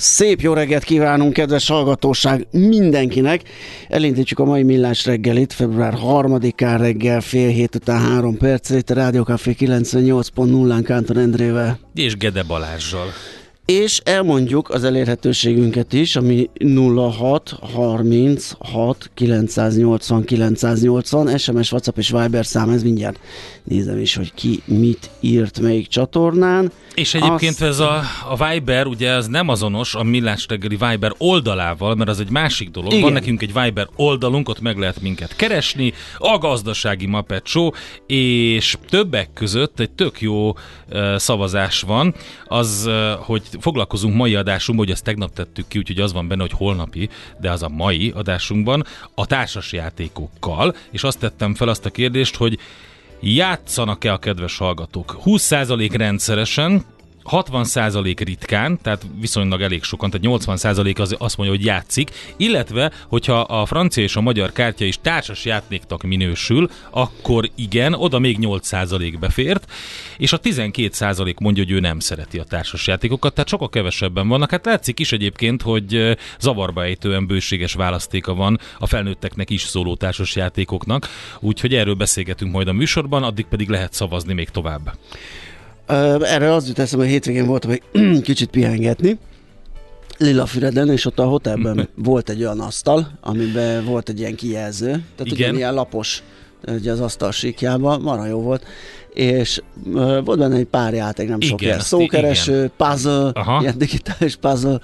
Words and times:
Szép 0.00 0.40
jó 0.40 0.52
reggelt 0.52 0.84
kívánunk, 0.84 1.32
kedves 1.32 1.68
hallgatóság 1.68 2.46
mindenkinek! 2.50 3.42
Elindítjuk 3.88 4.38
a 4.38 4.44
mai 4.44 4.62
millás 4.62 5.06
reggelit, 5.06 5.52
február 5.52 5.94
3-án 6.02 6.76
reggel 6.78 7.20
fél 7.20 7.48
hét 7.48 7.74
után 7.74 8.00
három 8.00 8.36
perc, 8.36 8.70
itt 8.70 8.90
a 8.90 8.94
Rádió 8.94 9.22
Café 9.22 9.54
98.0-án 9.58 10.82
Kántor 10.84 11.16
Endrével. 11.16 11.78
És 11.94 12.16
Gede 12.16 12.42
Balázsjal. 12.42 13.06
És 13.72 14.00
elmondjuk 14.04 14.70
az 14.70 14.84
elérhetőségünket 14.84 15.92
is, 15.92 16.16
ami 16.16 16.50
06 17.18 17.58
36 17.74 19.10
980 19.14 20.24
980, 20.24 21.38
SMS, 21.38 21.72
WhatsApp 21.72 21.98
és 21.98 22.10
Viber 22.10 22.46
szám, 22.46 22.70
ez 22.70 22.82
mindjárt 22.82 23.18
nézem 23.64 23.98
is, 23.98 24.14
hogy 24.14 24.34
ki 24.34 24.62
mit 24.64 25.10
írt 25.20 25.60
melyik 25.60 25.88
csatornán. 25.88 26.72
És 26.94 27.14
egyébként 27.14 27.52
Azt... 27.52 27.62
ez 27.62 27.78
a, 27.78 28.02
a 28.28 28.48
Viber, 28.48 28.86
ugye 28.86 29.10
ez 29.10 29.26
nem 29.26 29.48
azonos 29.48 29.94
a 29.94 30.02
Millás 30.02 30.46
reggeli 30.48 30.76
Viber 30.76 31.12
oldalával, 31.18 31.94
mert 31.94 32.10
az 32.10 32.20
egy 32.20 32.30
másik 32.30 32.70
dolog. 32.70 32.90
Igen. 32.90 33.02
Van 33.02 33.12
nekünk 33.12 33.42
egy 33.42 33.52
Viber 33.52 33.88
oldalunk, 33.96 34.48
ott 34.48 34.60
meg 34.60 34.76
lehet 34.76 35.00
minket 35.00 35.36
keresni, 35.36 35.92
a 36.18 36.38
gazdasági 36.38 37.06
Muppet 37.06 37.46
Show, 37.46 37.70
és 38.06 38.76
többek 38.88 39.30
között 39.34 39.80
egy 39.80 39.90
tök 39.90 40.20
jó 40.20 40.48
uh, 40.48 41.16
szavazás 41.16 41.80
van, 41.80 42.14
az, 42.44 42.84
uh, 42.86 43.10
hogy 43.10 43.42
foglalkozunk 43.60 44.14
mai 44.14 44.34
adásunkban, 44.34 44.86
hogy 44.86 44.94
ezt 44.94 45.04
tegnap 45.04 45.32
tettük 45.32 45.68
ki, 45.68 45.78
úgyhogy 45.78 46.00
az 46.00 46.12
van 46.12 46.28
benne, 46.28 46.40
hogy 46.40 46.52
holnapi, 46.52 47.08
de 47.40 47.50
az 47.50 47.62
a 47.62 47.68
mai 47.68 48.12
adásunkban 48.14 48.84
a 49.14 49.26
társasjátékokkal, 49.26 50.74
és 50.90 51.02
azt 51.02 51.18
tettem 51.18 51.54
fel 51.54 51.68
azt 51.68 51.84
a 51.84 51.90
kérdést, 51.90 52.36
hogy 52.36 52.58
játszanak-e 53.20 54.12
a 54.12 54.18
kedves 54.18 54.58
hallgatók? 54.58 55.16
20% 55.24 55.90
rendszeresen, 55.96 56.84
60% 57.30 58.22
ritkán, 58.24 58.78
tehát 58.82 59.06
viszonylag 59.20 59.60
elég 59.60 59.82
sokan, 59.82 60.10
tehát 60.10 60.40
80% 60.42 61.00
az 61.00 61.14
azt 61.18 61.36
mondja, 61.36 61.56
hogy 61.56 61.64
játszik, 61.64 62.10
illetve, 62.36 62.92
hogyha 63.08 63.40
a 63.40 63.66
francia 63.66 64.02
és 64.02 64.16
a 64.16 64.20
magyar 64.20 64.52
kártya 64.52 64.84
is 64.84 64.98
társas 65.02 65.44
játéknak 65.44 66.02
minősül, 66.02 66.70
akkor 66.90 67.50
igen, 67.54 67.94
oda 67.94 68.18
még 68.18 68.38
8% 68.40 69.16
befért, 69.20 69.72
és 70.18 70.32
a 70.32 70.40
12% 70.40 71.40
mondja, 71.40 71.62
hogy 71.62 71.72
ő 71.72 71.80
nem 71.80 71.98
szereti 71.98 72.38
a 72.38 72.44
társas 72.44 72.86
játékokat, 72.86 73.34
tehát 73.34 73.48
sokkal 73.48 73.68
kevesebben 73.68 74.28
vannak. 74.28 74.50
Hát 74.50 74.66
látszik 74.66 75.00
is 75.00 75.12
egyébként, 75.12 75.62
hogy 75.62 76.16
zavarba 76.40 76.82
ejtően 76.82 77.26
bőséges 77.26 77.72
választéka 77.72 78.34
van 78.34 78.58
a 78.78 78.86
felnőtteknek 78.86 79.50
is 79.50 79.62
szóló 79.62 79.96
társas 79.96 80.36
játékoknak, 80.36 81.08
úgyhogy 81.40 81.74
erről 81.74 81.94
beszélgetünk 81.94 82.52
majd 82.52 82.68
a 82.68 82.72
műsorban, 82.72 83.22
addig 83.22 83.46
pedig 83.46 83.68
lehet 83.68 83.92
szavazni 83.92 84.32
még 84.32 84.48
tovább. 84.48 84.92
Erre 85.88 86.52
az 86.52 86.66
jut 86.68 86.78
eszembe, 86.78 87.04
hogy 87.04 87.12
hétvégén 87.12 87.46
voltam 87.46 87.70
egy 87.70 87.82
kicsit 88.22 88.50
pihengetni, 88.50 89.18
Lilafüreden, 90.18 90.90
és 90.90 91.04
ott 91.04 91.18
a 91.18 91.24
hotelben 91.24 91.88
volt 91.94 92.30
egy 92.30 92.40
olyan 92.40 92.60
asztal, 92.60 93.18
amiben 93.20 93.84
volt 93.84 94.08
egy 94.08 94.18
ilyen 94.18 94.34
kijelző, 94.34 94.90
tehát 94.90 95.32
Igen. 95.32 95.56
ilyen 95.56 95.74
lapos 95.74 96.22
ugye 96.68 96.92
az 96.92 97.00
asztal 97.00 97.32
síkjában, 97.32 98.00
marha 98.00 98.26
jó 98.26 98.40
volt, 98.40 98.64
és 99.18 99.62
volt 100.24 100.38
benne 100.38 100.56
egy 100.56 100.64
pár 100.64 100.94
játék, 100.94 101.28
nem 101.28 101.40
sok 101.40 101.62
ilyen 101.62 101.80
szókereső, 101.80 102.54
igen. 102.54 102.70
puzzle, 102.76 103.30
Aha. 103.34 103.60
ilyen 103.60 103.78
digitális 103.78 104.36
puzzle, 104.36 104.80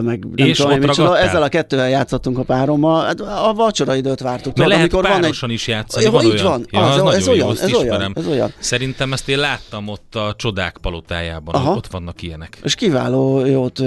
meg 0.00 0.26
nem 0.34 0.46
és 0.46 0.56
tudom, 0.56 0.78
micsoda. 0.78 1.18
Ezzel 1.18 1.42
a 1.42 1.48
kettővel 1.48 1.88
játszottunk 1.88 2.38
a 2.38 2.42
párommal, 2.42 3.04
hát 3.04 3.20
a 3.20 3.52
vacsora 3.56 3.94
időt 3.94 4.20
vártuk. 4.20 4.52
De 4.52 4.66
lehet 4.66 4.92
amikor 4.92 5.10
van 5.10 5.24
egy... 5.24 5.50
is 5.50 5.66
játszani, 5.66 6.06
van 6.06 6.24
így 6.24 6.30
olyan. 6.30 6.44
van, 6.44 6.66
ja, 6.70 6.80
az, 6.80 7.02
az 7.02 7.14
ez, 7.14 7.28
olyan, 7.28 7.46
jó, 7.46 7.50
ez, 7.50 7.74
olyan, 7.74 8.12
ez 8.14 8.26
olyan. 8.26 8.52
Szerintem 8.58 9.12
ezt 9.12 9.28
én 9.28 9.38
láttam 9.38 9.88
ott 9.88 10.14
a 10.14 10.34
csodák 10.36 10.76
palotájában, 10.80 11.54
Aha. 11.54 11.74
ott 11.74 11.86
vannak 11.86 12.22
ilyenek. 12.22 12.58
És 12.62 12.74
kiváló 12.74 13.46
jót 13.46 13.80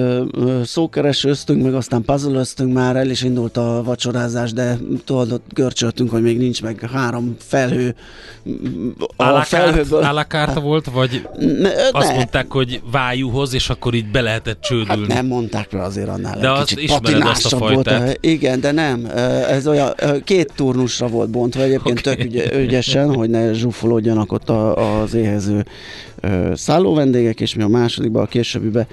szókeresőztünk, 0.63 1.63
meg 1.63 1.73
aztán 1.73 2.03
puzzle 2.03 2.43
már, 2.65 2.95
el 2.95 3.09
is 3.09 3.21
indult 3.21 3.57
a 3.57 3.81
vacsorázás, 3.83 4.53
de 4.53 4.77
tudod, 5.05 5.41
görcsöltünk, 5.53 6.09
hogy 6.09 6.21
még 6.21 6.37
nincs 6.37 6.61
meg 6.61 6.89
három 6.93 7.35
felhő 7.39 7.95
a 9.15 9.41
Alakárta 9.91 10.59
volt, 10.59 10.85
vagy 10.85 11.27
ne, 11.59 11.69
azt 11.91 12.07
ne. 12.07 12.15
mondták, 12.15 12.51
hogy 12.51 12.81
vájúhoz, 12.91 13.53
és 13.53 13.69
akkor 13.69 13.93
így 13.93 14.11
be 14.11 14.21
lehetett 14.21 14.61
csődülni? 14.61 15.13
Hát 15.13 15.21
nem 15.21 15.25
mondták 15.25 15.71
rá 15.71 15.85
azért 15.85 16.09
annál 16.09 16.39
de 16.39 16.51
azt 16.51 16.75
kicsit 16.75 17.23
azt 17.23 17.53
a 17.53 17.57
fajtát. 17.57 18.03
Volt. 18.03 18.17
Igen, 18.21 18.59
de 18.59 18.71
nem. 18.71 19.05
Ez 19.49 19.67
olyan, 19.67 19.93
két 20.23 20.51
turnusra 20.55 21.07
volt 21.07 21.29
bontva 21.29 21.61
egyébként 21.61 21.99
okay. 21.99 22.15
tök 22.15 22.25
ügy, 22.25 22.51
ügyesen, 22.55 23.13
hogy 23.13 23.29
ne 23.29 23.53
zsúfolódjanak 23.53 24.31
ott 24.31 24.49
a, 24.49 25.01
az 25.01 25.13
éhező 25.13 25.65
szálló 26.53 26.93
vendégek, 26.93 27.39
és 27.39 27.55
mi 27.55 27.63
a 27.63 27.67
másodikban, 27.67 28.23
a 28.23 28.27
későbbibe 28.27 28.87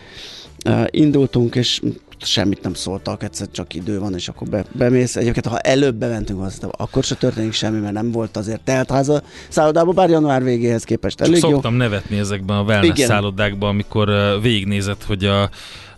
indultunk, 0.91 1.55
és 1.55 1.81
semmit 2.25 2.63
nem 2.63 2.75
szóltak, 2.75 3.23
egyszer 3.23 3.47
csak 3.51 3.75
idő 3.75 3.99
van, 3.99 4.15
és 4.15 4.29
akkor 4.29 4.49
be, 4.49 4.65
bemész. 4.73 5.17
Egyébként, 5.17 5.47
ha 5.47 5.59
előbb 5.59 5.95
bementünk, 5.95 6.43
az, 6.43 6.61
akkor 6.71 7.05
se 7.05 7.15
történik 7.15 7.53
semmi, 7.53 7.79
mert 7.79 7.93
nem 7.93 8.11
volt 8.11 8.37
azért 8.37 8.61
teltház 8.61 9.09
a 9.09 9.23
szállodában, 9.49 9.95
bár 9.95 10.11
január 10.11 10.43
végéhez 10.43 10.85
képest 10.85 11.21
elég 11.21 11.41
csak 11.41 11.51
szoktam 11.51 11.73
jó. 11.73 11.79
nevetni 11.79 12.19
ezekben 12.19 12.57
a 12.57 12.63
wellness 12.63 12.89
Igen. 12.89 13.07
szállodákban, 13.07 13.69
amikor 13.69 14.39
végignézed, 14.43 15.03
hogy 15.03 15.25
a 15.25 15.51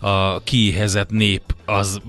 a 0.05 0.41
kiéhezett 0.43 1.09
nép 1.09 1.41
az 1.65 1.99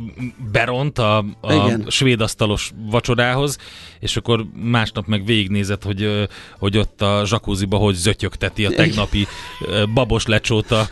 beront 0.53 0.99
a, 0.99 1.19
a 1.41 1.81
svéd 1.89 2.21
asztalos 2.21 2.73
vacsorához, 2.91 3.59
és 4.01 4.17
akkor 4.17 4.47
másnap 4.55 5.07
meg 5.07 5.25
végignézett, 5.25 5.83
hogy, 5.83 6.29
hogy 6.59 6.79
ott 6.79 7.03
a 7.03 7.23
zsakúziba 7.25 7.77
hogy 7.77 7.95
zötyögteti 7.95 8.65
a 8.65 8.71
tegnapi 8.71 9.27
babos 9.95 10.27
lecsóta 10.27 10.89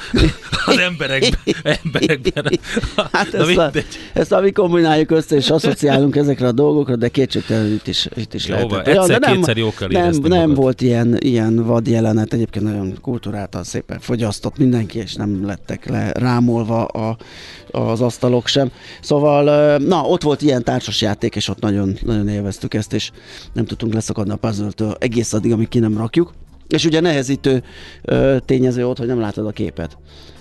az 0.67 0.79
emberekben. 0.79 1.41
emberekben. 1.63 2.59
Hát 3.13 3.35
ezt, 3.35 3.57
a, 3.57 3.71
ezt 4.13 4.33
a 4.33 4.41
mi 4.41 4.51
kombináljuk 4.51 5.11
össze, 5.11 5.37
és 5.37 5.51
asszociálunk 5.51 6.17
ezekre 6.17 6.47
a 6.47 6.53
dolgokra, 6.53 6.97
de 6.97 7.09
kétségtelenül 7.09 7.73
itt 7.73 7.87
is, 7.87 8.09
itt 8.17 8.35
is 8.35 8.47
lehet. 8.47 8.73
Egyszer, 8.73 9.21
de 9.21 9.29
nem, 9.29 9.57
jó 9.57 9.71
kell 9.71 9.89
nem, 9.89 10.15
nem 10.21 10.55
volt 10.55 10.81
ilyen, 10.81 11.17
ilyen 11.19 11.65
vad 11.65 11.89
jelenet, 11.89 12.33
egyébként 12.33 12.65
nagyon 12.65 12.99
kultúráltan 13.01 13.65
szépen 13.65 14.01
fogyasztott 14.01 14.59
mindenki, 14.59 14.99
és 14.99 15.15
nem 15.15 15.47
lettek 15.47 15.89
le 15.89 16.13
rámolva 16.13 16.89
a, 16.95 17.17
az 17.79 18.01
asztalok 18.01 18.47
sem. 18.47 18.71
Szóval, 19.01 19.77
na, 19.79 20.03
ott 20.03 20.23
volt 20.23 20.43
ilyen 20.43 20.65
társasjáték, 20.65 21.37
és 21.37 21.49
ott 21.49 21.61
nagyon, 21.61 21.97
nagyon 22.05 22.29
élveztük 22.29 22.75
ezt, 22.75 22.93
és 22.93 23.11
nem 23.53 23.65
tudtunk 23.65 23.95
leszakadni 23.95 24.33
a 24.33 24.37
puzzle 24.37 24.95
egész 24.99 25.33
addig, 25.33 25.53
amíg 25.53 25.69
ki 25.69 25.79
nem 25.79 25.97
rakjuk. 25.97 26.33
És 26.69 26.85
ugye 26.85 27.01
nehezítő 27.01 27.63
tényező 28.45 28.87
ott, 28.87 28.99
hogy 28.99 29.07
nem 29.07 29.21
látod 29.21 29.47
a 29.47 29.51
képet. 29.51 29.97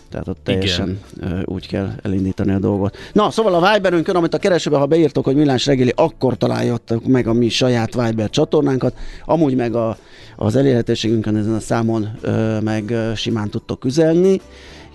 Tehát 0.09 0.27
ott 0.27 0.39
teljesen 0.43 0.99
Igen. 1.17 1.43
úgy 1.45 1.67
kell 1.67 1.89
elindítani 2.01 2.51
a 2.51 2.59
dolgot. 2.59 2.97
Na, 3.13 3.31
szóval 3.31 3.53
a 3.53 3.73
Viberünkön, 3.73 4.15
amit 4.15 4.33
a 4.33 4.37
keresőbe, 4.37 4.77
ha 4.77 4.85
beírtok, 4.85 5.25
hogy 5.25 5.35
Millás 5.35 5.65
reggeli, 5.65 5.93
akkor 5.95 6.37
találjátok 6.37 7.05
meg 7.05 7.27
a 7.27 7.33
mi 7.33 7.49
saját 7.49 7.93
Viber 7.93 8.29
csatornánkat. 8.29 8.97
Amúgy 9.25 9.55
meg 9.55 9.75
a, 9.75 9.97
az 10.35 10.55
elérhetőségünkön 10.55 11.35
ezen 11.35 11.53
a 11.53 11.59
számon 11.59 12.09
ö, 12.21 12.59
meg 12.59 12.93
simán 13.15 13.49
tudtok 13.49 13.85
üzelni, 13.85 14.41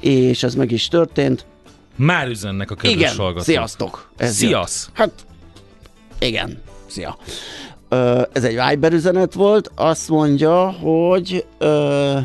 és 0.00 0.42
ez 0.42 0.54
meg 0.54 0.70
is 0.70 0.88
történt. 0.88 1.44
Már 1.96 2.28
üzennek 2.28 2.70
a 2.70 2.74
kedves 2.74 2.92
Igen, 3.00 3.16
hallgatók. 3.16 3.42
sziasztok! 3.44 4.10
Ez 4.16 4.34
Sziasz! 4.34 4.90
Hát, 4.92 5.10
igen, 6.18 6.58
szia. 6.86 7.16
Ö, 7.88 8.22
ez 8.32 8.44
egy 8.44 8.58
Viber 8.68 8.92
üzenet 8.92 9.32
volt, 9.34 9.70
azt 9.74 10.08
mondja, 10.08 10.70
hogy 10.70 11.44
ö, 11.58 12.18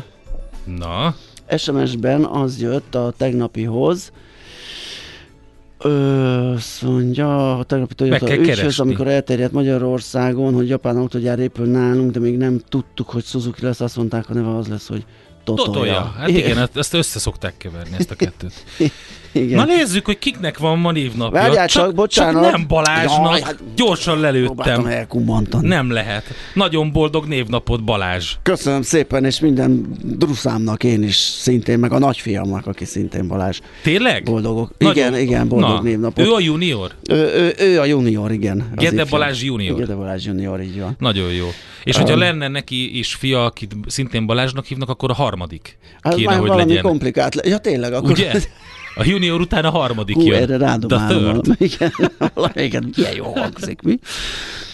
Na? 0.78 1.14
SMS-ben 1.56 2.24
az 2.24 2.60
jött 2.60 2.94
a 2.94 3.12
tegnapihoz, 3.16 4.12
Ö, 5.78 6.52
azt 6.54 6.82
mondja, 6.82 7.58
a 7.58 7.64
tegnapi 7.64 7.94
Toyota 7.94 8.36
ügyhöz, 8.36 8.78
amikor 8.80 9.08
elterjedt 9.08 9.52
Magyarországon, 9.52 10.54
hogy 10.54 10.68
japán 10.68 10.96
autógyár 10.96 11.38
épül 11.38 11.66
nálunk, 11.66 12.10
de 12.10 12.18
még 12.20 12.36
nem 12.36 12.60
tudtuk, 12.68 13.10
hogy 13.10 13.24
Suzuki 13.24 13.62
lesz, 13.62 13.80
azt 13.80 13.96
mondták, 13.96 14.30
a 14.30 14.34
neve 14.34 14.56
az 14.56 14.66
lesz, 14.68 14.88
hogy 14.88 15.04
Totoja. 15.44 15.66
Totoja. 15.66 16.14
Hát 16.18 16.28
igen, 16.28 16.40
igen 16.40 16.68
ezt 16.74 16.94
össze 16.94 17.18
szokták 17.18 17.56
keverni, 17.56 17.96
ezt 17.98 18.10
a 18.10 18.14
kettőt. 18.14 18.64
Igen. 19.34 19.56
Na 19.58 19.64
nézzük, 19.64 20.04
hogy 20.04 20.18
kiknek 20.18 20.58
van 20.58 20.78
ma 20.78 20.92
névnapja. 20.92 21.40
Várjál 21.40 21.68
csak, 21.68 21.84
csak, 21.84 21.94
bocsánat. 21.94 22.42
Csak 22.42 22.52
nem 22.52 22.64
Balázsnak. 22.68 23.30
Jaj, 23.30 23.40
hát 23.40 23.58
Gyorsan 23.76 24.20
lelőttem. 24.20 24.88
Nem 25.60 25.90
lehet. 25.90 26.24
Nagyon 26.54 26.92
boldog 26.92 27.26
névnapot 27.26 27.84
Balázs. 27.84 28.34
Köszönöm 28.42 28.82
szépen, 28.82 29.24
és 29.24 29.40
minden 29.40 29.96
druszámnak 30.02 30.84
én 30.84 31.02
is 31.02 31.16
szintén, 31.16 31.78
meg 31.78 31.92
a 31.92 31.98
nagyfiamnak, 31.98 32.66
aki 32.66 32.84
szintén 32.84 33.28
Balázs. 33.28 33.60
Tényleg? 33.82 34.22
Boldogok. 34.22 34.72
Nagyon... 34.78 34.96
Igen, 34.96 35.18
igen, 35.18 35.48
boldog 35.48 35.68
Na, 35.68 35.82
névnapot. 35.82 36.26
Ő 36.26 36.32
a 36.32 36.40
junior? 36.40 36.90
Ő, 37.10 37.14
ő, 37.14 37.54
ő 37.58 37.80
a 37.80 37.84
junior, 37.84 38.32
igen. 38.32 38.72
Gede 38.74 39.04
Balázs 39.04 39.42
junior. 39.42 39.78
Gede 39.78 39.94
Balázs 39.94 40.26
junior, 40.26 40.60
így 40.60 40.80
van. 40.80 40.96
Nagyon 40.98 41.32
jó. 41.32 41.46
És 41.84 41.96
um, 41.96 42.02
hogyha 42.02 42.16
lenne 42.18 42.48
neki 42.48 42.98
is 42.98 43.14
fia, 43.14 43.44
akit 43.44 43.76
szintén 43.86 44.26
Balázsnak 44.26 44.64
hívnak, 44.64 44.88
akkor 44.88 45.10
a 45.10 45.14
harmadik 45.14 45.78
hát 46.00 46.14
kéne, 46.14 46.34
hogy 46.34 46.50
legyen. 46.54 46.82
komplikált. 46.82 47.46
Ja, 47.46 47.58
tényleg, 47.58 47.92
akkor... 47.92 48.10
Ugye? 48.10 48.32
A 48.96 49.04
junior 49.04 49.40
után 49.40 49.64
a 49.64 49.70
harmadik 49.70 50.16
Hú, 50.16 50.26
jön. 50.26 50.42
erre 50.42 50.56
rádom 50.56 50.90
Igen, 51.58 51.92
igen, 52.66 52.92
milyen 52.96 53.14
jó 53.14 53.32
hangzik, 53.34 53.82
mi? 53.82 53.98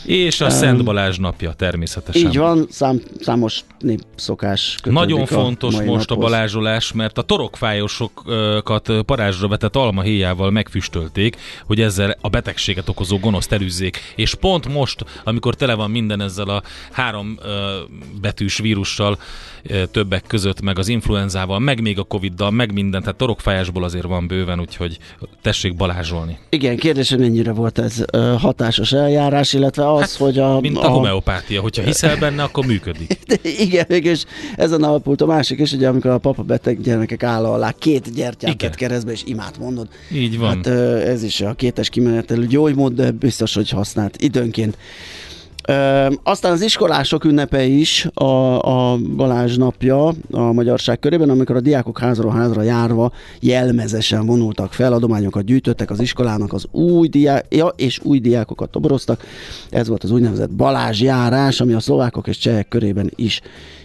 És 0.05 0.41
a 0.41 0.45
um, 0.45 0.51
Szent 0.51 0.85
Balázs 0.85 1.19
napja 1.19 1.53
természetesen. 1.53 2.31
Így 2.31 2.37
van, 2.37 2.67
szám, 2.71 3.01
számos 3.21 3.65
népszokás 3.79 4.79
Nagyon 4.85 5.27
fontos 5.27 5.75
most 5.75 6.09
naphoz. 6.09 6.11
a 6.11 6.15
balázsolás, 6.17 6.93
mert 6.93 7.19
a 7.19 7.23
torokfájosokat 7.23 8.93
parázsra 9.07 9.49
vetett 9.49 9.77
almahéjával 9.77 10.51
megfüstölték, 10.51 11.37
hogy 11.67 11.81
ezzel 11.81 12.17
a 12.21 12.29
betegséget 12.29 12.89
okozó 12.89 13.19
gonoszt 13.19 13.53
elűzzék. 13.53 13.99
És 14.17 14.35
pont 14.35 14.69
most, 14.69 15.05
amikor 15.25 15.55
tele 15.55 15.75
van 15.75 15.91
minden 15.91 16.21
ezzel 16.21 16.49
a 16.49 16.63
három 16.91 17.39
uh, 17.39 17.47
betűs 18.21 18.59
vírussal, 18.59 19.19
uh, 19.71 19.83
többek 19.91 20.25
között, 20.27 20.61
meg 20.61 20.79
az 20.79 20.89
influenzával, 20.89 21.59
meg 21.59 21.81
még 21.81 21.99
a 21.99 22.03
Covid-dal, 22.03 22.51
meg 22.51 22.73
minden, 22.73 23.01
tehát 23.01 23.17
torokfájásból 23.17 23.85
azért 23.85 24.07
van 24.07 24.27
bőven, 24.27 24.61
úgyhogy 24.61 24.99
tessék 25.43 25.77
balázsolni. 25.77 26.39
Igen, 26.49 26.77
kérdés, 26.77 27.11
hogy 27.11 27.19
mennyire 27.19 27.53
volt 27.53 27.79
ez 27.79 28.05
hatásos 28.39 28.93
eljárás, 28.93 29.53
illetve 29.53 29.90
az, 29.95 30.01
hát, 30.01 30.11
hogy 30.11 30.39
a... 30.39 30.61
Mint 30.61 30.77
a, 30.77 30.85
a 30.85 30.89
homeopátia, 30.89 31.61
hogyha 31.61 31.83
hiszel 31.83 32.17
benne, 32.17 32.43
akkor 32.43 32.67
működik. 32.67 33.19
De 33.29 33.37
igen, 33.43 33.85
mégis 33.89 34.25
ezen 34.57 34.83
alapult 34.83 35.21
a 35.21 35.27
másik 35.27 35.59
is, 35.59 35.73
ugye 35.73 35.89
amikor 35.89 36.11
a 36.11 36.19
papa 36.19 36.43
beteg 36.43 36.81
gyermekek 36.81 37.23
áll 37.23 37.45
alá 37.45 37.73
két 37.79 38.15
gyertyát 38.15 38.57
tett 38.57 38.75
keresztbe, 38.75 39.13
és 39.13 39.23
imát 39.25 39.59
mondod. 39.59 39.89
Így 40.13 40.39
van. 40.39 40.57
Hát 40.57 40.67
ez 41.07 41.23
is 41.23 41.41
a 41.41 41.55
kétes 41.55 41.89
kimenetelő 41.89 42.47
gyógymód, 42.47 42.93
de 42.93 43.11
biztos, 43.11 43.55
hogy 43.55 43.71
használt 43.71 44.17
időnként. 44.23 44.77
Aztán 46.23 46.53
az 46.53 46.63
iskolások 46.63 47.25
ünnepe 47.25 47.65
is 47.65 48.07
a, 48.15 48.59
a 48.93 48.99
Balázs 49.17 49.57
napja 49.57 50.13
a 50.31 50.53
magyarság 50.53 50.99
körében, 50.99 51.31
amikor 51.31 51.57
a 51.57 51.61
diákok 51.61 51.99
házról 51.99 52.33
házra 52.33 52.63
járva 52.63 53.13
jelmezesen 53.41 54.27
vonultak 54.27 54.73
fel, 54.73 54.93
adományokat 54.93 55.45
gyűjtöttek 55.45 55.91
az 55.91 56.01
iskolának, 56.01 56.53
az 56.53 56.67
új 56.71 57.09
diák, 57.09 57.47
ja, 57.49 57.67
és 57.67 58.01
új 58.03 58.19
diákokat 58.19 58.71
toboroztak. 58.71 59.25
Ez 59.71 59.89
volt 59.89 60.05
az 60.05 60.11
úgynevezett 60.11 60.51
Balázs 60.51 61.01
járás, 61.01 61.61
ami 61.61 61.73
a 61.73 61.81
szlovákok 61.81 62.27
és 62.27 62.39
csehek 62.39 62.69
körében 62.69 63.11
is 63.15 63.41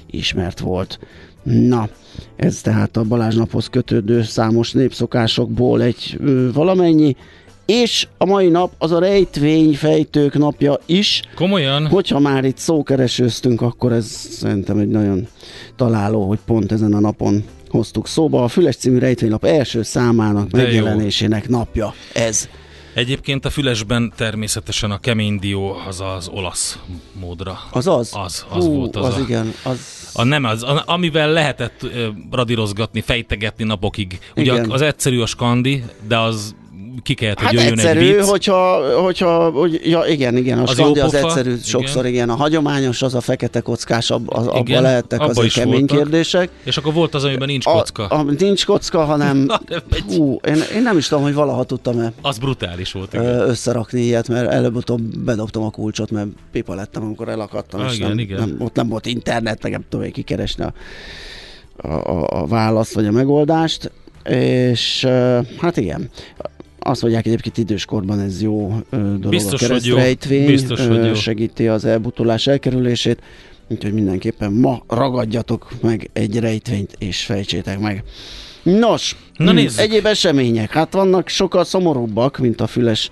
ismert 0.06 0.60
volt. 0.60 1.00
Na, 1.44 1.90
ez 2.36 2.62
tehát 2.62 2.98
a 2.98 3.04
Balázs 3.04 3.36
naphoz 3.36 3.68
kötődő 3.68 4.24
számos 4.24 4.72
népszokásokból 4.72 5.82
egy 5.82 6.18
ö, 6.20 6.52
valamennyi 6.54 7.16
és 7.66 8.08
a 8.18 8.26
mai 8.26 8.48
nap 8.48 8.72
az 8.78 8.92
a 8.92 9.00
rejtvényfejtők 9.00 10.38
napja 10.38 10.80
is. 10.86 11.22
Komolyan? 11.36 11.88
Hogyha 11.88 12.20
már 12.20 12.44
itt 12.44 12.58
szókeresőztünk, 12.58 13.62
akkor 13.62 13.92
ez 13.92 14.06
szerintem 14.30 14.78
egy 14.78 14.88
nagyon 14.88 15.28
találó, 15.76 16.28
hogy 16.28 16.40
pont 16.46 16.72
ezen 16.72 16.94
a 16.94 17.00
napon 17.00 17.44
hoztuk 17.70 18.08
szóba. 18.08 18.44
A 18.44 18.48
Füles 18.48 18.76
című 18.76 18.98
rejtvénylap 18.98 19.46
első 19.46 19.84
számának 19.84 20.48
De 20.48 20.62
megjelenésének 20.62 21.46
jó. 21.50 21.58
napja 21.58 21.94
ez. 22.14 22.50
Egyébként 22.94 23.46
a 23.46 23.50
fülesben 23.50 24.14
természetesen 24.16 24.92
a 24.92 24.98
kemény 24.98 25.40
dió 25.40 25.76
az 25.88 26.02
az 26.16 26.28
olasz 26.28 26.80
módra. 27.20 27.60
Az 27.72 27.88
az? 27.88 28.12
Az, 28.14 28.46
az 28.50 28.66
Hú, 28.66 28.76
volt 28.76 28.96
az. 28.96 29.06
Az 29.06 29.16
a, 29.16 29.20
igen, 29.20 29.54
az... 29.64 29.80
A 30.14 30.24
nem 30.24 30.44
az, 30.44 30.64
a, 30.64 30.84
amivel 30.86 31.32
lehetett 31.32 31.86
radírozgatni, 32.32 33.02
fejtegetni 33.02 33.64
napokig. 33.64 34.20
Ugye 34.36 34.54
igen. 34.54 34.72
az 34.72 34.82
egyszerű 34.82 35.20
a 35.20 35.26
skandi, 35.26 35.84
de 36.08 36.18
az 36.18 36.56
ki 37.04 37.14
kellett, 37.14 37.38
hogy 37.38 37.46
hát 37.46 37.54
jöjjön 37.54 37.74
egyszerű, 37.74 38.00
egy 38.00 38.16
vicc. 38.16 38.30
hogyha, 38.30 38.82
hogyha 39.02 39.50
hogy, 39.50 39.82
ja, 39.84 40.06
igen, 40.08 40.38
igen, 40.38 40.60
a 40.60 40.62
az 40.62 40.72
skandi 40.72 41.00
az 41.00 41.14
egyszerű, 41.14 41.50
igen. 41.50 41.62
sokszor 41.62 42.06
igen, 42.06 42.30
a 42.30 42.36
hagyományos, 42.36 43.02
az 43.02 43.14
a 43.14 43.22
fekete 43.22 43.60
kockás, 43.60 44.10
ab, 44.10 44.34
az, 44.34 44.50
igen, 44.54 44.82
lehettek 44.82 45.20
abba 45.20 45.30
azért 45.30 45.54
kemény 45.54 45.80
voltak. 45.80 45.98
kérdések. 45.98 46.50
És 46.64 46.78
akkor 46.78 46.94
volt 46.94 47.14
az, 47.14 47.24
amiben 47.24 47.48
nincs 47.48 47.66
kocka. 47.66 48.08
A, 48.08 48.20
a, 48.20 48.24
nincs 48.38 48.66
kocka, 48.66 49.06
hanem, 49.06 49.48
hú, 50.08 50.40
én, 50.48 50.58
én, 50.76 50.82
nem 50.82 50.98
is 50.98 51.08
tudom, 51.08 51.24
hogy 51.24 51.34
valaha 51.34 51.64
tudtam-e 51.64 52.14
az 52.22 52.38
brutális 52.38 52.92
volt, 52.92 53.14
igen. 53.14 53.26
összerakni 53.26 54.02
ilyet, 54.02 54.28
mert 54.28 54.52
előbb-utóbb 54.52 55.18
bedobtam 55.18 55.64
a 55.64 55.70
kulcsot, 55.70 56.12
mert 56.12 56.28
pipa 56.52 56.76
lettem, 56.76 57.04
amikor 57.04 57.30
elakadtam, 57.30 57.80
ah, 57.80 57.90
és 57.90 57.96
igen, 57.96 58.10
nem, 58.10 58.20
igen. 58.20 58.40
Nem, 58.40 58.56
ott 58.60 58.76
nem 58.76 58.88
volt 58.88 59.06
internet, 59.06 59.64
meg 59.64 59.72
nem 59.72 59.86
tudom, 59.90 60.12
kikeresni 60.12 60.64
a, 60.64 60.74
a, 61.88 62.42
a 62.42 62.46
választ 62.46 62.94
vagy 62.94 63.06
a 63.06 63.12
megoldást, 63.12 63.92
és 64.30 65.08
hát 65.58 65.78
igen, 65.78 66.10
azt 66.88 67.02
mondják 67.02 67.26
egyébként 67.26 67.58
időskorban 67.58 68.20
ez 68.20 68.42
jó 68.42 68.78
ö, 68.90 68.98
dolog 68.98 69.30
Biztos, 69.30 69.62
a 69.62 69.68
keresztrejtvény, 69.68 70.46
Biztos, 70.46 70.80
ö, 70.80 71.14
segíti 71.14 71.68
az 71.68 71.86
elbutulás 71.86 72.48
elkerülését, 72.48 73.22
úgyhogy 73.68 73.94
mindenképpen 73.94 74.52
ma 74.52 74.84
ragadjatok 74.88 75.72
meg 75.82 76.10
egy 76.14 76.40
rejtvényt 76.40 76.96
és 76.98 77.24
fejtsétek 77.26 77.80
meg. 77.80 78.04
Nos, 78.64 79.16
Na 79.38 79.54
egyéb 79.78 80.06
események, 80.06 80.72
hát 80.72 80.94
vannak 80.94 81.28
sokkal 81.28 81.64
szomorúbbak, 81.64 82.38
mint 82.38 82.62
a 82.62 82.68
füles 82.68 83.10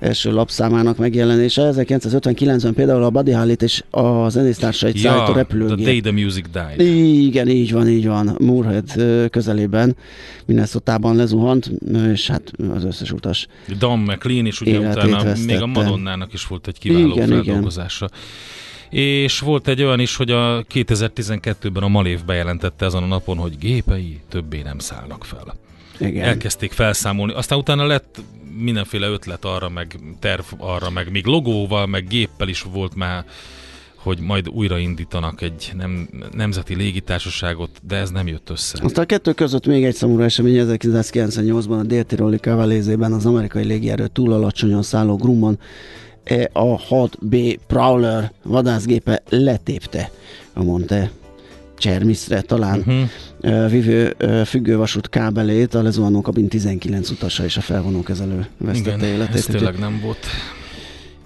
első 0.00 0.32
lapszámának 0.32 0.96
megjelenése. 0.96 1.72
1959-ben 1.74 2.74
például 2.74 3.02
a 3.02 3.10
Buddy 3.10 3.32
Holly 3.32 3.56
és 3.58 3.84
a 3.90 4.28
zenésztársait 4.28 5.00
ja, 5.00 5.10
szállt 5.10 5.28
a 5.28 5.32
repülőgép. 5.32 5.76
The 5.76 5.84
Day 5.84 6.00
the 6.00 6.12
Music 6.12 6.44
Died. 6.52 6.80
Igen, 7.24 7.48
így 7.48 7.72
van, 7.72 7.88
így 7.88 8.06
van. 8.06 8.36
Moorhead 8.38 8.90
közelében, 9.30 9.96
Minnesota-ban 10.46 11.16
lezuhant, 11.16 11.70
és 12.12 12.26
hát 12.26 12.52
az 12.74 12.84
összes 12.84 13.12
utas 13.12 13.46
Don 13.78 13.98
McLean 13.98 14.46
is 14.46 14.60
ugye 14.60 14.78
utána 14.78 15.22
vesztette. 15.22 15.52
még 15.52 15.60
a 15.60 15.66
Madonnának 15.66 16.32
is 16.32 16.46
volt 16.46 16.66
egy 16.66 16.78
kiváló 16.78 17.12
igen, 17.12 17.28
feldolgozása. 17.28 18.08
Igen. 18.10 18.18
És 18.90 19.38
volt 19.38 19.68
egy 19.68 19.82
olyan 19.82 20.00
is, 20.00 20.16
hogy 20.16 20.30
a 20.30 20.64
2012-ben 20.74 21.82
a 21.82 21.88
Malév 21.88 22.24
bejelentette 22.24 22.84
ezen 22.84 23.02
a 23.02 23.06
napon, 23.06 23.36
hogy 23.36 23.58
gépei 23.58 24.20
többé 24.28 24.62
nem 24.62 24.78
szállnak 24.78 25.24
fel. 25.24 25.54
Igen. 26.00 26.24
Elkezdték 26.24 26.72
felszámolni. 26.72 27.32
Aztán 27.32 27.58
utána 27.58 27.86
lett 27.86 28.22
mindenféle 28.56 29.06
ötlet 29.06 29.44
arra, 29.44 29.68
meg 29.68 29.98
terv 30.20 30.44
arra, 30.58 30.90
meg 30.90 31.10
még 31.10 31.26
logóval, 31.26 31.86
meg 31.86 32.08
géppel 32.08 32.48
is 32.48 32.62
volt 32.62 32.94
már 32.94 33.24
hogy 34.02 34.18
majd 34.20 34.48
újraindítanak 34.48 35.40
egy 35.40 35.72
nem, 35.76 36.08
nemzeti 36.32 36.74
légitársaságot, 36.74 37.70
de 37.86 37.96
ez 37.96 38.10
nem 38.10 38.26
jött 38.26 38.50
össze. 38.50 38.78
Aztán 38.82 39.04
a 39.04 39.06
kettő 39.06 39.32
között 39.32 39.66
még 39.66 39.84
egy 39.84 39.94
szomorú 39.94 40.22
esemény 40.22 40.66
1998-ban 40.68 41.78
a 41.78 41.82
déltiroli 41.82 42.36
Cavalézében 42.36 43.12
az 43.12 43.26
amerikai 43.26 43.64
légierő 43.64 44.06
túl 44.06 44.32
alacsonyan 44.32 44.82
szálló 44.82 45.16
Grumman 45.16 45.58
e 46.24 46.50
a 46.52 46.78
6B 46.78 47.58
Prowler 47.66 48.32
vadászgépe 48.42 49.22
letépte 49.28 50.10
a 50.52 50.62
Monte 50.62 51.10
Csermiszre 51.80 52.40
talán 52.40 52.78
uh-huh. 52.78 53.70
vívő 53.70 54.16
függővasút 54.44 55.08
kábelét, 55.08 55.74
a 55.74 55.82
lezuhanó 55.82 56.20
kabin 56.20 56.48
19 56.48 57.10
utasa 57.10 57.44
és 57.44 57.56
a 57.56 57.60
felvonókezelő 57.60 58.46
vesztette 58.58 59.06
Igen, 59.06 59.14
életét. 59.14 59.36
ez 59.36 59.44
tényleg 59.44 59.78
nem 59.78 60.00
volt 60.02 60.26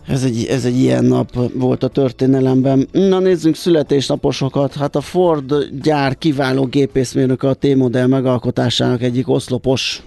ez 0.06 0.24
egy, 0.24 0.44
ez 0.44 0.64
egy 0.64 0.78
ilyen 0.78 1.04
nap 1.04 1.38
volt 1.54 1.82
a 1.82 1.88
történelemben. 1.88 2.88
Na 2.92 3.18
nézzünk 3.18 3.56
születésnaposokat. 3.56 4.74
Hát 4.74 4.96
a 4.96 5.00
Ford 5.00 5.54
gyár 5.82 6.18
kiváló 6.18 6.64
gépészmérnök 6.64 7.42
a 7.42 7.54
T-modell 7.54 8.06
megalkotásának 8.06 9.02
egyik 9.02 9.28
oszlopos 9.28 10.02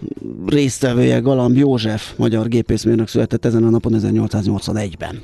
résztvevője 0.46 1.20
Galamb 1.20 1.58
József, 1.58 2.14
magyar 2.16 2.48
gépészmérnök 2.48 3.08
született 3.08 3.46
ezen 3.46 3.64
a 3.64 3.70
napon 3.70 3.94
1881-ben. 3.96 5.22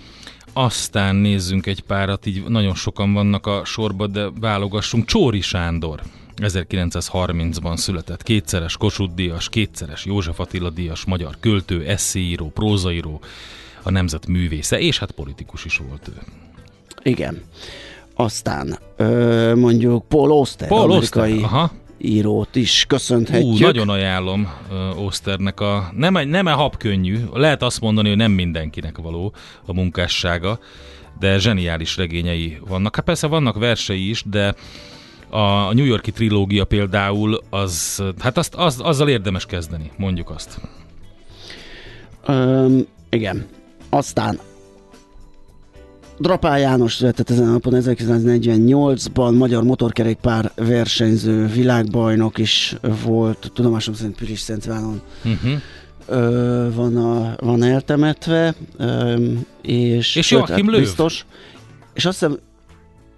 Aztán 0.53 1.15
nézzünk 1.15 1.65
egy 1.65 1.81
párat, 1.81 2.25
így 2.25 2.43
nagyon 2.47 2.75
sokan 2.75 3.13
vannak 3.13 3.47
a 3.47 3.65
sorba, 3.65 4.07
de 4.07 4.29
válogassunk. 4.39 5.05
Csóri 5.05 5.41
Sándor. 5.41 6.01
1930-ban 6.35 7.77
született 7.77 8.23
kétszeres 8.23 8.77
Kossuth 8.77 9.13
díjas, 9.13 9.49
kétszeres 9.49 10.05
József 10.05 10.39
Attila 10.39 10.69
díjas, 10.69 11.05
magyar 11.05 11.35
költő, 11.39 11.85
eszéíró, 11.85 12.49
prózaíró, 12.49 13.21
a 13.83 13.91
nemzet 13.91 14.27
művésze, 14.27 14.79
és 14.79 14.99
hát 14.99 15.11
politikus 15.11 15.65
is 15.65 15.77
volt 15.77 16.07
ő. 16.07 16.21
Igen. 17.03 17.41
Aztán 18.15 18.79
ö, 18.95 19.55
mondjuk 19.55 20.07
Paul 20.07 20.31
Oster, 20.31 20.67
Paul 20.67 20.91
amerikai 20.91 21.33
Oster, 21.33 21.45
aha. 21.45 21.71
Írót 22.03 22.55
is 22.55 22.85
köszönhetjük. 22.87 23.53
Ú, 23.53 23.57
nagyon 23.57 23.89
ajánlom 23.89 24.53
uh, 24.69 25.05
Osternek 25.05 25.59
a... 25.59 25.91
Nem, 25.95 26.29
nem 26.29 26.45
a 26.45 26.51
hap 26.55 26.77
könnyű, 26.77 27.19
lehet 27.33 27.63
azt 27.63 27.81
mondani, 27.81 28.07
hogy 28.07 28.17
nem 28.17 28.31
mindenkinek 28.31 28.97
való 28.97 29.33
a 29.65 29.73
munkássága, 29.73 30.59
de 31.19 31.39
zseniális 31.39 31.97
regényei 31.97 32.57
vannak. 32.67 32.95
Hát 32.95 33.05
persze 33.05 33.27
vannak 33.27 33.57
versei 33.57 34.09
is, 34.09 34.23
de 34.25 34.55
a 35.29 35.73
New 35.73 35.85
Yorki 35.85 36.11
trilógia 36.11 36.65
például, 36.65 37.43
az, 37.49 38.03
hát 38.19 38.37
azt, 38.37 38.55
az, 38.55 38.79
azzal 38.79 39.09
érdemes 39.09 39.45
kezdeni, 39.45 39.91
mondjuk 39.97 40.29
azt. 40.29 40.59
Um, 42.27 42.85
igen. 43.09 43.45
Aztán 43.89 44.39
Drapál 46.17 46.59
János 46.59 46.93
született 46.93 47.29
ezen 47.29 47.47
a 47.47 47.51
napon 47.51 47.73
1948-ban, 47.75 49.37
magyar 49.37 49.63
motorkerékpár 49.63 50.51
versenyző 50.55 51.45
világbajnok 51.45 52.37
is 52.37 52.75
volt, 53.03 53.51
tudomásom 53.53 53.93
szerint 53.93 54.15
Piris 54.15 54.39
Szentválon 54.39 55.01
uh-huh. 55.23 56.73
van, 56.75 56.97
a, 56.97 57.35
van 57.39 57.63
eltemetve, 57.63 58.55
ö, 58.77 59.25
és, 59.61 60.15
és 60.15 60.31
Joachim 60.31 60.69
Löw. 60.69 60.79
biztos, 60.79 61.25
és 61.93 62.05
azt 62.05 62.19
hiszem 62.19 62.37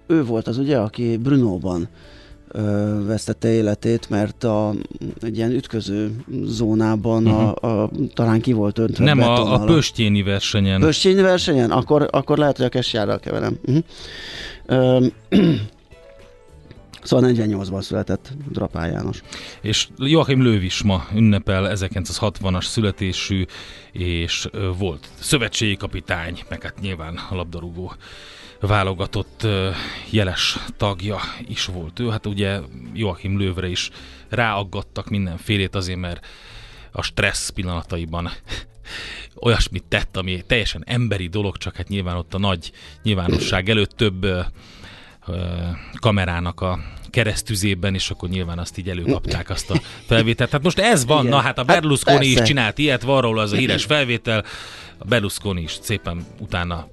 ő 0.06 0.24
volt 0.24 0.46
az 0.46 0.58
ugye, 0.58 0.78
aki 0.78 1.16
Brunóban 1.16 1.80
ö, 1.80 2.15
vesztette 3.06 3.52
életét, 3.52 4.10
mert 4.10 4.44
a, 4.44 4.74
egy 5.20 5.36
ilyen 5.36 5.50
ütköző 5.50 6.10
zónában 6.44 7.26
uh-huh. 7.26 7.64
a, 7.64 7.82
a, 7.82 7.90
talán 8.14 8.40
ki 8.40 8.52
volt 8.52 8.78
öntve 8.78 9.04
Nem, 9.04 9.20
a, 9.20 9.54
a 9.54 9.64
Pöstjéni 9.64 10.22
versenyen. 10.22 10.80
Pöstjéni 10.80 11.22
versenyen? 11.22 11.70
Akkor, 11.70 12.08
akkor 12.10 12.38
lehet, 12.38 12.56
hogy 12.56 12.66
a 12.66 12.68
Kesjárral 12.68 13.18
keverem. 13.18 13.58
Uh-huh. 13.66 13.84
Ö, 14.66 15.06
Szóval 17.06 17.30
48-ban 17.34 17.82
született 17.82 18.32
Drapál 18.50 18.88
János. 18.88 19.22
És 19.60 19.88
Joachim 19.98 20.42
Löw 20.42 20.60
is 20.60 20.82
ma 20.82 21.06
ünnepel 21.14 21.72
1960-as 21.74 22.64
születésű, 22.64 23.44
és 23.92 24.48
volt 24.78 25.08
szövetségi 25.18 25.76
kapitány, 25.76 26.38
meg 26.48 26.62
hát 26.62 26.80
nyilván 26.80 27.20
a 27.30 27.34
labdarúgó 27.34 27.92
válogatott 28.60 29.46
jeles 30.10 30.58
tagja 30.76 31.20
is 31.48 31.64
volt 31.64 31.98
ő. 31.98 32.08
Hát 32.08 32.26
ugye 32.26 32.58
Joachim 32.94 33.38
Lővre 33.38 33.68
is 33.68 33.90
ráaggattak 34.28 35.08
mindenfélét 35.08 35.74
azért, 35.74 35.98
mert 35.98 36.26
a 36.92 37.02
stressz 37.02 37.48
pillanataiban 37.48 38.30
olyasmit 39.46 39.84
tett, 39.84 40.16
ami 40.16 40.42
teljesen 40.46 40.82
emberi 40.86 41.26
dolog, 41.26 41.56
csak 41.56 41.76
hát 41.76 41.88
nyilván 41.88 42.16
ott 42.16 42.34
a 42.34 42.38
nagy 42.38 42.72
nyilvánosság 43.02 43.68
előtt 43.68 43.90
több 43.90 44.24
ö, 44.24 44.40
ö, 45.26 45.46
kamerának 46.00 46.60
a 46.60 46.78
keresztüzében, 47.10 47.94
és 47.94 48.10
akkor 48.10 48.28
nyilván 48.28 48.58
azt 48.58 48.78
így 48.78 48.88
előkapták 48.88 49.50
azt 49.50 49.70
a 49.70 49.80
felvételt. 50.06 50.50
Hát 50.50 50.62
most 50.62 50.78
ez 50.78 51.04
van, 51.04 51.26
Igen. 51.26 51.30
na 51.30 51.40
hát 51.40 51.58
a 51.58 51.64
hát 51.66 51.80
Berlusconi 51.80 52.34
hát 52.34 52.40
is 52.40 52.48
csinált 52.48 52.78
ilyet, 52.78 53.02
van 53.02 53.20
róla 53.20 53.42
az 53.42 53.52
a 53.52 53.56
híres 53.56 53.84
felvétel, 53.84 54.44
a 54.98 55.04
Berlusconi 55.04 55.62
is 55.62 55.78
szépen 55.80 56.26
utána 56.38 56.88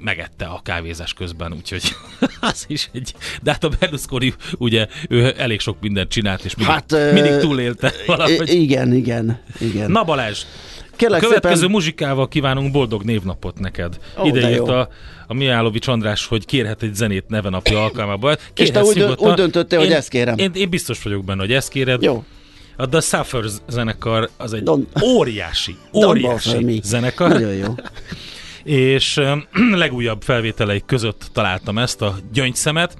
megette 0.00 0.44
a 0.44 0.60
kávézás 0.64 1.12
közben, 1.12 1.52
úgyhogy 1.52 1.82
az 2.40 2.64
is 2.68 2.90
egy... 2.92 3.14
De 3.42 3.50
hát 3.50 3.64
a 3.64 3.70
Berlusconi 3.80 4.34
ugye 4.58 4.86
ő 5.08 5.34
elég 5.36 5.60
sok 5.60 5.76
mindent 5.80 6.10
csinált, 6.10 6.44
és 6.44 6.54
mindig, 6.54 6.74
hát, 6.74 7.12
mindig 7.12 7.36
túlélte 7.36 7.92
valahogy. 8.06 8.54
Igen, 8.54 8.94
igen, 8.94 9.40
igen. 9.58 9.90
Na 9.90 10.04
Balázs, 10.04 10.44
Kérlek 10.98 11.22
a 11.22 11.26
következő 11.26 11.54
szépen... 11.54 11.70
muzsikával 11.70 12.28
kívánunk 12.28 12.72
boldog 12.72 13.02
névnapot 13.02 13.58
neked. 13.58 13.98
Oh, 14.16 14.26
Ide 14.26 14.50
írt 14.50 14.68
a, 14.68 14.88
a 15.26 15.34
Miálovics 15.34 15.88
András, 15.88 16.26
hogy 16.26 16.44
kérhet 16.44 16.82
egy 16.82 16.94
zenét 16.94 17.28
nevenapja 17.28 17.82
alkalmából. 17.82 18.38
És 18.56 18.70
te 18.70 18.82
úgy, 18.82 19.02
úgy 19.02 19.32
döntöttél, 19.32 19.78
hogy 19.78 19.92
ezt 19.92 20.08
kérem. 20.08 20.38
Én, 20.38 20.50
én 20.54 20.70
biztos 20.70 21.02
vagyok 21.02 21.24
benne, 21.24 21.40
hogy 21.40 21.52
ezt 21.52 21.68
kéred. 21.68 22.02
Jó. 22.02 22.24
A 22.76 22.88
The 22.88 23.00
Suffers 23.00 23.52
zenekar 23.68 24.30
az 24.36 24.52
egy 24.52 24.62
Don... 24.62 24.88
óriási, 25.02 25.76
óriási 25.92 26.80
zenekar. 26.84 27.28
Nagyon 27.28 27.54
jó. 27.54 27.74
és 28.68 29.20
legújabb 29.84 30.22
felvételeik 30.22 30.84
között 30.84 31.28
találtam 31.32 31.78
ezt 31.78 32.02
a 32.02 32.16
gyöngyszemet. 32.32 32.98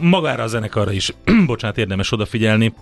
Magára 0.00 0.42
a 0.42 0.46
zenekarra 0.46 0.92
is, 0.92 1.12
bocsánat, 1.46 1.78
érdemes 1.78 2.12
odafigyelni, 2.12 2.74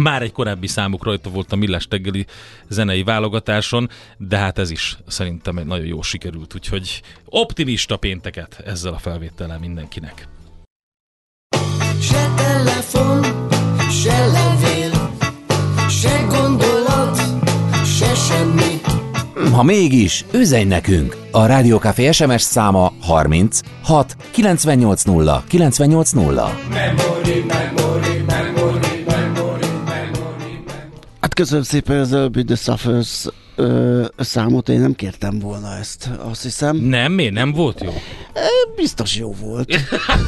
már 0.00 0.22
egy 0.22 0.32
korábbi 0.32 0.66
számuk 0.66 1.04
rajta 1.04 1.30
volt 1.30 1.52
a 1.52 1.56
Millás 1.56 1.86
teggeli 1.88 2.26
zenei 2.68 3.02
válogatáson, 3.02 3.90
de 4.16 4.36
hát 4.36 4.58
ez 4.58 4.70
is 4.70 4.96
szerintem 5.06 5.58
egy 5.58 5.66
nagyon 5.66 5.86
jó 5.86 6.02
sikerült, 6.02 6.54
úgyhogy 6.54 7.02
optimista 7.24 7.96
pénteket 7.96 8.62
ezzel 8.66 8.92
a 8.92 8.98
felvétellel 8.98 9.58
mindenkinek. 9.58 10.28
Se 12.00 12.32
telefon, 12.36 13.22
se 13.90 14.26
levél, 14.26 15.16
se 15.88 16.26
gondolat, 16.28 17.20
se 17.84 18.14
semmi 18.14 18.71
ha 19.50 19.62
mégis, 19.62 20.24
üzenj 20.32 20.64
nekünk! 20.64 21.16
A 21.30 21.46
Rádiókafé 21.46 22.12
SMS 22.12 22.42
száma 22.42 22.92
30 23.00 23.60
6 23.82 24.16
980 24.30 25.42
980. 25.48 26.34
Memory, 26.70 27.44
memory, 27.48 28.24
memory, 28.26 29.04
memory, 29.06 29.62
Hát 31.20 31.34
köszönöm 31.34 31.62
szépen 31.62 31.98
az 31.98 32.12
előbbi 32.12 32.44
The 32.44 32.54
Suffers 32.54 33.26
ö, 33.62 34.04
számot, 34.16 34.68
én 34.68 34.80
nem 34.80 34.94
kértem 34.94 35.38
volna 35.38 35.76
ezt, 35.76 36.10
azt 36.18 36.42
hiszem. 36.42 36.76
Nem, 36.76 37.12
miért 37.12 37.32
nem 37.32 37.52
volt 37.52 37.80
jó? 37.84 37.92
Biztos 38.76 39.16
jó 39.16 39.34
volt. 39.40 39.74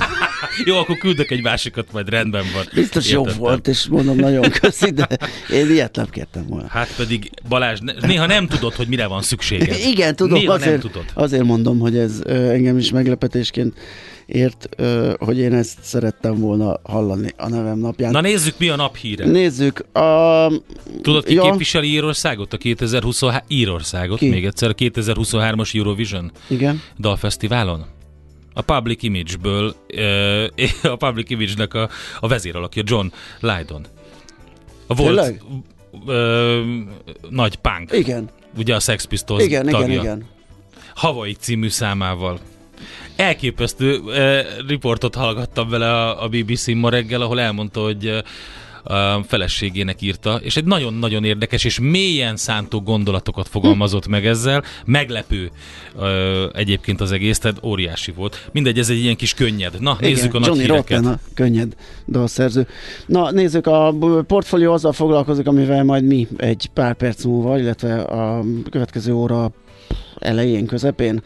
jó, 0.66 0.76
akkor 0.76 0.96
küldök 0.96 1.30
egy 1.30 1.42
másikat, 1.42 1.92
majd 1.92 2.08
rendben 2.08 2.44
van. 2.54 2.64
Biztos 2.74 3.06
Értettem. 3.08 3.32
jó 3.32 3.38
volt, 3.38 3.68
és 3.68 3.86
mondom, 3.86 4.16
nagyon 4.16 4.50
köszi, 4.50 4.90
de 4.90 5.08
én 5.52 5.70
ilyet 5.70 5.96
nem 5.96 6.08
kértem 6.10 6.46
volna. 6.46 6.66
Hát 6.68 6.94
pedig 6.96 7.30
Balázs, 7.48 7.78
néha 8.00 8.26
nem 8.26 8.46
tudod, 8.46 8.74
hogy 8.74 8.88
mire 8.88 9.06
van 9.06 9.22
szükséged. 9.22 9.76
Igen, 9.86 10.16
tudom, 10.16 10.38
néha 10.38 10.52
azért, 10.52 10.70
nem 10.70 10.80
tudod. 10.80 11.04
azért 11.14 11.44
mondom, 11.44 11.78
hogy 11.78 11.96
ez 11.96 12.20
engem 12.26 12.78
is 12.78 12.90
meglepetésként 12.90 13.78
ért, 14.26 14.68
hogy 15.18 15.38
én 15.38 15.52
ezt 15.52 15.78
szerettem 15.82 16.38
volna 16.38 16.80
hallani 16.82 17.32
a 17.36 17.48
nevem 17.48 17.78
napján. 17.78 18.10
Na 18.10 18.20
nézzük, 18.20 18.54
mi 18.58 18.68
a 18.68 18.76
naphíre. 18.76 19.26
Nézzük. 19.26 19.96
A... 19.96 20.48
Tudod, 21.02 21.24
ki 21.24 21.34
ja. 21.34 21.42
képviseli 21.42 21.88
Írországot? 21.88 22.52
A 22.52 22.56
2023 22.56 23.44
Írországot, 23.48 24.18
ki? 24.18 24.28
még 24.28 24.44
egyszer, 24.44 24.68
a 24.68 24.74
2023-as 24.74 25.74
Eurovision 25.74 26.30
Igen. 26.48 26.82
dalfesztiválon? 26.98 27.84
A 28.54 28.60
Public 28.62 29.02
Image-ből, 29.02 29.74
a 30.82 30.96
Public 30.96 31.30
Image-nek 31.30 31.74
a, 31.74 31.88
a 32.20 32.28
vezéralakja 32.28 32.82
John 32.86 33.06
Lydon. 33.40 33.86
A 34.86 34.94
volt 34.94 35.08
Tényleg? 35.08 35.42
ö, 36.06 36.60
nagy 37.30 37.56
punk. 37.56 37.92
Igen. 37.92 38.30
Ugye 38.56 38.74
a 38.74 38.80
Sex 38.80 39.04
Pistols 39.04 39.44
igen, 39.44 39.66
tagja. 39.66 39.86
Igen, 39.86 40.00
igen. 40.00 40.24
Hawaii 40.94 41.32
című 41.32 41.68
számával 41.68 42.38
elképesztő 43.16 43.98
uh, 43.98 44.38
riportot 44.68 45.14
hallgattam 45.14 45.68
vele 45.68 45.90
a, 45.90 46.22
a 46.22 46.28
BBC 46.28 46.66
ma 46.66 46.88
reggel, 46.88 47.20
ahol 47.20 47.40
elmondta, 47.40 47.80
hogy 47.80 48.06
uh, 48.06 48.18
a 48.84 49.22
feleségének 49.26 50.02
írta, 50.02 50.40
és 50.42 50.56
egy 50.56 50.64
nagyon-nagyon 50.64 51.24
érdekes 51.24 51.64
és 51.64 51.78
mélyen 51.80 52.36
szántó 52.36 52.80
gondolatokat 52.80 53.48
fogalmazott 53.48 54.06
meg 54.06 54.26
ezzel. 54.26 54.62
Meglepő 54.84 55.50
egyébként 56.52 57.00
az 57.00 57.12
egész, 57.12 57.38
tehát 57.38 57.60
óriási 57.62 58.12
volt. 58.12 58.48
Mindegy, 58.52 58.78
ez 58.78 58.90
egy 58.90 58.98
ilyen 58.98 59.16
kis 59.16 59.34
könnyed. 59.34 59.80
Na, 59.80 59.96
Igen, 60.00 60.12
nézzük 60.12 60.34
a 60.34 60.38
Johnny 60.44 60.66
nagy 60.66 60.66
híreket. 60.66 60.98
Rotten 60.98 61.12
a 61.12 61.18
könnyed 61.34 61.74
dalszerző. 62.08 62.66
Na, 63.06 63.30
nézzük, 63.30 63.66
a 63.66 63.94
portfólió 64.26 64.72
azzal 64.72 64.92
foglalkozik, 64.92 65.46
amivel 65.46 65.84
majd 65.84 66.04
mi 66.04 66.28
egy 66.36 66.70
pár 66.74 66.94
perc 66.94 67.24
múlva, 67.24 67.58
illetve 67.58 68.00
a 68.00 68.44
következő 68.70 69.12
óra 69.12 69.50
elején, 70.18 70.66
közepén 70.66 71.22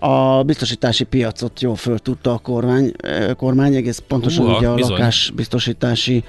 a 0.00 0.42
biztosítási 0.42 1.04
piacot 1.04 1.60
jól 1.60 1.76
föl 1.76 1.98
tudta 1.98 2.32
a 2.32 2.38
kormány, 2.38 2.92
kormány 3.36 3.74
egész 3.74 4.02
pontosan 4.08 4.44
Uha, 4.44 4.56
ugye 4.56 4.68
a 4.68 4.74
bizony. 4.74 4.90
lakásbiztosítási 4.90 6.24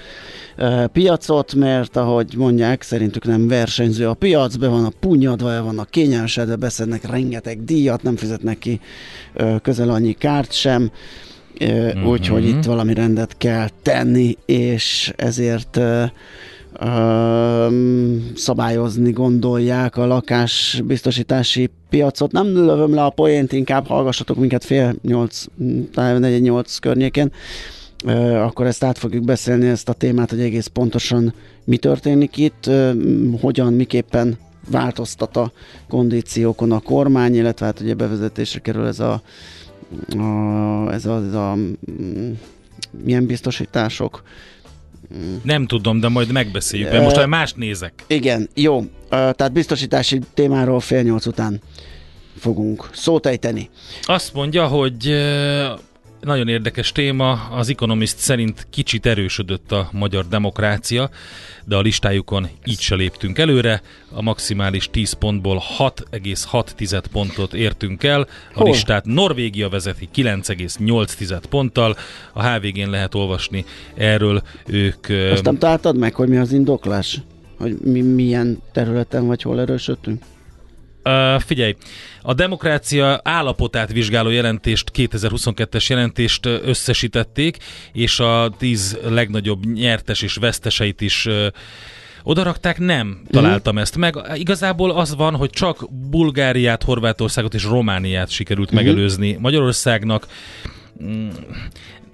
piacot, 0.92 1.54
mert 1.54 1.98
ahogy 1.98 2.34
mondják, 2.38 2.82
szerintük 2.82 3.26
nem 3.26 3.48
versenyző 3.48 4.08
a 4.08 4.14
piac, 4.14 4.56
be 4.56 4.68
van 4.68 4.86
a 4.86 4.92
punyadva, 5.00 5.52
el 5.52 5.64
vannak 5.64 5.90
kényelmesedve, 5.90 6.56
beszednek 6.56 7.10
rengeteg 7.10 7.64
díjat, 7.64 8.04
nem 8.04 8.16
fizetnek 8.16 8.58
ki 8.58 8.80
közel 9.62 9.90
annyi 9.90 10.14
kárt 10.14 10.52
sem, 10.52 10.92
uh-huh. 11.60 12.08
úgyhogy 12.08 12.48
itt 12.48 12.64
valami 12.64 12.94
rendet 12.94 13.38
kell 13.38 13.68
tenni, 13.82 14.38
és 14.46 15.14
ezért 15.16 15.80
szabályozni 18.36 19.12
gondolják 19.12 19.98
a 19.98 20.06
lakásbiztosítási 20.06 21.70
piacot. 21.90 22.32
Nem 22.32 22.48
lövöm 22.48 22.94
le 22.94 23.04
a 23.04 23.10
poént, 23.10 23.52
inkább 23.52 23.88
hallgassatok 23.88 24.38
minket 24.38 24.64
fél 24.64 24.96
nyolc, 25.02 25.46
negyed 25.96 26.42
nyolc 26.42 26.78
környéken. 26.78 27.32
Akkor 28.36 28.66
ezt 28.66 28.84
át 28.84 28.98
fogjuk 28.98 29.24
beszélni, 29.24 29.68
ezt 29.68 29.90
a 29.90 29.94
témát, 29.94 30.30
hogy 30.30 30.40
egész 30.40 30.68
pontosan 30.68 31.34
mi 31.64 31.78
történik 31.78 32.38
itt, 32.38 32.70
hogyan, 33.42 33.74
miképpen 33.74 34.38
változtat 34.72 35.38
a 35.38 35.52
kondíciókon 35.88 36.72
a 36.72 36.80
kormány, 36.80 37.36
illetve 37.36 37.66
hát 37.66 37.80
ugye 37.80 37.94
bevezetésre 37.94 38.60
kerül 38.60 38.86
ez 38.86 39.00
a, 39.00 39.22
a 40.18 40.92
ez 40.92 41.06
a, 41.06 41.24
ez 41.28 41.34
a 41.34 41.58
milyen 43.04 43.26
biztosítások, 43.26 44.24
nem 45.44 45.66
tudom, 45.66 46.00
de 46.00 46.08
majd 46.08 46.32
megbeszéljük, 46.32 46.92
mert 46.92 47.04
most 47.04 47.16
már 47.16 47.26
mást 47.26 47.56
nézek. 47.56 47.94
Igen, 48.08 48.50
jó. 48.54 48.84
Tehát 49.10 49.52
biztosítási 49.52 50.20
témáról 50.34 50.80
fél 50.80 51.02
nyolc 51.02 51.26
után 51.26 51.62
fogunk 52.38 52.90
szót 52.94 53.26
ejteni. 53.26 53.70
Azt 54.02 54.34
mondja, 54.34 54.68
hogy 54.68 55.08
nagyon 56.22 56.48
érdekes 56.48 56.92
téma, 56.92 57.32
az 57.32 57.70
Economist 57.70 58.18
szerint 58.18 58.68
kicsit 58.70 59.06
erősödött 59.06 59.72
a 59.72 59.90
magyar 59.92 60.28
demokrácia, 60.28 61.10
de 61.66 61.76
a 61.76 61.82
listájukon 61.82 62.48
így 62.66 62.80
se 62.80 62.96
léptünk 62.96 63.38
előre. 63.38 63.82
A 64.12 64.22
maximális 64.22 64.90
10 64.92 65.14
pontból 65.14 65.62
6,6 65.78 67.04
pontot 67.12 67.54
értünk 67.54 68.04
el. 68.04 68.28
A 68.54 68.64
listát 68.64 69.06
Norvégia 69.06 69.70
vezeti 69.70 70.10
9,8 70.16 71.42
ponttal. 71.50 71.96
A 72.34 72.48
HVG-n 72.48 72.90
lehet 72.90 73.16
olvasni 73.16 73.66
erről 73.96 74.42
ők... 74.68 75.08
Azt 75.32 75.44
nem 75.44 75.58
találtad 75.58 75.98
meg, 75.98 76.14
hogy 76.14 76.28
mi 76.28 76.38
az 76.38 76.52
indoklás? 76.52 77.22
Hogy 77.58 77.78
mi, 77.84 78.02
milyen 78.02 78.62
területen 78.72 79.28
vagy 79.28 79.42
hol 79.42 79.60
erősödtünk? 79.60 80.24
Uh, 81.04 81.42
figyelj, 81.42 81.76
a 82.22 82.34
demokrácia 82.34 83.20
állapotát 83.24 83.92
vizsgáló 83.92 84.30
jelentést, 84.30 84.92
2022-es 84.96 85.88
jelentést 85.88 86.46
összesítették, 86.46 87.58
és 87.94 88.20
a 88.20 88.54
tíz 88.58 88.98
legnagyobb 89.04 89.66
nyertes 89.66 90.22
és 90.22 90.36
veszteseit 90.36 91.02
is 91.02 91.26
uh, 91.26 91.46
odarakták, 92.24 92.80
nem 92.80 93.22
találtam 93.32 93.76
uh-huh. 93.76 93.82
ezt 93.82 93.98
meg. 93.98 94.16
Igazából 94.34 94.92
az 94.92 95.16
van, 95.16 95.36
hogy 95.36 95.50
csak 95.50 95.90
Bulgáriát, 96.10 96.84
Horvátországot 96.84 97.54
és 97.54 97.64
Romániát 97.64 98.30
sikerült 98.30 98.72
uh-huh. 98.72 98.84
megelőzni 98.84 99.38
Magyarországnak. 99.40 100.28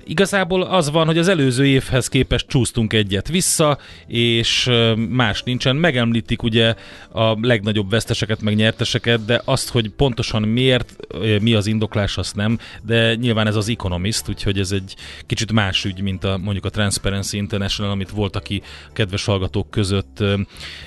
Igazából 0.08 0.62
az 0.62 0.92
van, 0.92 1.06
hogy 1.06 1.18
az 1.18 1.28
előző 1.28 1.66
évhez 1.66 2.08
képest 2.08 2.48
csúsztunk 2.48 2.94
egyet 2.94 3.28
vissza, 3.28 3.78
és 4.08 4.70
más 5.10 5.44
nincsen. 5.44 5.76
Megemlítik 5.76 6.44
ugye 6.44 6.76
a 7.12 7.46
legnagyobb 7.48 7.90
veszteseket, 7.90 8.42
meg 8.42 8.56
nyerteseket, 8.56 9.26
de 9.26 9.42
azt, 9.46 9.70
hogy 9.70 9.90
pontosan 9.90 10.42
miért, 10.42 10.96
mi 11.42 11.54
az 11.54 11.68
indoklás, 11.68 12.18
azt 12.18 12.36
nem, 12.36 12.60
de 12.82 13.16
nyilván 13.16 13.48
ez 13.48 13.56
az 13.56 13.70
Economist, 13.70 14.30
úgyhogy 14.30 14.60
ez 14.60 14.72
egy 14.72 14.96
kicsit 15.26 15.52
más 15.52 15.86
ügy, 15.86 16.02
mint 16.02 16.24
a, 16.24 16.38
mondjuk 16.38 16.66
a 16.66 16.70
Transparency 16.70 17.38
International, 17.38 17.92
amit 17.92 18.10
volt, 18.10 18.36
aki 18.36 18.62
kedves 18.94 19.26
hallgatók 19.26 19.70
között 19.70 20.24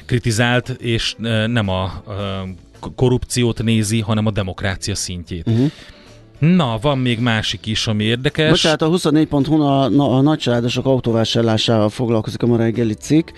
kritizált, 0.05 0.69
és 0.69 1.15
nem 1.47 1.69
a 1.69 2.03
korrupciót 2.97 3.63
nézi, 3.63 4.01
hanem 4.01 4.27
a 4.27 4.31
demokrácia 4.31 4.95
szintjét. 4.95 5.47
Uh-huh. 5.47 5.71
Na, 6.39 6.79
van 6.81 6.99
még 6.99 7.19
másik 7.19 7.67
is, 7.67 7.87
ami 7.87 8.05
érdekes. 8.05 8.51
Bocsánat, 8.51 8.83
a 8.83 8.89
24.hu 8.89 9.61
a, 9.61 9.85
a, 9.85 10.17
a 10.17 10.21
nagycsaládosok 10.21 10.87
autóvásárlásával 10.87 11.89
foglalkozik 11.89 12.43
a 12.43 12.47
ma 12.47 12.57
reggeli 12.57 12.95
cikk 12.95 13.29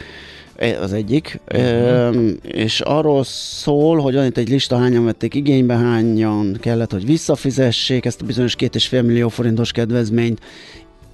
e, 0.57 0.81
az 0.81 0.93
egyik, 0.93 1.41
uh-huh. 1.53 1.67
e, 1.67 2.11
és 2.43 2.81
arról 2.81 3.25
szól, 3.25 3.99
hogy 3.99 4.15
van 4.15 4.25
itt 4.25 4.37
egy 4.37 4.49
lista, 4.49 4.79
hányan 4.79 5.05
vették 5.05 5.35
igénybe, 5.35 5.75
hányan 5.75 6.57
kellett, 6.61 6.93
hogy 6.93 7.07
visszafizessék 7.07 8.05
ezt 8.05 8.23
a 8.23 8.25
bizonyos 8.25 8.55
két 8.55 8.75
és 8.75 8.87
fél 8.87 9.03
millió 9.03 9.29
forintos 9.29 9.73
kedvezményt, 9.73 10.41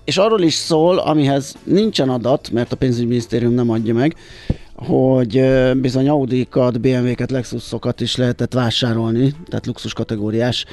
és 0.05 0.17
arról 0.17 0.43
is 0.43 0.55
szól, 0.55 0.99
amihez 0.99 1.57
nincsen 1.65 2.09
adat, 2.09 2.51
mert 2.51 2.73
a 2.73 2.77
pénzügyminisztérium 2.77 3.53
nem 3.53 3.71
adja 3.71 3.95
meg, 3.95 4.17
hogy 4.75 5.43
bizony 5.77 6.09
Audi-kat, 6.09 6.81
BMW-ket, 6.81 7.31
Lexusokat 7.31 8.01
is 8.01 8.17
lehetett 8.17 8.53
vásárolni, 8.53 9.35
tehát 9.49 9.67
luxus 9.67 9.93
kategóriás 9.93 10.65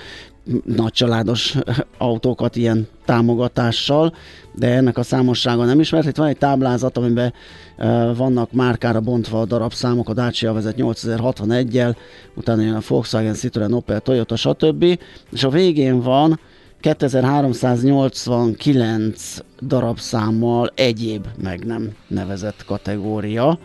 nagycsaládos 0.65 1.57
autókat 1.97 2.55
ilyen 2.55 2.87
támogatással, 3.05 4.13
de 4.55 4.67
ennek 4.67 4.97
a 4.97 5.03
számossága 5.03 5.65
nem 5.65 5.79
ismert. 5.79 6.07
Itt 6.07 6.15
van 6.15 6.27
egy 6.27 6.37
táblázat, 6.37 6.97
amiben 6.97 7.33
uh, 7.77 8.17
vannak 8.17 8.51
márkára 8.51 8.99
bontva 8.99 9.39
a 9.39 9.45
darabszámok, 9.45 10.09
a 10.09 10.13
Dacia 10.13 10.53
vezet 10.53 10.75
8061-jel, 10.77 11.95
utána 12.35 12.61
jön 12.61 12.75
a 12.75 12.81
Volkswagen, 12.87 13.33
Citroen, 13.33 13.73
Opel, 13.73 13.99
Toyota, 13.99 14.35
stb. 14.35 14.99
És 15.31 15.43
a 15.43 15.49
végén 15.49 16.01
van 16.01 16.39
2389 16.83 19.37
darabszámmal 19.61 20.71
egyéb 20.75 21.27
meg 21.41 21.65
nem 21.65 21.91
nevezett 22.07 22.65
kategória. 22.65 23.59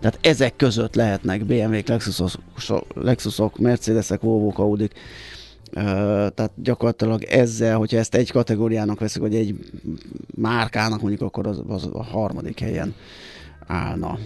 Tehát 0.00 0.18
ezek 0.22 0.56
között 0.56 0.94
lehetnek 0.94 1.44
BMW-k, 1.44 1.88
Lexusok, 1.88 2.30
Lexusok 2.94 3.58
Mercedesek, 3.58 4.20
Volvo-k, 4.20 4.58
Audi-k, 4.58 4.92
tehát 5.74 6.50
gyakorlatilag 6.56 7.22
ezzel, 7.22 7.76
hogyha 7.76 7.98
ezt 7.98 8.14
egy 8.14 8.30
kategóriának 8.30 9.00
veszik, 9.00 9.22
vagy 9.22 9.34
egy 9.34 9.58
márkának 10.34 11.00
mondjuk, 11.00 11.22
akkor 11.22 11.46
az, 11.46 11.62
az 11.68 11.88
a 11.92 12.02
harmadik 12.02 12.60
helyen 12.60 12.94
állna. 13.66 14.18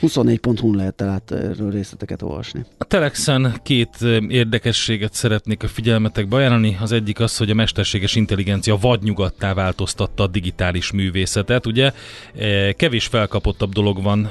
24.hu 0.00 0.74
lehet 0.74 0.94
tehát 0.94 1.30
erről 1.30 1.70
részleteket 1.70 2.22
olvasni. 2.22 2.64
A 2.78 2.84
Telexen 2.84 3.54
két 3.62 3.96
érdekességet 4.28 5.14
szeretnék 5.14 5.62
a 5.62 5.68
figyelmetekbe 5.68 6.36
ajánlani. 6.36 6.76
Az 6.80 6.92
egyik 6.92 7.20
az, 7.20 7.36
hogy 7.36 7.50
a 7.50 7.54
mesterséges 7.54 8.14
intelligencia 8.14 8.76
vadnyugattá 8.76 9.54
változtatta 9.54 10.22
a 10.22 10.26
digitális 10.26 10.92
művészetet. 10.92 11.66
Ugye 11.66 11.92
kevés 12.76 13.06
felkapottabb 13.06 13.72
dolog 13.72 14.02
van 14.02 14.24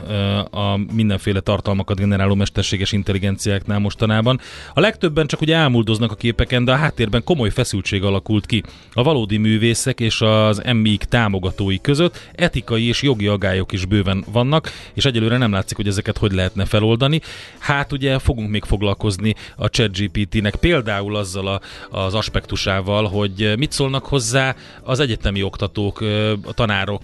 a 0.52 0.80
mindenféle 0.94 1.40
tartalmakat 1.40 1.98
generáló 1.98 2.36
mesterséges 2.36 2.92
intelligenciáknál 2.92 3.80
mostanában. 3.80 4.40
A 4.74 4.80
legtöbben 4.80 5.28
csak 5.28 5.42
ugye 5.42 5.56
ámuldoznak 5.56 6.12
a 6.12 6.16
képeken, 6.16 6.66
de 6.66 6.72
a 6.72 6.76
háttérben 6.76 7.24
komoly 7.24 7.50
feszültség 7.50 8.04
alakult 8.04 8.46
ki 8.46 8.64
a 8.94 9.04
valódi 9.04 9.38
művészek 9.38 10.00
és 10.00 10.22
az 10.22 10.62
MIK 10.74 11.04
támogatói 11.04 11.82
között. 11.82 12.30
Etikai 12.36 12.88
és 12.88 13.02
jogi 13.02 13.28
agályok 13.28 13.72
is 13.72 13.86
bőven 13.86 14.24
vannak, 14.32 14.72
és 14.94 15.06
egyelőre 15.06 15.38
nem 15.38 15.56
látszik, 15.58 15.78
hogy 15.78 15.88
ezeket 15.88 16.18
hogy 16.18 16.32
lehetne 16.32 16.66
feloldani. 16.66 17.22
Hát 17.58 17.92
ugye 17.92 18.20
fogunk 18.20 18.50
még 18.50 18.64
foglalkozni 18.64 19.36
a 19.56 19.70
ChatGPT-nek 19.70 20.56
például 20.56 21.16
azzal 21.16 21.48
a, 21.48 21.62
az 21.90 22.14
aspektusával, 22.14 23.08
hogy 23.08 23.54
mit 23.58 23.72
szólnak 23.72 24.06
hozzá 24.06 24.56
az 24.84 25.00
egyetemi 25.00 25.44
oktatók, 25.44 26.02
a 26.44 26.54
tanárok, 26.54 27.02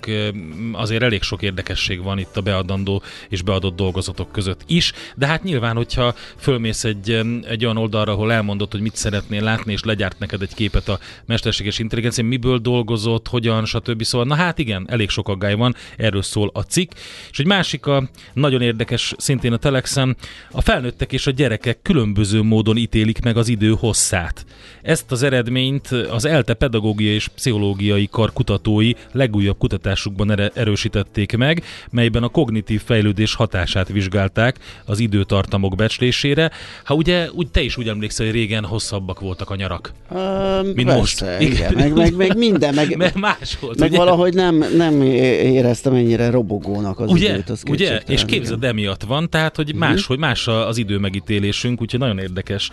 azért 0.71 1.03
elég 1.03 1.21
sok 1.21 1.41
érdekesség 1.41 2.03
van 2.03 2.19
itt 2.19 2.37
a 2.37 2.41
beadandó 2.41 3.01
és 3.29 3.41
beadott 3.41 3.75
dolgozatok 3.75 4.31
között 4.31 4.61
is, 4.67 4.93
de 5.15 5.27
hát 5.27 5.43
nyilván, 5.43 5.75
hogyha 5.75 6.15
fölmész 6.37 6.83
egy, 6.83 7.21
egy 7.47 7.65
olyan 7.65 7.77
oldalra, 7.77 8.11
ahol 8.11 8.31
elmondod, 8.33 8.71
hogy 8.71 8.81
mit 8.81 8.95
szeretnél 8.95 9.43
látni, 9.43 9.71
és 9.71 9.83
legyárt 9.83 10.19
neked 10.19 10.41
egy 10.41 10.53
képet 10.53 10.89
a 10.89 10.99
mesterséges 11.25 11.79
intelligencia, 11.79 12.23
miből 12.23 12.57
dolgozott, 12.57 13.27
hogyan, 13.27 13.65
stb. 13.65 14.03
Szóval, 14.03 14.27
na 14.27 14.35
hát 14.35 14.59
igen, 14.59 14.85
elég 14.89 15.09
sok 15.09 15.29
aggály 15.29 15.55
van, 15.55 15.75
erről 15.97 16.21
szól 16.21 16.49
a 16.53 16.61
cikk. 16.61 16.91
És 17.31 17.39
egy 17.39 17.45
másik 17.45 17.85
a 17.85 18.09
nagyon 18.33 18.61
érdekes 18.61 19.13
szintén 19.17 19.53
a 19.53 19.57
Telexem, 19.57 20.15
a 20.51 20.61
felnőttek 20.61 21.13
és 21.13 21.27
a 21.27 21.31
gyerekek 21.31 21.79
különböző 21.81 22.41
módon 22.41 22.77
ítélik 22.77 23.23
meg 23.23 23.37
az 23.37 23.47
idő 23.47 23.75
hosszát. 23.79 24.45
Ezt 24.81 25.11
az 25.11 25.23
eredményt 25.23 25.87
az 25.87 26.25
ELTE 26.25 26.53
pedagógiai 26.53 27.13
és 27.13 27.27
pszichológiai 27.27 28.07
kar 28.11 28.33
kutatói 28.33 28.91
legújabb 29.11 29.57
kutatásukban 29.57 30.51
erősítették 30.53 31.37
meg, 31.37 31.63
melyben 31.91 32.23
a 32.23 32.27
kognitív 32.27 32.81
fejlődés 32.85 33.35
hatását 33.35 33.87
vizsgálták 33.87 34.59
az 34.85 34.99
időtartamok 34.99 35.75
becslésére. 35.75 36.51
Ha 36.83 36.93
ugye 36.93 37.29
úgy 37.31 37.47
te 37.51 37.61
is 37.61 37.77
úgy 37.77 37.87
emlékszel, 37.87 38.25
hogy 38.25 38.35
régen 38.35 38.65
hosszabbak 38.65 39.19
voltak 39.19 39.49
a 39.49 39.55
nyarak. 39.55 39.91
Um, 40.09 40.19
mint 40.65 40.87
persze, 40.87 40.99
most. 40.99 41.25
Igen, 41.39 41.73
meg, 41.73 41.93
meg, 41.93 42.15
meg 42.15 42.37
minden, 42.37 42.73
meg, 42.73 42.97
meg 43.03 43.15
más 43.15 43.57
volt. 43.59 43.79
Meg 43.79 43.89
ugye? 43.89 43.97
valahogy 43.97 44.33
nem, 44.33 44.65
nem 44.77 45.01
éreztem 45.01 45.93
ennyire 45.93 46.29
robogónak 46.29 46.99
az 46.99 47.11
ugye? 47.11 47.29
időt. 47.29 47.49
Az 47.49 47.63
ugye? 47.69 48.01
És 48.07 48.22
képzeld, 48.25 48.63
emiatt 48.63 49.03
van, 49.03 49.29
tehát 49.29 49.55
hogy 49.55 49.75
más, 49.75 49.89
uh-huh. 49.89 50.07
hogy 50.07 50.17
más 50.17 50.47
az 50.47 50.77
idő 50.77 50.97
megítélésünk, 50.97 51.81
úgyhogy 51.81 51.99
nagyon 51.99 52.19
érdekes. 52.19 52.69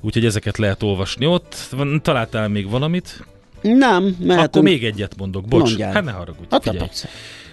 Úgyhogy 0.00 0.24
ezeket 0.24 0.58
lehet 0.58 0.82
olvasni 0.82 1.26
ott. 1.26 1.74
Találtál 2.02 2.48
még 2.48 2.70
valamit? 2.70 3.24
Nem, 3.62 4.16
mehetünk. 4.18 4.48
Akkor 4.48 4.62
még 4.62 4.84
egyet 4.84 5.16
mondok, 5.16 5.44
bocs. 5.44 5.62
Mondjál. 5.62 5.92
Hát 5.92 6.04
ne 6.04 6.10
haragudj, 6.10 6.46
hát 6.50 6.62
figyelj. 6.62 6.88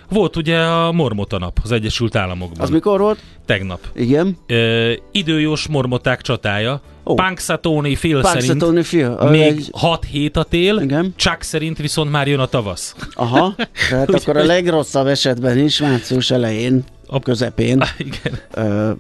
Volt 0.10 0.36
ugye 0.36 0.60
a 0.60 0.92
Mormota 0.92 1.38
nap 1.38 1.60
az 1.64 1.72
Egyesült 1.72 2.16
Államokban. 2.16 2.62
Az 2.62 2.70
mikor 2.70 3.00
volt? 3.00 3.20
Tegnap. 3.46 3.80
Igen. 3.96 4.38
Ö, 4.48 4.94
időjós 5.12 5.68
mormoták 5.68 6.22
csatája. 6.22 6.82
Oh. 7.04 7.16
Punxsutawney 7.16 7.96
Phil 7.96 8.22
Punxsutawney 8.22 8.84
szerint 8.84 9.18
Phil. 9.18 9.30
még 9.30 9.42
egy... 9.42 9.70
6 9.72 10.06
hét 10.06 10.38
a 10.38 10.44
tél, 10.44 10.78
Igen. 10.78 11.14
Chuck 11.16 11.42
szerint 11.42 11.78
viszont 11.78 12.12
már 12.12 12.28
jön 12.28 12.40
a 12.40 12.46
tavasz. 12.46 12.96
Aha, 13.14 13.56
tehát 13.90 14.14
akkor 14.14 14.38
a 14.38 14.44
legrosszabb 14.44 15.08
esetben 15.08 15.58
is 15.58 15.80
március 15.80 16.32
elején, 16.32 16.84
a 17.16 17.20
közepén 17.20 17.84
Igen. 17.98 18.40
Ö, 18.52 18.92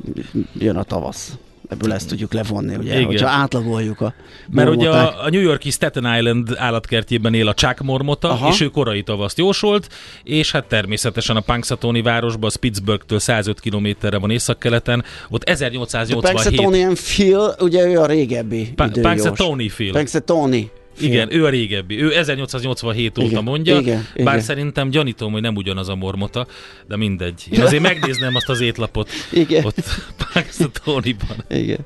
jön 0.58 0.76
a 0.76 0.84
tavasz 0.84 1.38
ebből 1.70 1.94
ezt 1.94 2.08
tudjuk 2.08 2.34
levonni, 2.34 2.76
ugye, 2.76 2.94
Igen. 2.94 3.06
hogyha 3.06 3.30
átlagoljuk 3.30 4.02
a 4.02 4.14
Mert 4.52 4.70
ugye 4.70 4.90
a, 4.90 5.24
a 5.24 5.30
New 5.30 5.42
Yorki 5.42 5.70
Staten 5.70 6.16
Island 6.18 6.54
állatkertjében 6.58 7.34
él 7.34 7.48
a 7.48 7.54
mormota, 7.84 8.30
Aha. 8.30 8.50
és 8.50 8.62
ő 8.62 8.68
korai 8.68 9.04
tavaszt 9.04 9.38
jósolt, 9.38 9.90
és 10.24 10.52
hát 10.52 10.66
természetesen 10.66 11.36
a 11.36 11.40
Punxsutawney 11.40 12.02
városban, 12.02 12.50
Pittsburghtől 12.60 13.20
105 13.20 13.60
kilométerre 13.60 14.18
van 14.18 14.30
északkeleten, 14.30 15.04
ott 15.30 15.44
1887... 15.44 16.32
Punxsutawney 16.32 16.94
Phil, 16.94 17.56
ugye 17.60 17.86
ő 17.86 18.00
a 18.00 18.06
régebbi 18.06 18.74
pa- 18.76 18.92
Punxsutawney 19.02 19.68
Phil. 19.68 19.92
Punxsutawney. 19.92 20.70
Igen, 21.00 21.34
ő 21.34 21.46
a 21.46 21.50
régebbi. 21.50 22.02
Ő 22.02 22.16
1887 22.16 23.18
óta 23.18 23.28
igen, 23.28 23.44
mondja, 23.44 23.80
igen, 23.80 24.08
bár 24.16 24.34
igen. 24.34 24.40
szerintem 24.40 24.90
gyanítom, 24.90 25.32
hogy 25.32 25.42
nem 25.42 25.56
ugyanaz 25.56 25.90
a 25.90 25.96
mormota, 25.96 26.48
de 26.88 26.98
mindegy. 26.98 27.44
Én 27.52 27.62
azért 27.62 27.82
megnézném 27.82 28.36
azt 28.36 28.50
az 28.50 28.62
étlapot 28.62 29.10
igen. 29.32 29.66
ott 29.66 29.84
Paxatoniban. 30.34 31.44
Igen. 31.50 31.80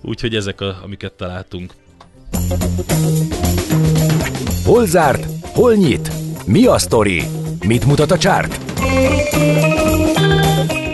Úgyhogy 0.00 0.34
ezek, 0.34 0.60
a, 0.60 0.80
amiket 0.84 1.12
találtunk. 1.12 1.72
Hol 4.64 4.86
zárt? 4.86 5.26
Hol 5.42 5.74
nyit? 5.74 6.10
Mi 6.46 6.66
a 6.66 6.78
sztori? 6.78 7.22
Mit 7.66 7.84
mutat 7.84 8.10
a 8.10 8.18
csárt? 8.18 8.60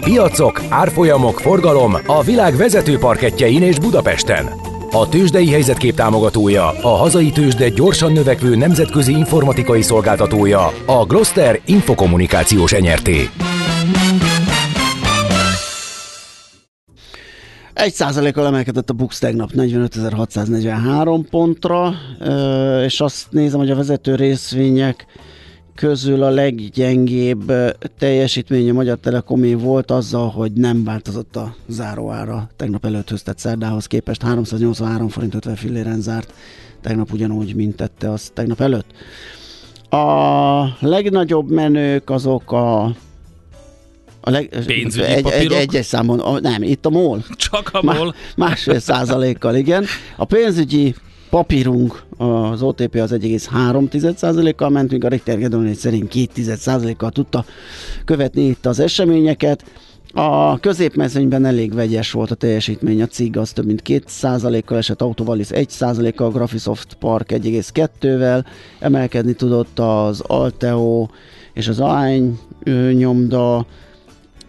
Piacok, 0.01 0.62
árfolyamok, 0.68 1.40
forgalom 1.40 1.96
a 2.07 2.22
világ 2.22 2.57
vezető 2.57 2.98
parketjein 2.98 3.62
és 3.62 3.79
Budapesten. 3.79 4.67
A 4.90 5.09
tőzsdei 5.09 5.51
helyzetkép 5.51 5.94
támogatója, 5.94 6.68
a 6.68 6.88
hazai 6.88 7.31
tőzsde 7.31 7.68
gyorsan 7.68 8.12
növekvő 8.12 8.57
nemzetközi 8.57 9.12
informatikai 9.12 9.83
szolgáltatója, 9.83 10.66
a 10.87 11.05
Gloster 11.07 11.61
Infokommunikációs 11.64 12.72
enyerté. 12.72 13.31
Egy 17.72 17.92
százalékkal 17.92 18.46
emelkedett 18.46 18.90
a 18.90 18.92
Bux 18.92 19.18
tegnap 19.18 19.51
45.643 19.57 21.24
pontra, 21.31 21.92
és 22.85 23.01
azt 23.01 23.27
nézem, 23.31 23.59
hogy 23.59 23.70
a 23.70 23.77
vezető 23.77 24.14
részvények 24.14 25.07
közül 25.79 26.23
a 26.23 26.31
leggyengébb 26.31 27.53
teljesítmény 27.99 28.71
a 28.71 28.73
Magyar 28.73 28.99
Telekomé 28.99 29.55
volt 29.55 29.91
azzal, 29.91 30.29
hogy 30.29 30.53
nem 30.53 30.85
változott 30.85 31.37
a 31.37 31.55
záróára 31.69 32.49
tegnap 32.57 32.85
előtthöz, 32.85 33.23
tehát 33.23 33.38
szerdához 33.38 33.87
képest 33.87 34.23
383 34.23 35.09
forint 35.09 35.35
50 35.35 35.57
filléren 35.57 36.01
zárt, 36.01 36.33
tegnap 36.81 37.12
ugyanúgy, 37.12 37.55
mint 37.55 37.77
tette 37.77 38.11
az 38.11 38.31
tegnap 38.35 38.61
előtt. 38.61 38.87
A 39.91 40.87
legnagyobb 40.87 41.51
menők 41.51 42.11
azok 42.11 42.53
a 42.53 42.95
a 44.21 44.31
leg, 44.31 44.62
Pénzügyi 44.67 45.05
egy, 45.07 45.27
egy, 45.27 45.53
egyes 45.53 45.87
számon, 45.87 46.21
a, 46.21 46.41
nem, 46.41 46.62
itt 46.62 46.87
a 46.87 46.91
MOL. 46.91 47.25
Csak 47.37 47.71
a 47.73 47.83
MOL. 47.83 48.14
másfél 48.37 48.79
százalékkal, 48.79 49.55
igen. 49.55 49.85
A 50.17 50.25
pénzügyi 50.25 50.95
papírunk, 51.31 52.03
az 52.17 52.62
OTP 52.62 52.95
az 52.95 53.12
1,3%-kal 53.12 54.69
ment, 54.69 54.91
míg 54.91 55.05
a 55.05 55.09
Richter 55.09 55.38
Gedolni 55.38 55.75
szerint 55.75 56.12
2%-kal 56.14 57.11
tudta 57.11 57.45
követni 58.05 58.43
itt 58.43 58.67
az 58.67 58.81
eseményeket. 58.81 59.64
A 60.12 60.59
középmezőnyben 60.59 61.45
elég 61.45 61.75
vegyes 61.75 62.12
volt 62.12 62.31
a 62.31 62.35
teljesítmény, 62.35 63.03
a 63.03 63.07
CIG 63.07 63.37
az 63.37 63.53
több 63.53 63.67
mint 63.67 63.83
2%-kal 63.85 64.79
esett, 64.79 65.03
Autovalis 65.03 65.49
1%-kal, 65.51 66.27
a 66.27 66.31
Graphisoft 66.31 66.95
Park 66.95 67.31
1,2-vel, 67.31 68.45
emelkedni 68.79 69.33
tudott 69.33 69.79
az 69.79 70.21
Alteo 70.21 71.07
és 71.53 71.69
az 71.69 71.81
AIN 71.81 72.38
nyomda, 72.93 73.67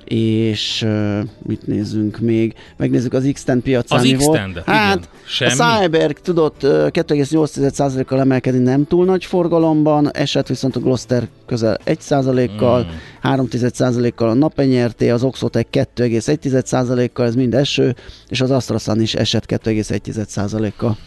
és 0.10 0.82
uh, 0.86 1.19
mit 1.45 1.67
nézzünk 1.67 2.19
még? 2.19 2.54
Megnézzük 2.78 3.13
az 3.13 3.30
X-Ten 3.34 3.62
piacán 3.62 4.02
mi 4.02 4.15
volt. 4.15 4.62
Hát 4.65 5.10
igen, 5.39 5.60
a 5.60 5.80
Cyberg 5.80 6.19
tudott 6.19 6.63
uh, 6.63 6.69
2,8%-kal 6.69 8.19
emelkedni 8.19 8.60
nem 8.60 8.86
túl 8.86 9.06
nagy 9.06 9.26
forgalomban, 9.26 10.13
esett 10.13 10.48
viszont 10.48 10.76
a 10.76 10.80
Gloster 10.80 11.28
közel 11.45 11.80
1%-kal, 11.86 12.84
mm. 12.84 13.30
3,1%-kal 13.32 14.30
a 14.30 14.34
napenyerté, 14.34 15.10
az 15.10 15.24
Oxotec 15.24 15.67
2,1%-kal, 15.72 17.26
ez 17.26 17.36
mind 17.36 17.54
eső, 17.54 17.95
és 18.28 18.41
az 18.41 18.52
AstraZan 18.52 19.02
is 19.02 19.15
esett 19.15 19.45
2,1%-kal. 19.48 20.98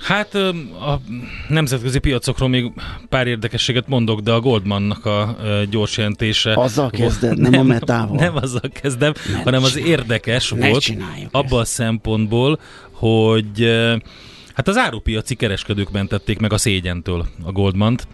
Hát 0.00 0.34
a 0.34 1.00
nemzetközi 1.48 1.98
piacokról 1.98 2.48
még 2.48 2.72
pár 3.08 3.26
érdekességet 3.26 3.88
mondok, 3.88 4.20
de 4.20 4.32
a 4.32 4.40
Goldmannak 4.40 5.04
a 5.04 5.36
gyors 5.70 5.96
jelentése... 5.96 6.54
Azzal 6.54 6.90
kezded, 6.90 7.38
nem, 7.38 7.50
nem 7.50 7.60
a 7.60 7.62
metával. 7.62 8.16
Nem 8.16 8.36
azzal 8.36 8.70
kezdem, 8.72 9.12
ne 9.32 9.42
hanem 9.42 9.62
az 9.62 9.76
érdekes 9.76 10.48
volt 10.48 10.92
abban 11.30 11.60
a 11.60 11.64
szempontból, 11.64 12.60
hogy 12.90 13.70
hát 14.54 14.68
az 14.68 14.76
árupiaci 14.76 15.34
kereskedők 15.34 15.90
mentették 15.90 16.38
meg 16.38 16.52
a 16.52 16.58
szégyentől 16.58 17.26
a 17.44 17.52
Goldmant, 17.52 18.06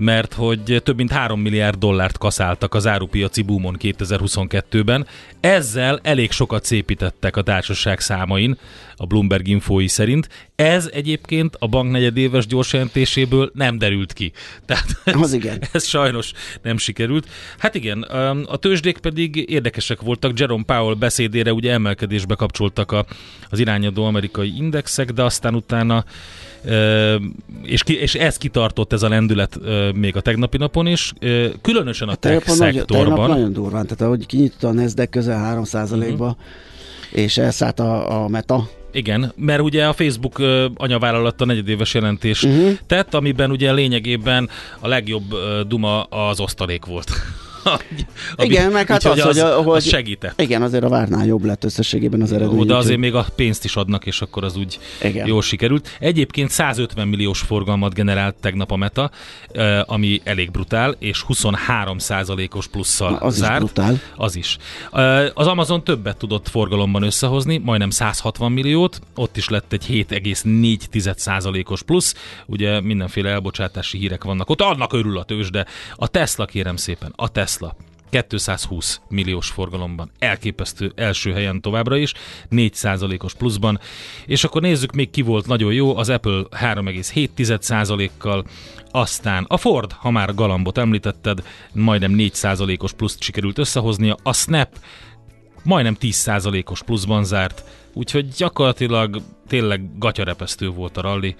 mert 0.00 0.34
hogy 0.34 0.80
több 0.84 0.96
mint 0.96 1.10
3 1.10 1.40
milliárd 1.40 1.78
dollárt 1.78 2.18
kaszáltak 2.18 2.74
az 2.74 2.86
árupiaci 2.86 3.42
boomon 3.42 3.76
2022-ben. 3.78 5.06
Ezzel 5.40 6.00
elég 6.02 6.30
sokat 6.30 6.64
szépítettek 6.64 7.36
a 7.36 7.42
társaság 7.42 8.00
számain, 8.00 8.58
a 8.96 9.06
Bloomberg 9.06 9.48
infói 9.48 9.88
szerint. 9.88 10.28
Ez 10.54 10.90
egyébként 10.92 11.56
a 11.58 11.68
bank 11.68 11.90
negyedéves 11.90 12.46
gyorsjelentéséből 12.46 13.50
nem 13.54 13.78
derült 13.78 14.12
ki. 14.12 14.32
Tehát 14.66 14.86
ez, 15.04 15.14
az 15.20 15.32
igen. 15.32 15.62
ez 15.72 15.86
sajnos 15.86 16.32
nem 16.62 16.78
sikerült. 16.78 17.28
Hát 17.58 17.74
igen, 17.74 18.02
a 18.46 18.56
tőzsdék 18.56 18.98
pedig 18.98 19.50
érdekesek 19.50 20.00
voltak. 20.00 20.38
Jerome 20.38 20.64
Powell 20.64 20.94
beszédére 20.94 21.52
ugye 21.52 21.72
emelkedésbe 21.72 22.34
kapcsoltak 22.34 22.92
a, 22.92 23.06
az 23.50 23.58
irányadó 23.58 24.04
amerikai 24.04 24.52
indexek, 24.56 25.12
de 25.12 25.22
aztán 25.22 25.54
utána 25.54 26.04
és, 27.62 27.82
ki, 27.82 28.00
és 28.00 28.14
ez 28.14 28.36
kitartott 28.36 28.92
ez 28.92 29.02
a 29.02 29.08
lendület 29.08 29.58
még 29.94 30.16
a 30.16 30.20
tegnapi 30.20 30.56
napon 30.56 30.86
is, 30.86 31.12
különösen 31.60 32.08
a 32.08 32.14
tech 32.14 32.48
szektorban. 32.48 33.18
Nagyon, 33.18 33.28
nagyon 33.28 33.52
durván, 33.52 33.82
tehát 33.82 34.00
ahogy 34.00 34.26
kinyitott 34.26 34.62
a 34.62 34.72
Nasdaq 34.72 35.10
közel 35.10 35.62
3%-ba, 35.64 36.26
uh-huh. 36.26 36.36
és 37.12 37.38
elszállt 37.38 37.80
a, 37.80 38.22
a 38.22 38.28
Meta, 38.28 38.68
igen, 38.92 39.32
mert 39.36 39.60
ugye 39.60 39.86
a 39.86 39.92
Facebook 39.92 40.38
anyavállalat 40.76 41.40
a 41.40 41.44
negyedéves 41.44 41.94
jelentést 41.94 42.44
uh-huh. 42.44 42.72
tett, 42.86 43.14
amiben 43.14 43.50
ugye 43.50 43.72
lényegében 43.72 44.48
a 44.78 44.88
legjobb 44.88 45.34
duma 45.68 46.02
az 46.02 46.40
osztalék 46.40 46.84
volt. 46.84 47.10
Igen, 48.36 48.70
meg 48.70 48.86
hát 48.86 49.04
az, 49.04 49.18
az, 49.18 49.40
hogy, 49.40 49.64
hogy 49.64 49.76
az 49.76 49.88
segített. 49.88 50.40
Igen, 50.40 50.62
azért 50.62 50.84
a 50.84 50.88
várnál 50.88 51.26
jobb 51.26 51.44
lett 51.44 51.64
összességében 51.64 52.22
az 52.22 52.32
eredmény. 52.32 52.66
De 52.66 52.76
azért 52.76 52.98
még 52.98 53.14
a 53.14 53.26
pénzt 53.34 53.64
is 53.64 53.76
adnak, 53.76 54.06
és 54.06 54.20
akkor 54.20 54.44
az 54.44 54.56
úgy 54.56 54.78
igen. 55.02 55.26
jól 55.26 55.42
sikerült. 55.42 55.96
Egyébként 55.98 56.50
150 56.50 57.08
milliós 57.08 57.40
forgalmat 57.40 57.94
generált 57.94 58.34
tegnap 58.40 58.70
a 58.70 58.76
Meta, 58.76 59.10
ami 59.84 60.20
elég 60.24 60.50
brutál, 60.50 60.96
és 60.98 61.22
23 61.22 61.98
százalékos 61.98 62.66
plusszal 62.66 63.14
az 63.14 63.34
zárt. 63.34 63.52
Is 63.52 63.58
brutál. 63.58 64.00
Az 64.16 64.36
is. 64.36 64.56
Az 65.34 65.46
Amazon 65.46 65.84
többet 65.84 66.16
tudott 66.16 66.48
forgalomban 66.48 67.02
összehozni, 67.02 67.58
majdnem 67.58 67.90
160 67.90 68.52
milliót, 68.52 69.00
ott 69.14 69.36
is 69.36 69.48
lett 69.48 69.72
egy 69.72 69.86
7,4 69.88 71.16
százalékos 71.16 71.82
plusz, 71.82 72.14
ugye 72.46 72.80
mindenféle 72.80 73.30
elbocsátási 73.30 73.98
hírek 73.98 74.24
vannak 74.24 74.50
ott, 74.50 74.60
annak 74.60 74.92
örül 74.92 75.18
a 75.18 75.24
tőzs, 75.24 75.50
de 75.50 75.66
a 75.96 76.08
Tesla 76.08 76.44
kérem 76.44 76.76
szépen, 76.76 77.12
a 77.16 77.28
Tesla 77.28 77.49
Tesla. 77.50 77.74
220 78.10 79.00
milliós 79.08 79.48
forgalomban. 79.48 80.10
Elképesztő 80.18 80.92
első 80.94 81.32
helyen 81.32 81.60
továbbra 81.60 81.96
is, 81.96 82.12
4%-os 82.50 83.34
pluszban. 83.34 83.80
És 84.26 84.44
akkor 84.44 84.62
nézzük 84.62 84.92
még 84.92 85.10
ki 85.10 85.22
volt 85.22 85.46
nagyon 85.46 85.72
jó, 85.72 85.96
az 85.96 86.08
Apple 86.08 86.42
3,7%-kal, 86.50 88.44
aztán 88.90 89.44
a 89.48 89.56
Ford, 89.56 89.92
ha 89.92 90.10
már 90.10 90.34
Galambot 90.34 90.78
említetted, 90.78 91.42
majdnem 91.72 92.14
4%-os 92.16 92.92
pluszt 92.92 93.22
sikerült 93.22 93.58
összehoznia, 93.58 94.16
a 94.22 94.32
Snap 94.32 94.78
majdnem 95.62 95.96
10%-os 96.00 96.82
pluszban 96.82 97.24
zárt, 97.24 97.64
úgyhogy 97.92 98.28
gyakorlatilag 98.28 99.22
tényleg 99.48 99.98
gatyarepesztő 99.98 100.68
volt 100.68 100.96
a 100.96 101.00
rally 101.00 101.34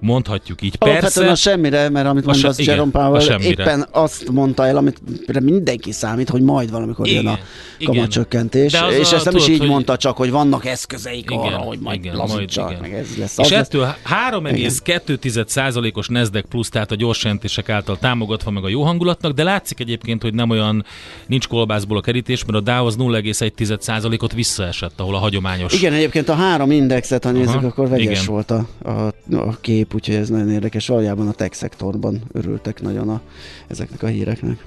mondhatjuk 0.00 0.62
így. 0.62 0.76
Persze, 0.76 1.30
a 1.30 1.34
semmire, 1.34 1.88
mert 1.88 2.06
amit 2.06 2.24
mondasz, 2.24 2.56
se, 2.56 2.70
Jerome 2.70 2.90
Powell 2.90 3.40
éppen 3.40 3.86
azt 3.90 4.30
mondta 4.30 4.66
el, 4.66 4.76
amit 4.76 5.00
mindenki 5.40 5.92
számít, 5.92 6.28
hogy 6.28 6.42
majd 6.42 6.70
valamikor 6.70 7.06
igen, 7.06 7.22
jön 7.22 7.32
a 7.32 7.38
kamatcsökkentés. 7.84 8.76
És 9.00 9.12
ezt 9.12 9.24
nem 9.24 9.36
is 9.36 9.48
így 9.48 9.58
hogy... 9.58 9.68
mondta, 9.68 9.96
csak 9.96 10.16
hogy 10.16 10.30
vannak 10.30 10.66
eszközeik 10.66 11.30
igen, 11.30 11.38
arra, 11.38 11.56
hogy 11.56 11.78
majd 11.78 12.04
igen, 12.04 12.16
lazítsak, 12.16 12.64
majd, 12.64 12.80
meg 12.80 12.92
ez 12.92 13.16
lesz. 13.18 13.38
És 13.38 13.48
lesz. 13.48 13.60
ettől 13.60 13.94
3,2%-os 14.30 16.08
Nasdaq 16.08 16.48
plusz, 16.48 16.68
tehát 16.68 16.90
a 16.90 16.94
gyors 16.94 17.22
jelentések 17.22 17.68
által 17.68 17.98
támogatva 17.98 18.50
meg 18.50 18.64
a 18.64 18.68
jó 18.68 18.82
hangulatnak, 18.82 19.32
de 19.32 19.42
látszik 19.42 19.80
egyébként, 19.80 20.22
hogy 20.22 20.34
nem 20.34 20.50
olyan, 20.50 20.84
nincs 21.26 21.48
kolbászból 21.48 21.96
a 21.96 22.00
kerítés, 22.00 22.44
mert 22.44 22.58
a 22.58 22.60
Dow 22.60 22.86
az 22.86 22.96
0,1%-ot 22.98 24.32
visszaesett, 24.32 25.00
ahol 25.00 25.14
a 25.14 25.18
hagyományos. 25.18 25.72
Igen, 25.72 25.92
egyébként 25.92 26.28
a 26.28 26.34
három 26.34 26.70
indexet, 26.70 27.24
ha 27.24 27.30
nézzük, 27.30 27.54
Aha, 27.54 27.66
akkor 27.66 27.88
vegyes 27.88 28.22
igen. 28.22 28.24
volt 28.26 28.50
a, 28.50 28.66
a, 28.82 28.90
a 29.36 29.56
kép 29.60 29.89
szép, 29.90 29.94
úgyhogy 29.94 30.14
ez 30.14 30.28
nagyon 30.28 30.50
érdekes. 30.50 30.86
Valójában 30.86 31.28
a 31.28 31.32
tech 31.32 31.54
szektorban 31.54 32.22
örültek 32.32 32.80
nagyon 32.80 33.08
a, 33.08 33.20
ezeknek 33.66 34.02
a 34.02 34.06
híreknek. 34.06 34.64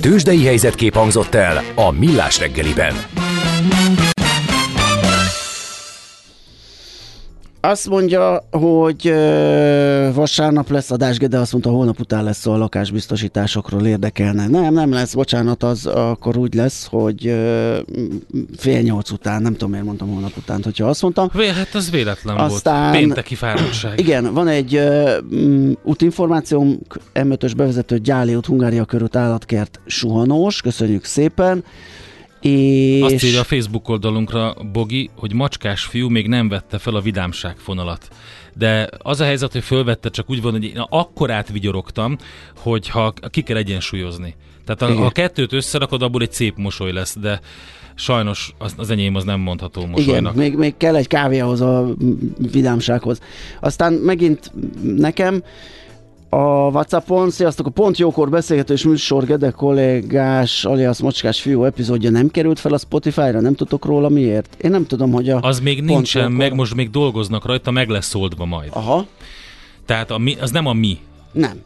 Tőzsdei 0.00 0.44
helyzetkép 0.44 0.94
hangzott 0.94 1.34
el 1.34 1.62
a 1.74 1.90
Millás 1.90 2.38
reggeliben. 2.38 2.94
Azt 7.64 7.88
mondja, 7.88 8.48
hogy 8.50 9.14
vasárnap 10.14 10.70
lesz 10.70 10.90
adás, 10.90 11.18
de 11.18 11.38
azt 11.38 11.52
mondta, 11.52 11.70
holnap 11.70 12.00
után 12.00 12.24
lesz 12.24 12.46
a 12.46 12.56
lakásbiztosításokról 12.56 13.86
érdekelne. 13.86 14.48
Nem, 14.48 14.74
nem 14.74 14.92
lesz, 14.92 15.14
bocsánat, 15.14 15.62
az 15.62 15.86
akkor 15.86 16.36
úgy 16.36 16.54
lesz, 16.54 16.86
hogy 16.90 17.22
fél 18.56 18.80
nyolc 18.80 19.10
után, 19.10 19.42
nem 19.42 19.52
tudom 19.52 19.70
miért 19.70 19.84
mondtam 19.84 20.08
holnap 20.08 20.36
után, 20.36 20.60
hogyha 20.62 20.86
azt 20.86 21.02
mondtam. 21.02 21.30
Vé, 21.32 21.48
hát 21.48 21.74
az 21.74 21.90
véletlen 21.90 22.36
Aztán, 22.36 22.82
volt. 22.82 22.96
Pénteki 22.96 23.34
fáradtság. 23.34 23.98
Igen, 23.98 24.34
van 24.34 24.48
egy 24.48 24.80
útinformációm, 25.82 26.78
M5-ös 27.14 27.52
bevezető 27.56 27.98
Gyáli 27.98 28.34
út, 28.34 28.46
Hungária 28.46 28.84
körút 28.84 29.16
állatkert 29.16 29.80
suhanós, 29.86 30.60
köszönjük 30.60 31.04
szépen. 31.04 31.64
És... 32.42 33.02
Azt 33.02 33.24
írja 33.24 33.40
a 33.40 33.44
Facebook 33.44 33.88
oldalunkra 33.88 34.54
Bogi, 34.72 35.10
hogy 35.16 35.32
macskás 35.34 35.84
fiú 35.84 36.08
még 36.08 36.28
nem 36.28 36.48
vette 36.48 36.78
fel 36.78 36.94
a 36.94 37.00
vidámság 37.00 37.56
fonalat. 37.56 38.08
De 38.54 38.88
az 38.98 39.20
a 39.20 39.24
helyzet, 39.24 39.52
hogy 39.52 39.62
fölvette, 39.64 40.08
csak 40.08 40.30
úgy 40.30 40.42
van, 40.42 40.52
hogy 40.52 40.64
én 40.64 40.84
akkor 40.88 41.30
átvigyorogtam, 41.30 42.16
hogy 42.56 42.88
ha 42.88 43.12
ki 43.30 43.42
kell 43.42 43.56
egyensúlyozni. 43.56 44.34
Tehát 44.64 44.96
ha 44.96 45.04
a 45.04 45.10
kettőt 45.10 45.52
összerakod, 45.52 46.02
abból 46.02 46.22
egy 46.22 46.32
szép 46.32 46.56
mosoly 46.56 46.92
lesz, 46.92 47.16
de 47.20 47.40
sajnos 47.94 48.54
az, 48.58 48.74
az 48.76 48.90
enyém 48.90 49.14
az 49.14 49.24
nem 49.24 49.40
mondható 49.40 49.86
mosolynak. 49.86 50.34
Igen, 50.34 50.44
még, 50.48 50.58
még 50.58 50.76
kell 50.76 50.96
egy 50.96 51.06
kávé 51.06 51.38
ahhoz 51.38 51.60
a 51.60 51.94
vidámsághoz. 52.52 53.20
Aztán 53.60 53.92
megint 53.92 54.52
nekem 54.96 55.42
a 56.34 56.70
Whatsappon. 56.70 57.30
Sziasztok, 57.30 57.66
a 57.66 57.70
Pont 57.70 57.98
Jókor 57.98 58.30
beszélgetős 58.30 58.84
műsor 58.84 59.24
Gede 59.24 59.50
kollégás, 59.50 60.64
alias 60.64 61.00
Mocskás 61.00 61.40
fiú 61.40 61.64
epizódja 61.64 62.10
nem 62.10 62.30
került 62.30 62.58
fel 62.58 62.72
a 62.72 62.78
Spotify-ra, 62.78 63.40
nem 63.40 63.54
tudok 63.54 63.84
róla 63.84 64.08
miért? 64.08 64.56
Én 64.62 64.70
nem 64.70 64.86
tudom, 64.86 65.12
hogy 65.12 65.30
a 65.30 65.38
Az 65.40 65.60
még 65.60 65.76
Pont 65.76 65.90
nincsen, 65.90 66.22
Jókor... 66.22 66.36
meg 66.36 66.54
most 66.54 66.74
még 66.74 66.90
dolgoznak 66.90 67.46
rajta, 67.46 67.70
meg 67.70 67.88
lesz 67.88 68.14
oldva 68.14 68.44
majd. 68.44 68.70
Aha. 68.72 69.06
Tehát 69.86 70.10
a 70.10 70.18
mi, 70.18 70.36
az 70.40 70.50
nem 70.50 70.66
a 70.66 70.72
mi 70.72 70.98
nem. 71.32 71.62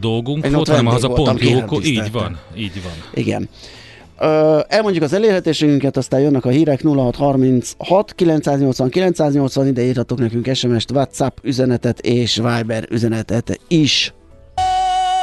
dolgunk 0.00 0.44
Én 0.44 0.52
volt, 0.52 0.68
hanem 0.68 0.86
az 0.86 1.04
a 1.04 1.08
Pont 1.08 1.40
Jókor. 1.40 1.84
Így 1.84 2.12
van, 2.12 2.38
így 2.56 2.82
van. 2.82 2.92
Igen. 3.14 3.48
Elmondjuk 4.68 5.04
az 5.04 5.12
elérhetésünket, 5.12 5.96
aztán 5.96 6.20
jönnek 6.20 6.44
a 6.44 6.48
hírek 6.48 6.82
0636 6.82 8.12
980 8.14 8.88
980, 8.90 9.66
ide 9.66 9.82
írhatok 9.82 10.18
nekünk 10.18 10.54
SMS-t, 10.54 10.90
WhatsApp 10.90 11.36
üzenetet 11.42 11.98
és 11.98 12.36
Viber 12.36 12.84
üzenetet 12.90 13.60
is. 13.68 14.12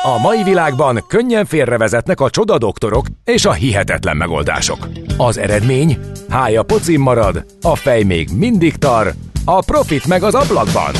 A 0.03 0.19
mai 0.21 0.43
világban 0.43 1.03
könnyen 1.07 1.45
félrevezetnek 1.45 2.19
a 2.19 2.29
csoda 2.29 2.57
doktorok 2.57 3.05
és 3.23 3.45
a 3.45 3.53
hihetetlen 3.53 4.17
megoldások. 4.17 4.87
Az 5.17 5.37
eredmény? 5.37 5.97
Hája 6.29 6.63
pocim 6.63 7.01
marad, 7.01 7.45
a 7.61 7.75
fej 7.75 8.03
még 8.03 8.29
mindig 8.37 8.75
tar, 8.75 9.13
a 9.45 9.63
profit 9.63 10.07
meg 10.07 10.23
az 10.23 10.35
ablakban. 10.35 10.93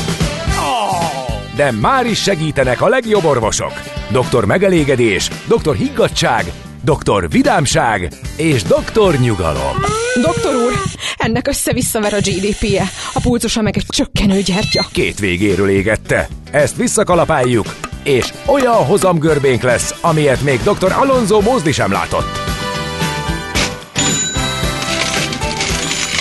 De 1.56 1.70
már 1.70 2.06
is 2.06 2.22
segítenek 2.22 2.80
a 2.80 2.88
legjobb 2.88 3.24
orvosok. 3.24 3.72
Doktor 4.12 4.44
megelégedés, 4.44 5.30
doktor 5.48 5.74
higgadság, 5.74 6.44
doktor 6.84 7.30
vidámság 7.30 8.12
és 8.36 8.62
doktor 8.62 9.18
nyugalom. 9.18 9.76
Doktor 10.22 10.54
úr, 10.54 10.72
ennek 11.16 11.48
össze-visszaver 11.48 12.14
a 12.14 12.16
GDP-je, 12.16 12.84
a 13.12 13.20
pulcosa 13.20 13.62
meg 13.62 13.76
egy 13.76 13.84
csökkenő 13.88 14.40
gyertya. 14.40 14.86
Két 14.92 15.18
végéről 15.18 15.68
égette. 15.68 16.28
Ezt 16.50 16.76
visszakalapáljuk, 16.76 17.76
és 18.02 18.32
olyan 18.46 18.84
hozamgörbénk 18.84 19.62
lesz, 19.62 19.94
amilyet 20.00 20.42
még 20.42 20.60
dr. 20.62 20.92
Alonso 20.92 21.40
Mózdi 21.40 21.72
sem 21.72 21.92
látott. 21.92 22.54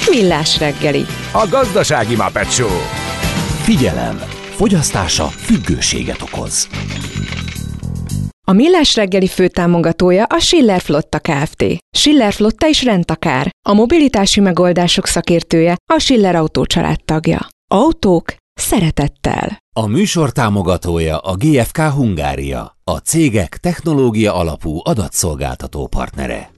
Millás 0.10 0.60
reggeli. 0.60 1.06
A 1.32 1.48
gazdasági 1.50 2.16
Muppet 2.16 2.52
Show. 2.52 2.78
Figyelem! 3.62 4.22
Fogyasztása 4.56 5.28
függőséget 5.28 6.22
okoz. 6.22 6.68
A 8.48 8.54
Millás 8.54 8.96
reggeli 8.96 9.28
főtámogatója 9.28 10.24
a 10.24 10.40
Schiller 10.40 10.82
Flotta 10.82 11.20
Kft. 11.20 11.66
Schiller 11.98 12.34
Flotta 12.34 12.68
is 12.68 12.84
rendtakár. 12.84 13.50
A 13.68 13.74
mobilitási 13.74 14.40
megoldások 14.40 15.08
szakértője 15.08 15.76
a 15.94 16.00
Schiller 16.00 16.36
Autó 16.36 16.66
tagja. 17.06 17.48
Autók 17.72 18.36
szeretettel. 18.54 19.58
A 19.76 19.88
műsor 19.88 20.32
támogatója 20.32 21.18
a 21.18 21.36
GFK 21.36 21.78
Hungária, 21.78 22.78
a 22.84 22.98
cégek 22.98 23.58
technológia 23.58 24.36
alapú 24.36 24.80
adatszolgáltató 24.84 25.88
partnere. 25.88 26.50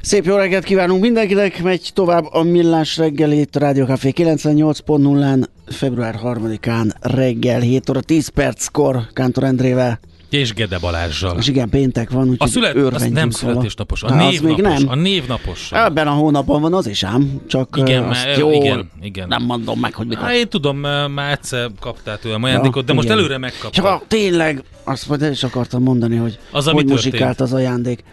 Szép 0.00 0.24
jó 0.24 0.36
reggelt 0.36 0.64
kívánunk 0.64 1.00
mindenkinek, 1.00 1.62
megy 1.62 1.90
tovább 1.94 2.24
a 2.30 2.42
Millás 2.42 2.96
reggelét, 2.96 3.56
Rádió 3.56 3.84
Café 3.84 4.12
98.0-án, 4.16 5.44
február 5.66 6.20
3-án 6.22 6.90
reggel 7.00 7.60
7 7.60 7.90
óra 7.90 8.00
10 8.00 8.28
perckor 8.28 9.08
Kántor 9.12 9.44
Endrével. 9.44 10.00
És 10.34 10.54
Gede 10.54 10.78
Balázsjal. 10.78 11.38
És 11.38 11.48
igen, 11.48 11.68
péntek 11.68 12.10
van, 12.10 12.28
úgyhogy 12.28 12.48
a 12.48 12.50
szület, 12.50 12.94
az 12.94 13.02
nem 13.02 13.30
születésnapos, 13.30 14.02
a 14.02 14.14
névnapos. 14.14 14.40
Még 14.40 14.56
nem. 14.56 14.88
A 14.88 14.94
névnapos. 14.94 15.72
Ebben 15.72 16.06
a 16.06 16.10
hónapban 16.10 16.60
van 16.60 16.74
az 16.74 16.86
is 16.86 17.02
ám, 17.02 17.40
csak 17.46 17.76
igen, 17.76 18.02
mert, 18.02 18.38
jó, 18.38 18.52
igen, 18.52 18.90
igen. 19.02 19.28
nem 19.28 19.42
mondom 19.42 19.80
meg, 19.80 19.94
hogy 19.94 20.06
mikor. 20.06 20.24
Hát 20.24 20.34
én 20.34 20.48
tudom, 20.48 20.78
már 21.10 21.32
egyszer 21.32 21.70
kaptál 21.80 22.18
tőlem 22.18 22.42
ajándékot, 22.42 22.76
ja, 22.76 22.82
de 22.82 22.92
most 22.92 23.06
igen. 23.06 23.18
előre 23.18 23.38
megkaptam. 23.38 23.84
Csak 23.84 24.06
tényleg, 24.06 24.62
azt 24.84 25.08
majd 25.08 25.22
el 25.22 25.30
is 25.30 25.42
akartam 25.42 25.82
mondani, 25.82 26.16
hogy 26.16 26.38
az, 26.50 26.68
hogy 26.68 26.86
muzsikált 26.86 27.40
az 27.40 27.52
ajándék. 27.52 28.04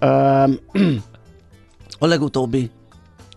Uh, 0.00 0.50
a 1.98 2.06
legutóbbi 2.06 2.70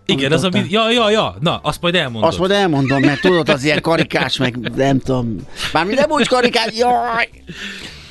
igen, 0.06 0.32
az 0.32 0.44
a 0.44 0.48
ja, 0.68 0.90
ja, 0.90 1.10
ja, 1.10 1.36
na, 1.40 1.60
azt 1.62 1.80
majd 1.80 1.94
elmondom. 1.94 2.28
Azt 2.28 2.38
majd 2.38 2.50
elmondom, 2.50 3.00
mert 3.00 3.20
tudod, 3.20 3.48
az 3.48 3.64
ilyen 3.64 3.80
karikás, 3.80 4.36
meg 4.36 4.58
nem 4.74 4.98
tudom. 4.98 5.36
Bármi 5.72 5.94
nem 5.94 6.10
úgy 6.10 6.26
karikás, 6.26 6.72
jaj! 6.76 7.28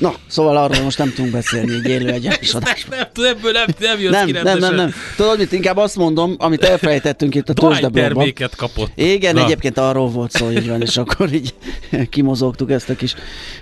Na, 0.01 0.13
szóval 0.27 0.57
arról 0.57 0.83
most 0.83 0.97
nem 0.97 1.13
tudunk 1.13 1.33
beszélni 1.33 1.73
egy 1.73 1.85
élő 1.85 2.09
egyenes 2.09 2.53
adásban. 2.59 2.97
Nem, 2.97 3.07
nem, 3.15 3.25
ebből 3.35 3.51
nem, 3.51 3.65
nem 3.79 3.99
jössz 3.99 4.11
nem, 4.11 4.43
nem, 4.43 4.57
nem, 4.57 4.75
nem. 4.75 4.93
Tudod 5.15 5.37
mit, 5.37 5.51
inkább 5.51 5.77
azt 5.77 5.95
mondom, 5.95 6.35
amit 6.37 6.63
elfelejtettünk 6.63 7.35
itt 7.35 7.49
a 7.49 7.53
tőzsdeblogban. 7.53 8.01
terméket 8.01 8.55
kapott. 8.55 8.91
Igen, 8.95 9.35
Na. 9.35 9.43
egyébként 9.43 9.77
arról 9.77 10.09
volt 10.09 10.31
szó, 10.31 10.51
így 10.51 10.67
van, 10.67 10.81
és 10.81 10.97
akkor 10.97 11.33
így 11.33 11.53
kimozogtuk 12.09 12.71
ezt 12.71 12.89
a 12.89 12.95
kis 12.95 13.15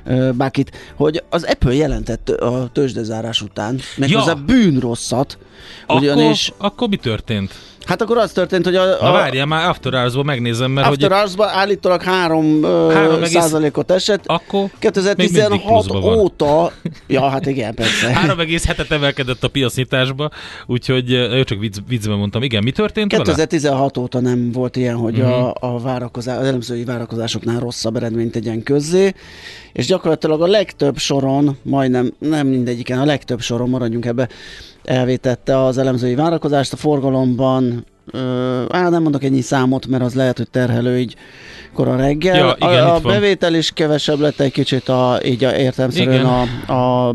uh, 0.06 0.32
bákit, 0.32 0.72
hogy 0.96 1.24
az 1.30 1.44
Apple 1.44 1.74
jelentett 1.74 2.30
a 2.30 2.70
tőzsdezárás 2.74 3.42
után, 3.42 3.80
meg 3.96 4.10
ja. 4.10 4.20
az 4.20 4.28
a 4.28 4.36
bűnrosszat, 4.36 5.38
ugyanis... 5.88 6.48
Akkor, 6.48 6.66
akkor 6.70 6.88
mi 6.90 6.96
történt? 6.96 7.54
Hát 7.90 8.02
akkor 8.02 8.18
az 8.18 8.32
történt, 8.32 8.66
hogy 8.66 8.76
a... 8.76 9.02
a 9.02 9.04
Na 9.06 9.12
várjál, 9.12 9.46
már 9.46 9.70
After 9.70 9.94
hours 9.94 10.14
megnézem, 10.24 10.72
mert 10.72 10.88
After 10.88 11.12
hogy... 11.12 11.20
hours 11.20 11.54
állítólag 11.54 12.02
3, 12.02 12.64
3 12.64 13.24
százalékot 13.24 13.92
esett. 13.92 14.24
Akkor 14.26 14.70
2016 14.80 15.92
óta... 15.92 16.29
ja, 17.08 17.30
hát 17.30 17.46
igen, 17.46 17.76
persze. 17.76 18.22
3,7-et 18.26 18.92
emelkedett 18.92 19.44
a 19.44 19.48
piacnyitásba, 19.48 20.30
úgyhogy 20.66 21.12
ő 21.12 21.44
csak 21.44 21.60
vicc, 21.60 21.78
viccben 21.88 22.18
mondtam. 22.18 22.44
Igen, 22.44 22.64
mi 22.64 22.72
történt 22.72 23.12
2016 23.12 23.96
vele? 23.96 24.06
óta 24.06 24.20
nem 24.20 24.52
volt 24.52 24.76
ilyen, 24.76 24.96
hogy 24.96 25.20
uh-huh. 25.20 25.46
a, 25.46 25.56
a 25.60 25.80
várakozás, 25.80 26.38
az 26.38 26.46
elemzői 26.46 26.84
várakozásoknál 26.84 27.60
rosszabb 27.60 27.96
eredményt 27.96 28.32
tegyen 28.32 28.64
közzé, 28.64 29.14
és 29.74 29.86
gyakorlatilag 29.86 30.42
a 30.42 30.48
legtöbb 30.48 30.98
soron, 30.98 31.58
majdnem, 31.62 32.14
nem 32.20 32.48
mindegyiken, 32.48 33.00
a 33.00 33.06
legtöbb 33.06 33.42
soron 33.42 33.70
maradjunk 33.70 34.06
ebbe, 34.06 34.30
elvétette 34.84 35.64
az 35.64 35.78
elemzői 35.78 36.16
várakozást 36.16 36.74
a 36.74 36.78
forgalomban, 36.78 37.86
á, 38.70 38.90
nem 38.90 39.02
mondok 39.02 39.24
ennyi 39.24 39.42
számot, 39.42 39.88
mert 39.88 40.04
az 40.04 40.14
lehet, 40.14 40.38
hogy 40.38 40.50
terhelő 40.50 41.00
így 41.00 41.16
kora 41.74 41.96
reggel. 41.96 42.36
Ja, 42.36 42.56
igen, 42.58 42.84
a, 42.84 42.96
a 42.96 43.00
bevétel 43.00 43.54
is 43.54 43.72
kevesebb 43.72 44.20
lett 44.20 44.40
egy 44.40 44.52
kicsit, 44.52 44.90
a, 44.90 45.20
így 45.26 45.44
a, 45.44 45.56
értelmszerűen 45.56 46.26
a, 46.26 46.72
a, 46.74 47.10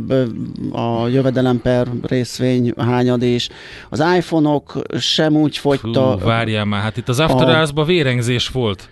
a 0.73 1.09
jövedelem 1.09 1.61
per 1.61 1.87
részvény 2.03 2.73
hányad 2.77 3.23
is. 3.23 3.49
Az 3.89 4.05
iPhone-ok 4.17 4.79
sem 4.99 5.37
úgy 5.37 5.57
fogyta. 5.57 6.13
Hú, 6.13 6.19
várjál 6.19 6.65
már, 6.65 6.83
hát 6.83 6.97
itt 6.97 7.09
az 7.09 7.21
After 7.21 7.47
Hours-ban 7.47 7.87
vérengzés 7.87 8.49
volt. 8.49 8.89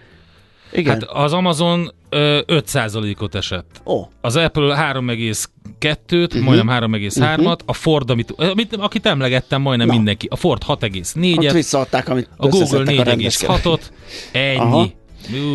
Igen. 0.72 0.92
Hát 0.92 1.02
az 1.02 1.32
Amazon 1.32 1.92
ö, 2.08 2.40
5%-ot 2.46 3.34
esett. 3.34 3.80
Oh. 3.84 4.06
Az 4.20 4.36
Apple 4.36 4.92
3,2-t, 4.94 6.24
uh-huh. 6.24 6.42
majdnem 6.42 6.68
3,3-at, 6.68 7.38
uh-huh. 7.38 7.54
a 7.66 7.72
Ford, 7.72 8.10
amit, 8.10 8.30
amit, 8.30 8.76
akit 8.76 9.06
emlegettem, 9.06 9.62
majdnem 9.62 9.86
Na. 9.86 9.92
mindenki. 9.92 10.26
A 10.30 10.36
Ford 10.36 10.62
6,4-et. 10.66 11.38
Ott 11.38 11.52
visszaadták, 11.52 12.08
amit 12.08 12.28
A 12.36 12.46
Google 12.48 12.84
4,6-ot. 12.84 13.80
Ennyi. 14.32 14.56
Aha. 14.56 14.86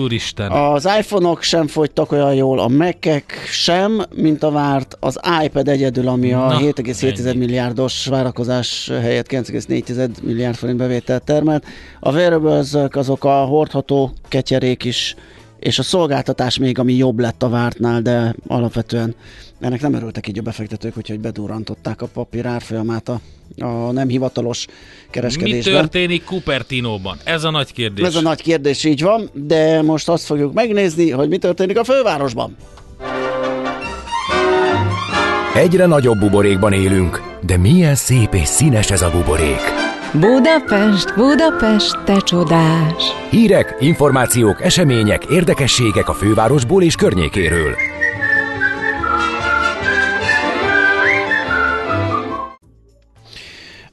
Úristen. 0.02 0.52
Az 0.52 0.90
iPhone-ok 1.00 1.42
sem 1.42 1.68
fogytak 1.68 2.12
olyan 2.12 2.34
jól, 2.34 2.60
a 2.60 2.68
mac 2.68 2.96
sem, 3.52 4.06
mint 4.16 4.44
a 4.44 4.52
várt, 4.52 4.98
az 5.00 5.20
iPad 5.44 5.68
egyedül, 5.68 6.08
ami 6.08 6.34
a 6.34 6.58
7,7 6.60 7.38
milliárdos 7.38 8.06
várakozás 8.06 8.92
helyett 9.02 9.28
9,4 9.28 10.10
milliárd 10.22 10.56
forint 10.56 10.78
bevételt 10.78 11.24
termelt. 11.24 11.66
A 12.00 12.12
wearables 12.12 12.74
azok 12.92 13.24
a 13.24 13.46
hordható 13.46 14.12
ketyerék 14.28 14.84
is, 14.84 15.16
és 15.60 15.80
a 15.80 15.84
szolgáltatás 15.84 16.58
még, 16.58 16.80
ami 16.80 16.93
jobb 16.93 17.20
lett 17.20 17.43
a 17.43 17.50
vártnál, 17.50 18.02
de 18.02 18.36
alapvetően 18.48 19.15
ennek 19.60 19.82
nem 19.82 19.93
örültek 19.93 20.28
így 20.28 20.39
a 20.39 20.41
befektetők, 20.41 20.98
úgyhogy 20.98 21.20
bedurrantották 21.20 22.02
a 22.02 22.06
papír 22.06 22.46
árfolyamát 22.46 23.10
a, 23.10 23.20
a 23.60 23.91
nem 23.91 24.08
hivatalos 24.08 24.65
kereskedésben. 25.10 25.74
Mi 25.74 25.80
történik 25.80 26.24
Cupertinóban? 26.24 27.17
Ez 27.24 27.43
a 27.43 27.50
nagy 27.50 27.74
kérdés. 27.74 28.06
Ez 28.06 28.15
a 28.15 28.22
nagy 28.22 28.41
kérdés, 28.41 28.84
így 28.84 29.02
van, 29.02 29.30
de 29.34 29.82
most 29.82 30.10
azt 30.10 30.26
fogjuk 30.26 30.54
megnézni, 30.54 31.10
hogy 31.10 31.30
mi 31.30 31.38
történik 31.38 31.78
a 31.78 31.84
fővárosban. 31.84 32.56
Egyre 35.56 35.86
nagyobb 35.86 36.20
buborékban 36.20 36.74
élünk, 36.74 37.22
de 37.46 37.58
milyen 37.58 37.96
szép 37.96 38.34
és 38.34 38.48
színes 38.48 38.91
ez 38.91 39.02
a 39.02 39.12
buborék. 39.12 39.87
Budapest, 40.13 41.15
Budapest, 41.15 42.04
te 42.04 42.20
csodás! 42.20 43.04
Hírek, 43.30 43.76
információk, 43.80 44.62
események, 44.62 45.26
érdekességek 45.26 46.10
a 46.10 46.13
fővárosból 46.13 46.84
és 46.84 46.96
környékéről. 46.96 47.76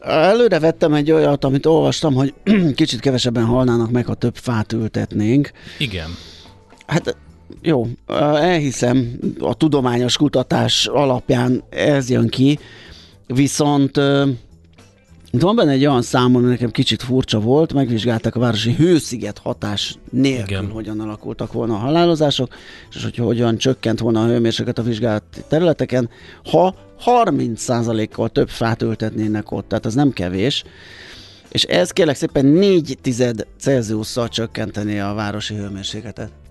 Előre 0.00 0.58
vettem 0.58 0.92
egy 0.92 1.10
olyat, 1.10 1.44
amit 1.44 1.66
olvastam, 1.66 2.14
hogy 2.14 2.34
kicsit 2.74 3.00
kevesebben 3.00 3.44
halnának 3.44 3.90
meg, 3.90 4.06
ha 4.06 4.14
több 4.14 4.36
fát 4.36 4.72
ültetnénk. 4.72 5.50
Igen. 5.78 6.08
Hát 6.86 7.16
jó, 7.62 7.86
elhiszem, 8.40 9.18
a 9.38 9.54
tudományos 9.54 10.16
kutatás 10.16 10.86
alapján 10.86 11.64
ez 11.70 12.10
jön 12.10 12.28
ki, 12.28 12.58
viszont 13.26 14.00
van 15.40 15.56
benne 15.56 15.70
egy 15.70 15.86
olyan 15.86 16.02
szám, 16.02 16.36
ami 16.36 16.48
nekem 16.48 16.70
kicsit 16.70 17.02
furcsa 17.02 17.40
volt, 17.40 17.72
megvizsgálták 17.72 18.34
a 18.36 18.40
városi 18.40 18.72
hősziget 18.74 19.38
hatás 19.38 19.96
nélkül, 20.10 20.56
Igen. 20.56 20.70
hogyan 20.70 21.00
alakultak 21.00 21.52
volna 21.52 21.74
a 21.74 21.78
halálozások, 21.78 22.54
és 22.94 23.02
hogy 23.02 23.16
hogyan 23.16 23.56
csökkent 23.56 24.00
volna 24.00 24.22
a 24.22 24.26
hőmérséklet 24.26 24.78
a 24.78 24.82
vizsgált 24.82 25.24
területeken, 25.48 26.08
ha 26.44 26.74
30%-kal 27.04 28.28
több 28.28 28.48
fát 28.48 28.82
ültetnének 28.82 29.50
ott, 29.50 29.68
tehát 29.68 29.86
az 29.86 29.94
nem 29.94 30.12
kevés, 30.12 30.64
és 31.48 31.62
ez 31.62 31.90
kérlek 31.90 32.16
szépen 32.16 32.46
4 32.46 32.98
tized 33.02 33.46
Celsiusszal 33.58 34.28
csökkenteni 34.28 34.98
a 34.98 35.12
városi 35.14 35.54
hőmérsékletet. 35.54 36.43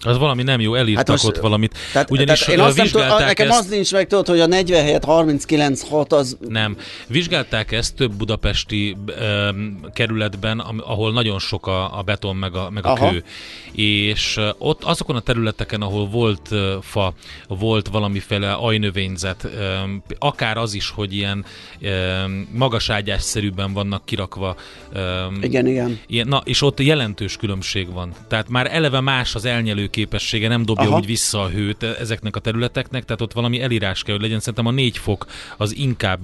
Az 0.00 0.18
valami 0.18 0.42
nem 0.42 0.60
jó, 0.60 0.74
elírtak 0.74 0.96
hát 0.96 1.22
most, 1.22 1.24
ott 1.24 1.42
valamit. 1.42 1.78
Tehát, 1.92 2.10
Ugyanis 2.10 2.38
tehát 2.38 2.54
én 2.54 2.66
azt 2.66 2.76
nem 2.76 2.86
tudom, 2.86 3.18
nekem 3.18 3.50
ezt... 3.50 3.58
az 3.58 3.66
nincs 3.66 3.92
meg, 3.92 4.06
tudod, 4.06 4.26
hogy 4.26 4.40
a 4.40 4.46
40 4.46 4.82
helyett 4.82 5.04
39-6 5.06 6.08
az... 6.08 6.36
Nem. 6.48 6.76
Vizsgálták 7.06 7.72
ezt 7.72 7.94
több 7.94 8.14
budapesti 8.14 8.96
um, 9.20 9.80
kerületben, 9.94 10.58
ahol 10.58 11.12
nagyon 11.12 11.38
sok 11.38 11.66
a, 11.66 11.98
a 11.98 12.02
beton 12.02 12.36
meg 12.36 12.54
a, 12.54 12.70
meg 12.70 12.86
a 12.86 12.92
kő. 12.92 13.24
És 13.72 14.40
ott 14.58 14.84
azokon 14.84 15.16
a 15.16 15.20
területeken, 15.20 15.80
ahol 15.80 16.08
volt 16.08 16.48
uh, 16.50 16.58
fa, 16.82 17.14
volt 17.48 17.88
valamiféle 17.88 18.52
ajnövényzet, 18.52 19.48
um, 19.84 20.02
akár 20.18 20.56
az 20.56 20.74
is, 20.74 20.90
hogy 20.90 21.14
ilyen 21.14 21.44
um, 21.80 22.48
magaságyásszerűben 22.52 23.72
vannak 23.72 24.04
kirakva. 24.04 24.56
Um, 24.94 25.38
igen, 25.42 25.66
igen. 25.66 25.98
Ilyen, 26.06 26.28
na, 26.28 26.42
és 26.44 26.62
ott 26.62 26.80
jelentős 26.80 27.36
különbség 27.36 27.92
van. 27.92 28.12
Tehát 28.28 28.48
már 28.48 28.74
eleve 28.74 29.00
más 29.00 29.34
az 29.34 29.44
elnyelő 29.44 29.85
képessége, 29.90 30.48
nem 30.48 30.64
dobja 30.64 30.88
Aha. 30.88 30.96
úgy 30.96 31.06
vissza 31.06 31.42
a 31.42 31.48
hőt 31.48 31.82
ezeknek 31.82 32.36
a 32.36 32.40
területeknek, 32.40 33.04
tehát 33.04 33.20
ott 33.20 33.32
valami 33.32 33.60
elírás 33.60 34.02
kell, 34.02 34.14
hogy 34.14 34.22
legyen. 34.22 34.38
Szerintem 34.38 34.66
a 34.66 34.70
négy 34.70 34.98
fok 34.98 35.26
az 35.56 35.76
inkább 35.76 36.20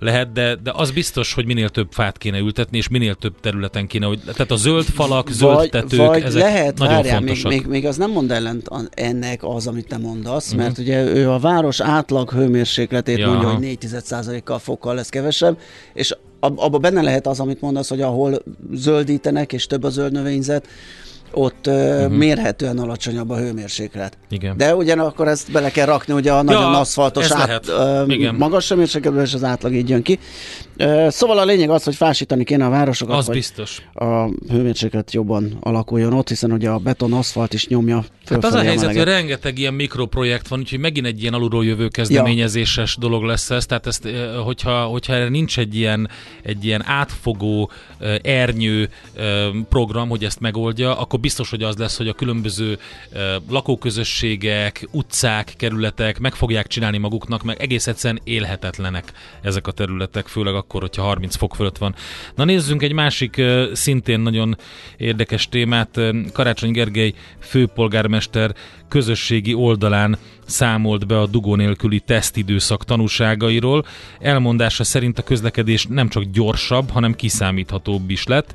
lehet, 0.00 0.32
de, 0.32 0.54
de 0.62 0.72
az 0.74 0.90
biztos, 0.90 1.32
hogy 1.32 1.46
minél 1.46 1.68
több 1.68 1.88
fát 1.90 2.18
kéne 2.18 2.38
ültetni, 2.38 2.76
és 2.76 2.88
minél 2.88 3.14
több 3.14 3.40
területen 3.40 3.86
kéne, 3.86 4.06
hogy, 4.06 4.20
tehát 4.20 4.50
a 4.50 4.56
zöld 4.56 4.84
falak, 4.84 5.30
zöld 5.30 5.54
vagy, 5.54 5.70
tetők, 5.70 6.06
vagy 6.06 6.22
ezek 6.22 6.42
lehet, 6.42 6.78
nagyon 6.78 6.94
várjál, 6.94 7.16
fontosak. 7.16 7.50
Még, 7.50 7.60
még, 7.60 7.70
még 7.70 7.86
az 7.86 7.96
nem 7.96 8.10
mond 8.10 8.30
ellent 8.30 8.68
ennek 8.90 9.44
az, 9.44 9.66
amit 9.66 9.88
te 9.88 9.98
mondasz, 9.98 10.46
uh-huh. 10.46 10.62
mert 10.62 10.78
ugye 10.78 11.04
ő 11.04 11.30
a 11.30 11.38
város 11.38 11.80
átlag 11.80 12.30
hőmérsékletét 12.30 13.18
ja. 13.18 13.28
mondja, 13.28 13.48
hogy 13.48 13.60
4 13.60 14.42
kal 14.44 14.58
fokkal 14.58 14.94
lesz 14.94 15.08
kevesebb, 15.08 15.58
és 15.94 16.16
abban 16.40 16.80
benne 16.80 17.02
lehet 17.02 17.26
az, 17.26 17.40
amit 17.40 17.60
mondasz, 17.60 17.88
hogy 17.88 18.00
ahol 18.00 18.42
zöldítenek, 18.72 19.52
és 19.52 19.66
több 19.66 19.82
a 19.82 19.88
zöld 19.90 20.12
növényzet, 20.12 20.66
ott 21.32 21.66
uh-huh. 21.66 22.12
mérhetően 22.12 22.78
alacsonyabb 22.78 23.30
a 23.30 23.36
hőmérséklet. 23.36 24.18
Igen. 24.30 24.56
De 24.56 24.74
ugyanakkor 24.74 25.28
ezt 25.28 25.52
bele 25.52 25.70
kell 25.70 25.86
rakni, 25.86 26.12
ugye 26.12 26.32
a 26.32 26.42
nagyon 26.42 26.72
ja, 26.72 26.78
aszfaltos 26.78 27.30
át, 27.30 27.68
uh, 27.68 28.32
magas 28.32 28.68
hőmérsékletből, 28.68 29.22
és 29.22 29.34
az 29.34 29.44
átlag 29.44 29.74
így 29.74 29.88
jön 29.88 30.02
ki. 30.02 30.18
Szóval 31.08 31.38
a 31.38 31.44
lényeg 31.44 31.70
az, 31.70 31.84
hogy 31.84 31.94
fásítani 31.94 32.44
kéne 32.44 32.64
a 32.64 32.70
városokat, 32.70 33.16
az 33.16 33.26
hogy 33.26 33.34
biztos. 33.34 33.82
a 33.94 34.28
hőmérséklet 34.48 35.12
jobban 35.12 35.56
alakuljon 35.60 36.12
ott, 36.12 36.28
hiszen 36.28 36.52
ugye 36.52 36.70
a 36.70 36.78
beton 36.78 37.12
aszfalt 37.12 37.52
is 37.52 37.66
nyomja 37.66 38.04
Hát 38.30 38.44
az 38.44 38.54
a 38.54 38.62
helyzet, 38.62 38.96
hogy 38.96 39.04
rengeteg 39.04 39.58
ilyen 39.58 39.74
mikroprojekt 39.74 40.48
van, 40.48 40.58
úgyhogy 40.58 40.78
megint 40.78 41.06
egy 41.06 41.20
ilyen 41.20 41.34
alulról 41.34 41.64
jövő 41.64 41.88
kezdeményezéses 41.88 42.94
ja. 42.94 43.08
dolog 43.08 43.22
lesz 43.22 43.50
ez, 43.50 43.66
tehát 43.66 43.86
ezt, 43.86 44.08
hogyha, 44.44 44.84
hogyha 44.84 45.12
erre 45.12 45.28
nincs 45.28 45.58
egy 45.58 45.76
ilyen, 45.76 46.08
egy 46.42 46.64
ilyen 46.64 46.82
átfogó 46.86 47.70
ernyő 48.22 48.88
program, 49.68 50.08
hogy 50.08 50.24
ezt 50.24 50.40
megoldja, 50.40 50.98
akkor 50.98 51.20
biztos, 51.20 51.50
hogy 51.50 51.62
az 51.62 51.76
lesz, 51.76 51.96
hogy 51.96 52.08
a 52.08 52.12
különböző 52.12 52.78
lakóközösségek, 53.48 54.88
utcák, 54.90 55.54
kerületek 55.56 56.18
meg 56.18 56.34
fogják 56.34 56.66
csinálni 56.66 56.98
maguknak, 56.98 57.42
meg 57.42 57.60
egész 57.60 57.86
egyszerűen 57.86 58.20
élhetetlenek 58.24 59.12
ezek 59.42 59.66
a 59.66 59.72
területek, 59.72 60.26
főleg 60.26 60.54
akkor, 60.54 60.69
akkor, 60.70 60.80
hogyha 60.80 61.02
30 61.02 61.36
fok 61.36 61.54
fölött 61.54 61.78
van. 61.78 61.94
Na 62.34 62.44
nézzünk 62.44 62.82
egy 62.82 62.92
másik 62.92 63.42
szintén 63.72 64.20
nagyon 64.20 64.56
érdekes 64.96 65.48
témát. 65.48 66.00
Karácsony 66.32 66.70
Gergely 66.70 67.12
főpolgármester 67.38 68.54
közösségi 68.88 69.54
oldalán 69.54 70.18
számolt 70.46 71.06
be 71.06 71.20
a 71.20 71.26
dugó 71.26 71.54
nélküli 71.54 72.00
tesztidőszak 72.00 72.84
tanúságairól. 72.84 73.84
Elmondása 74.20 74.84
szerint 74.84 75.18
a 75.18 75.22
közlekedés 75.22 75.86
nem 75.86 76.08
csak 76.08 76.22
gyorsabb, 76.22 76.90
hanem 76.90 77.14
kiszámíthatóbb 77.14 78.10
is 78.10 78.26
lett. 78.26 78.54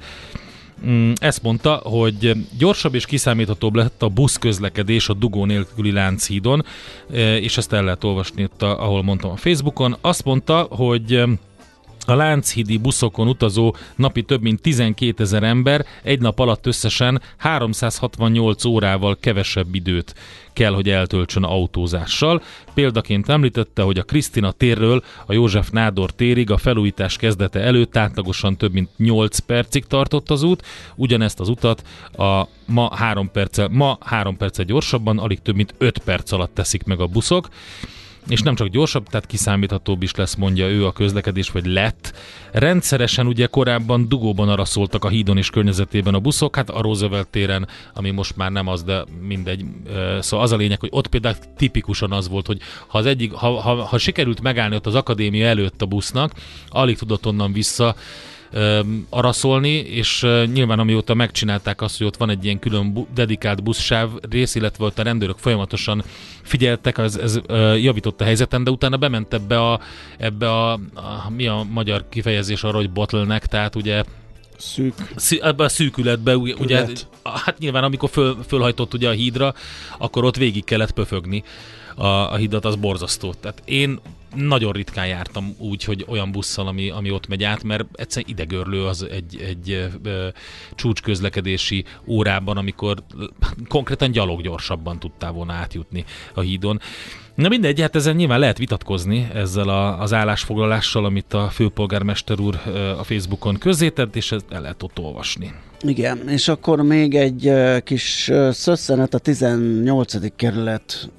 Mm, 0.86 1.12
ezt 1.16 1.44
mondta, 1.44 1.74
hogy 1.84 2.32
gyorsabb 2.58 2.96
és 2.96 3.06
kiszámíthatóbb 3.06 3.76
lett 3.76 4.02
a 4.02 4.10
buszközlekedés 4.10 5.10
a 5.10 5.14
dugó 5.14 5.46
nélküli 5.46 5.92
Lánchídon, 5.92 6.66
és 7.40 7.58
ezt 7.58 7.74
el 7.74 7.84
lehet 7.84 8.04
olvasni 8.04 8.42
itt, 8.42 8.62
ahol 8.62 9.04
mondtam 9.04 9.32
a 9.32 9.36
Facebookon. 9.36 9.98
Azt 10.02 10.24
mondta, 10.24 10.68
hogy 10.70 11.24
a 12.06 12.14
Lánchidi 12.14 12.78
buszokon 12.78 13.28
utazó 13.28 13.76
napi 13.96 14.24
több 14.24 14.42
mint 14.42 14.62
12 14.62 15.24
ezer 15.24 15.44
ember 15.44 15.86
egy 16.04 16.20
nap 16.20 16.40
alatt 16.40 16.66
összesen 16.66 17.22
368 17.38 18.66
órával 18.66 19.18
kevesebb 19.20 19.76
időt 19.76 20.16
kell, 20.54 20.74
hogy 20.74 20.90
eltöltsön 20.90 21.44
autózással. 21.44 22.42
Példaként 22.74 23.30
említette, 23.30 23.82
hogy 23.82 23.98
a 23.98 24.04
Krisztina 24.04 24.52
térről 24.52 25.04
a 25.26 25.34
József 25.34 25.70
Nádor 25.70 26.12
térig 26.12 26.52
a 26.52 26.58
felújítás 26.58 27.18
kezdete 27.18 27.60
előtt 27.60 27.98
átlagosan 27.98 28.58
több 28.58 28.74
mint 28.74 28.90
8 28.98 29.40
percig 29.40 29.86
tartott 29.86 30.30
az 30.30 30.44
út, 30.44 30.66
ugyanezt 30.96 31.40
az 31.40 31.50
utat 31.50 31.84
a 32.18 32.48
ma 32.66 32.96
3 32.96 33.32
perccel, 33.32 33.68
ma 33.68 33.98
3 34.02 34.38
perccel 34.38 34.66
gyorsabban, 34.66 35.18
alig 35.18 35.42
több 35.42 35.56
mint 35.56 35.74
5 35.78 35.98
perc 35.98 36.32
alatt 36.32 36.54
teszik 36.54 36.84
meg 36.84 37.00
a 37.00 37.08
buszok 37.08 37.50
és 38.28 38.42
nem 38.42 38.56
csak 38.56 38.68
gyorsabb, 38.68 39.08
tehát 39.08 39.26
kiszámíthatóbb 39.26 40.04
is 40.04 40.16
lesz, 40.16 40.36
mondja 40.36 40.68
ő 40.68 40.86
a 40.86 40.92
közlekedés, 40.92 41.52
vagy 41.52 41.66
lett. 41.66 42.14
Rendszeresen 42.52 43.28
ugye 43.28 43.46
korábban 43.46 44.08
dugóban 44.08 44.50
araszoltak 44.50 45.04
a 45.04 45.10
hídon 45.10 45.38
és 45.38 45.50
környezetében 45.50 46.14
a 46.14 46.20
buszok, 46.20 46.56
hát 46.56 46.70
a 46.70 46.82
Roosevelt 46.82 47.28
téren, 47.28 47.68
ami 47.94 48.12
most 48.12 48.36
már 48.36 48.52
nem 48.52 48.68
az, 48.68 48.84
de 48.84 49.04
mindegy. 49.22 49.66
Szóval 50.20 50.46
az 50.46 50.52
a 50.52 50.56
lényeg, 50.56 50.80
hogy 50.80 50.90
ott 50.92 51.08
például 51.08 51.36
tipikusan 51.58 52.12
az 52.12 52.30
volt, 52.30 52.48
hogy 52.48 52.60
ha, 52.88 52.98
az 52.98 53.06
egyik, 53.06 53.32
ha, 53.32 53.60
ha, 53.62 53.84
ha 53.84 53.98
sikerült 53.98 54.42
megállni 54.42 54.76
ott 54.76 54.88
az 54.88 54.96
akadémia 54.96 55.48
előtt 55.48 55.82
a 55.82 55.86
busznak, 55.86 56.32
alig 56.70 56.98
tudott 56.98 57.26
onnan 57.26 57.54
vissza 57.54 57.96
araszolni, 59.10 59.70
és 59.70 60.24
uh, 60.24 60.46
nyilván 60.46 60.80
amióta 60.80 61.14
megcsinálták 61.14 61.82
azt, 61.82 61.98
hogy 61.98 62.08
ott 62.08 62.18
van 62.18 62.30
egy 62.30 62.46
ilyen 62.46 62.60
külön 62.60 62.94
bu- 62.94 63.08
dedikált 63.14 63.64
buszsáv 63.64 64.10
rész, 64.30 64.56
illetve 64.56 64.86
ott 64.86 65.00
a 65.00 65.04
rendőrök 65.04 65.38
folyamatosan 65.38 66.04
figyeltek, 66.42 66.98
ez, 66.98 67.16
ez 67.16 67.40
javított 67.82 68.22
a 68.22 68.24
helyzeten, 68.24 68.64
de 68.64 68.72
utána 68.72 68.98
bement 68.98 69.34
ebbe 69.34 69.72
a, 69.72 69.80
ebbe 70.18 70.50
a, 70.50 70.72
a 70.94 71.30
mi 71.36 71.48
a 71.48 71.66
magyar 71.72 72.06
kifejezés 72.10 72.64
arra, 72.64 72.78
hogy 72.78 72.92
bottleneck, 72.92 73.46
tehát 73.46 73.76
ugye 73.76 74.04
Szűk. 74.58 74.94
Szű, 75.16 75.38
ebbe 75.38 75.64
a 75.64 75.70
szűkületbe, 75.70 76.38
ugye, 76.38 76.54
ugye, 76.54 76.86
hát 77.24 77.58
nyilván 77.58 77.84
amikor 77.84 78.10
föl, 78.10 78.38
fölhajtott 78.48 78.94
ugye 78.94 79.10
a 79.10 79.12
hídra, 79.12 79.54
akkor 79.98 80.24
ott 80.24 80.36
végig 80.36 80.64
kellett 80.64 80.92
pöfögni 80.92 81.44
a, 81.96 82.06
a 82.06 82.36
hidat, 82.36 82.66
az 82.66 82.76
borzasztó. 82.76 83.34
Tehát 83.34 83.62
én 83.66 84.00
nagyon 84.36 84.72
ritkán 84.72 85.08
jártam 85.08 85.56
úgy, 85.58 85.84
hogy 85.84 86.06
olyan 86.08 86.32
busszal, 86.32 86.68
ami, 86.68 86.90
ami 86.90 87.12
ott 87.12 87.28
megy 87.28 87.44
át, 87.44 87.64
mert 87.64 87.86
egyszerűen 87.94 88.32
idegörlő 88.32 88.86
az 88.86 89.08
egy, 89.12 89.42
egy 89.48 89.90
ö, 90.04 90.28
csúcsközlekedési 90.76 91.86
órában, 92.08 92.58
amikor 92.58 93.04
konkrétan 93.68 94.12
gyalog 94.12 94.42
gyorsabban 94.42 95.00
tudtál 95.00 95.32
volna 95.32 95.54
átjutni 95.54 96.06
a 96.34 96.42
hídon. 96.42 96.80
Na 97.36 97.48
mindegy, 97.48 97.82
hát 97.82 97.96
ezen 97.96 98.16
nyilván 98.16 98.40
lehet 98.40 98.58
vitatkozni 98.58 99.30
ezzel 99.34 99.70
a, 99.70 100.02
az 100.02 100.14
állásfoglalással, 100.14 101.06
amit 101.06 101.34
a 101.34 101.50
főpolgármester 101.50 102.40
úr 102.40 102.56
a 102.98 103.04
Facebookon 103.04 103.58
közzétett, 103.58 104.16
és 104.16 104.32
ezt 104.32 104.46
el 104.50 104.62
lehet 104.62 104.84
ott 104.84 105.00
olvasni. 105.00 105.54
Igen, 105.82 106.30
és 106.30 106.48
akkor 106.48 106.82
még 106.82 107.16
egy 107.16 107.52
kis 107.84 108.32
szösszenet 108.52 109.14
a 109.14 109.18
18. 109.18 110.36
kerület 110.36 111.10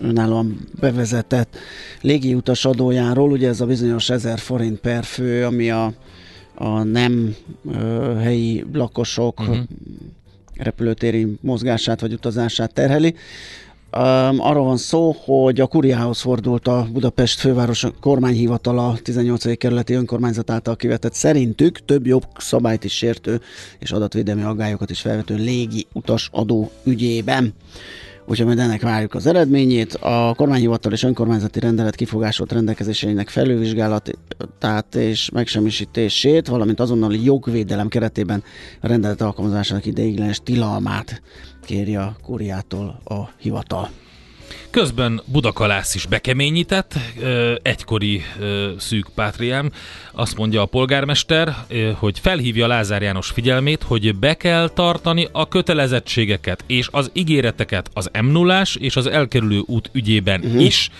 önállóan 0.00 0.68
bevezetett 0.80 1.56
légiutas 2.00 2.64
adójáról, 2.64 3.30
ugye 3.30 3.48
ez 3.48 3.60
a 3.60 3.66
bizonyos 3.66 4.10
1000 4.10 4.38
forint 4.38 4.78
per 4.78 5.04
fő, 5.04 5.44
ami 5.44 5.70
a, 5.70 5.92
a 6.54 6.82
nem 6.82 7.34
ö, 7.72 8.14
helyi 8.20 8.64
lakosok 8.72 9.40
uh-huh. 9.40 9.56
repülőtéri 10.56 11.36
mozgását 11.40 12.00
vagy 12.00 12.12
utazását 12.12 12.72
terheli. 12.72 13.14
Um, 13.96 14.40
arról 14.40 14.64
van 14.64 14.76
szó, 14.76 15.16
hogy 15.24 15.60
a 15.60 15.66
kuriához 15.66 16.20
fordult 16.20 16.68
a 16.68 16.86
Budapest 16.92 17.40
főváros 17.40 17.86
kormányhivatala 18.00 18.98
18. 19.02 19.58
kerületi 19.58 19.94
önkormányzat 19.94 20.50
által 20.50 20.76
kivetett 20.76 21.14
szerintük 21.14 21.84
több 21.84 22.06
jobb 22.06 22.24
szabályt 22.36 22.84
is 22.84 22.96
sértő 22.96 23.40
és 23.78 23.90
adatvédelmi 23.90 24.42
aggályokat 24.42 24.90
is 24.90 25.00
felvető 25.00 25.34
légi 25.34 25.86
utas 25.92 26.28
adó 26.32 26.70
ügyében 26.84 27.54
úgyhogy 28.28 28.46
majd 28.46 28.58
ennek 28.58 28.82
várjuk 28.82 29.14
az 29.14 29.26
eredményét. 29.26 29.94
A 29.94 30.34
kormányhivatal 30.36 30.92
és 30.92 31.02
önkormányzati 31.02 31.60
rendelet 31.60 31.94
kifogásolt 31.94 32.52
rendelkezéseinek 32.52 33.28
felülvizsgálatát 33.28 34.94
és 34.94 35.30
megsemmisítését, 35.30 36.48
valamint 36.48 36.80
azonnali 36.80 37.24
jogvédelem 37.24 37.88
keretében 37.88 38.42
a 38.80 38.86
rendelet 38.86 39.20
alkalmazásának 39.20 39.86
ideiglenes 39.86 40.40
tilalmát 40.44 41.22
kéri 41.64 41.96
a 41.96 42.16
kúriától 42.22 43.00
a 43.04 43.30
hivatal. 43.38 43.90
Közben 44.70 45.22
Budakalász 45.24 45.94
is 45.94 46.06
bekeményített, 46.06 46.94
egykori 47.62 48.22
szűk 48.78 49.06
pátriám. 49.14 49.72
Azt 50.12 50.36
mondja 50.36 50.62
a 50.62 50.66
polgármester, 50.66 51.54
hogy 51.94 52.18
felhívja 52.18 52.66
Lázár 52.66 53.02
János 53.02 53.30
figyelmét, 53.30 53.82
hogy 53.82 54.14
be 54.14 54.34
kell 54.34 54.68
tartani 54.68 55.28
a 55.32 55.48
kötelezettségeket 55.48 56.64
és 56.66 56.88
az 56.90 57.10
ígéreteket 57.12 57.90
az 57.92 58.10
m 58.22 58.36
és 58.78 58.96
az 58.96 59.06
elkerülő 59.06 59.62
út 59.66 59.90
ügyében 59.92 60.40
uh-huh. 60.40 60.64
is 60.64 60.90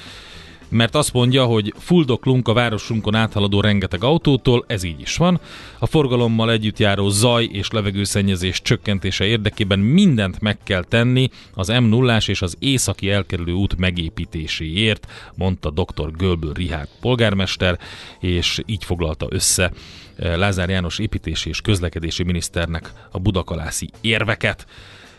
mert 0.68 0.94
azt 0.94 1.12
mondja, 1.12 1.44
hogy 1.44 1.74
fuldoklunk 1.78 2.48
a 2.48 2.52
városunkon 2.52 3.14
áthaladó 3.14 3.60
rengeteg 3.60 4.04
autótól, 4.04 4.64
ez 4.66 4.82
így 4.82 5.00
is 5.00 5.16
van. 5.16 5.40
A 5.78 5.86
forgalommal 5.86 6.50
együtt 6.50 6.78
járó 6.78 7.08
zaj 7.08 7.44
és 7.44 7.70
levegőszennyezés 7.70 8.62
csökkentése 8.62 9.24
érdekében 9.24 9.78
mindent 9.78 10.40
meg 10.40 10.58
kell 10.64 10.84
tenni 10.84 11.30
az 11.54 11.68
m 11.68 11.84
0 11.84 12.16
és 12.26 12.42
az 12.42 12.56
északi 12.58 13.10
elkerülő 13.10 13.52
út 13.52 13.78
megépítéséért, 13.78 15.06
mondta 15.34 15.70
dr. 15.70 16.10
Gölből 16.16 16.52
Rihárd 16.52 16.88
polgármester, 17.00 17.78
és 18.20 18.62
így 18.66 18.84
foglalta 18.84 19.26
össze 19.30 19.72
eh, 20.16 20.36
Lázár 20.36 20.68
János 20.68 20.98
építési 20.98 21.48
és 21.48 21.60
közlekedési 21.60 22.22
miniszternek 22.22 22.92
a 23.10 23.18
budakalászi 23.18 23.90
érveket. 24.00 24.66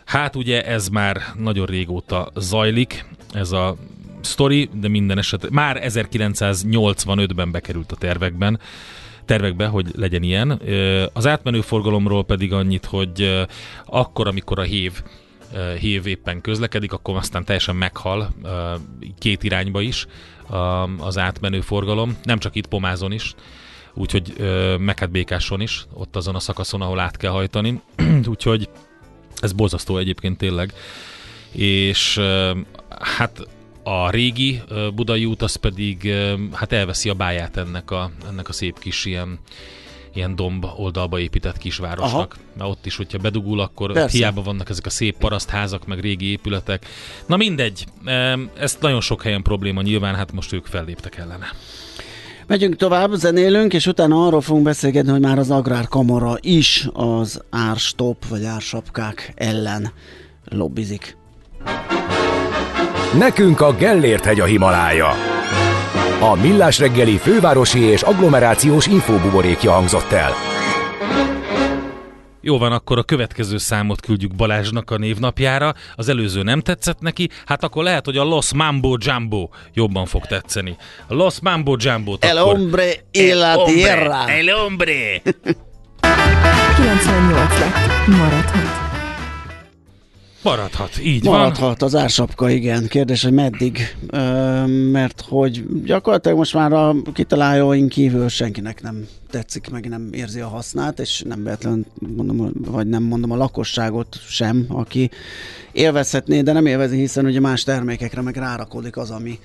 Hát 0.06 0.36
ugye 0.36 0.66
ez 0.66 0.88
már 0.88 1.22
nagyon 1.38 1.66
régóta 1.66 2.32
zajlik, 2.36 3.06
ez 3.32 3.52
a 3.52 3.76
sztori, 4.22 4.70
de 4.74 4.88
minden 4.88 5.18
eset 5.18 5.50
már 5.50 5.82
1985-ben 5.84 7.52
bekerült 7.52 7.92
a 7.92 7.96
tervekben, 7.96 8.60
tervekbe, 9.26 9.68
hogy 9.68 9.92
legyen 9.96 10.24
ilyen. 10.24 10.62
Az 11.14 11.28
átmenő 11.28 11.62
forgalomról 11.62 12.24
pedig 12.24 12.54
annyit, 12.54 12.86
hogy 12.86 13.46
akkor, 13.86 14.28
amikor 14.28 14.60
a 14.60 14.64
hév 14.64 15.02
hév 15.80 16.08
éppen 16.08 16.42
közlekedik, 16.42 16.94
akkor 16.94 17.16
aztán 17.16 17.46
teljesen 17.46 17.76
meghal 17.76 18.30
két 19.18 19.44
irányba 19.44 19.82
is 19.82 20.08
az 20.98 21.18
átmenő 21.18 21.62
forgalom, 21.62 22.18
nem 22.24 22.38
csak 22.40 22.56
itt 22.56 22.68
Pomázon 22.68 23.12
is, 23.12 23.34
úgyhogy 23.94 24.34
meg 24.80 25.00
hát 25.00 25.12
Békáson 25.12 25.62
is, 25.62 25.86
ott 25.94 26.16
azon 26.16 26.36
a 26.36 26.40
szakaszon, 26.40 26.82
ahol 26.82 27.00
át 27.00 27.18
kell 27.18 27.32
hajtani, 27.32 27.82
úgyhogy 28.30 28.70
ez 29.42 29.52
borzasztó 29.52 29.98
egyébként 29.98 30.38
tényleg, 30.38 30.74
és 31.52 32.20
hát 32.90 33.48
a 33.90 34.10
régi 34.10 34.62
budai 34.96 35.26
út 35.26 35.42
az 35.42 35.56
pedig 35.56 36.14
hát 36.54 36.72
elveszi 36.72 37.10
a 37.10 37.14
báját 37.14 37.58
ennek 37.58 37.92
a, 37.92 38.12
ennek 38.30 38.50
a 38.50 38.54
szép 38.54 38.80
kis 38.80 39.06
ilyen 39.06 39.40
ilyen 40.14 40.36
domb 40.36 40.66
oldalba 40.76 41.20
épített 41.20 41.58
kisvárosnak. 41.58 42.38
Aha. 42.58 42.70
ott 42.70 42.86
is, 42.86 42.96
hogyha 42.96 43.18
bedugul, 43.18 43.60
akkor 43.60 43.92
Persze. 43.92 44.18
hiába 44.18 44.42
vannak 44.42 44.70
ezek 44.70 44.86
a 44.86 44.90
szép 44.90 45.18
parasztházak, 45.18 45.88
meg 45.88 46.00
régi 46.00 46.26
épületek. 46.26 46.86
Na 47.26 47.38
mindegy, 47.38 47.86
ez 48.58 48.78
nagyon 48.82 49.02
sok 49.02 49.22
helyen 49.22 49.42
probléma 49.42 49.82
nyilván, 49.82 50.16
hát 50.16 50.32
most 50.32 50.54
ők 50.54 50.66
felléptek 50.66 51.18
ellene. 51.18 51.48
Megyünk 52.48 52.76
tovább, 52.76 53.12
zenélünk, 53.14 53.74
és 53.74 53.88
utána 53.88 54.26
arról 54.26 54.42
fogunk 54.42 54.64
beszélgetni, 54.66 55.12
hogy 55.12 55.22
már 55.22 55.40
az 55.40 55.52
Agrárkamara 55.52 56.38
is 56.42 56.88
az 56.94 57.42
árstop 57.50 58.28
vagy 58.28 58.44
ársapkák 58.44 59.34
ellen 59.36 59.92
lobbizik. 60.44 61.18
Nekünk 63.18 63.62
a 63.62 63.76
Gellért 63.76 64.26
hegy 64.26 64.40
a 64.40 64.46
Himalája. 64.46 65.08
A 66.20 66.36
Millás 66.36 66.80
reggeli 66.80 67.18
fővárosi 67.18 67.80
és 67.80 68.02
agglomerációs 68.02 68.88
infóbuborékja 68.88 69.72
hangzott 69.72 70.12
el. 70.12 70.34
Jó 72.42 72.58
van, 72.58 72.72
akkor 72.72 72.98
a 72.98 73.04
következő 73.04 73.58
számot 73.58 74.02
küldjük 74.02 74.36
Balázsnak 74.36 74.92
a 74.92 74.98
névnapjára. 74.98 75.74
Az 75.96 76.10
előző 76.10 76.44
nem 76.44 76.62
tetszett 76.62 77.00
neki, 77.00 77.30
hát 77.46 77.64
akkor 77.64 77.84
lehet, 77.84 78.06
hogy 78.06 78.18
a 78.18 78.24
Los 78.24 78.54
Mambo 78.54 78.96
Jumbo 79.00 79.50
jobban 79.74 80.06
fog 80.06 80.26
tetszeni. 80.26 80.78
A 81.08 81.14
Los 81.14 81.40
Mambo 81.42 81.76
Jumbo. 81.80 82.16
El 82.20 82.38
akkor... 82.38 82.56
hombre 82.56 82.94
y 83.12 83.34
la 83.34 83.64
tierra. 83.64 84.30
El 84.30 84.48
hombre. 84.56 85.22
98 86.76 87.60
lett. 87.60 88.08
Maradhat. 88.08 88.69
Maradhat, 90.42 91.00
így 91.04 91.24
Maradhat 91.24 91.80
van. 91.80 91.90
az 91.90 91.96
ársapka, 91.96 92.50
igen. 92.50 92.88
Kérdés, 92.88 93.24
hogy 93.24 93.34
meddig, 93.34 93.96
mert 94.92 95.24
hogy 95.28 95.66
gyakorlatilag 95.84 96.38
most 96.38 96.54
már 96.54 96.74
a 96.74 96.96
kitalálóink 97.14 97.90
kívül 97.90 98.28
senkinek 98.28 98.82
nem 98.82 99.08
tetszik, 99.30 99.70
meg 99.70 99.90
nem 99.90 100.10
érzi 100.12 100.40
a 100.40 100.48
hasznát, 100.48 101.00
és 101.00 101.24
nem 101.28 101.44
véletlen 101.44 101.86
mondom, 102.16 102.52
vagy 102.54 102.88
nem 102.88 103.04
mondom 103.04 103.32
a 103.32 103.36
lakosságot 103.36 104.20
sem, 104.28 104.66
aki 104.68 105.10
élvezhetné, 105.72 106.42
de 106.42 106.52
nem 106.52 106.66
élvezi, 106.66 106.98
hiszen 106.98 107.26
ugye 107.26 107.40
más 107.40 107.64
termékekre 107.64 108.22
meg 108.22 108.36
rárakodik 108.36 108.98
az, 108.98 109.12
ami 109.12 109.40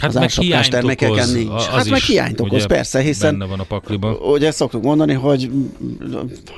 Hát 0.00 0.14
az 0.14 0.34
hiányt 0.34 0.70
termékeken 0.70 1.12
okoz, 1.12 1.32
nincs. 1.32 1.50
Az 1.50 1.66
hát 1.66 1.88
meg 1.88 2.00
hiányt 2.00 2.40
okoz, 2.40 2.66
persze, 2.66 3.00
hiszen 3.00 3.38
benne 3.38 3.50
van 3.50 3.60
a 3.60 3.64
pakliban. 3.64 4.14
Ugye 4.14 4.50
szoktuk 4.50 4.82
mondani, 4.82 5.12
hogy 5.12 5.50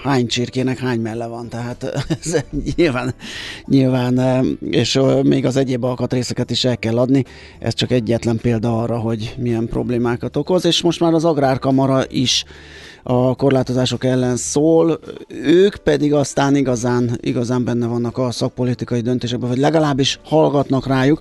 hány 0.02 0.26
csirkének 0.26 0.78
hány 0.78 1.00
melle 1.00 1.26
van, 1.26 1.48
tehát 1.48 1.84
ez 2.22 2.44
nyilván, 2.76 3.14
nyilván, 3.66 4.44
és 4.70 5.00
még 5.22 5.46
az 5.46 5.56
egyéb 5.56 5.84
alkatrészeket 5.84 6.50
is 6.50 6.64
el 6.64 6.78
kell 6.78 6.98
adni. 6.98 7.24
Ez 7.58 7.74
csak 7.74 7.90
egyetlen 7.90 8.36
példa 8.36 8.82
arra, 8.82 8.98
hogy 8.98 9.34
milyen 9.38 9.66
problémákat 9.66 10.36
okoz, 10.36 10.64
és 10.64 10.82
most 10.82 11.00
már 11.00 11.12
az 11.12 11.24
Agrárkamara 11.24 12.04
is 12.08 12.44
a 13.02 13.34
korlátozások 13.34 14.04
ellen 14.04 14.36
szól, 14.36 14.98
ők 15.44 15.76
pedig 15.76 16.14
aztán 16.14 16.56
igazán, 16.56 17.18
igazán 17.20 17.64
benne 17.64 17.86
vannak 17.86 18.18
a 18.18 18.30
szakpolitikai 18.30 19.00
döntésekben, 19.00 19.48
vagy 19.48 19.58
legalábbis 19.58 20.18
hallgatnak 20.24 20.86
rájuk. 20.86 21.20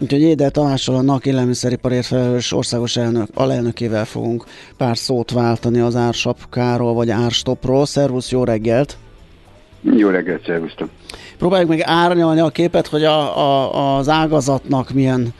Úgyhogy 0.00 0.20
Éder 0.20 0.50
Tamással 0.50 0.94
a 0.94 1.02
NAK 1.02 1.26
élelmiszeriparért 1.26 2.06
felelős 2.06 2.52
országos 2.52 2.96
elnök, 2.96 3.28
alelnökével 3.34 4.04
fogunk 4.04 4.44
pár 4.76 4.96
szót 4.96 5.30
váltani 5.30 5.80
az 5.80 5.96
ársapkáról, 5.96 6.94
vagy 6.94 7.10
árstopról. 7.10 7.86
Szervusz, 7.86 8.30
jó 8.30 8.44
reggelt! 8.44 8.96
Jó 9.82 10.08
reggelt, 10.08 10.44
szervusztok! 10.44 10.88
Próbáljuk 11.38 11.68
meg 11.68 11.80
árnyalni 11.82 12.40
a 12.40 12.48
képet, 12.48 12.86
hogy 12.86 13.04
a, 13.04 13.38
a, 13.38 13.96
az 13.96 14.08
ágazatnak 14.08 14.90
milyen 14.90 15.34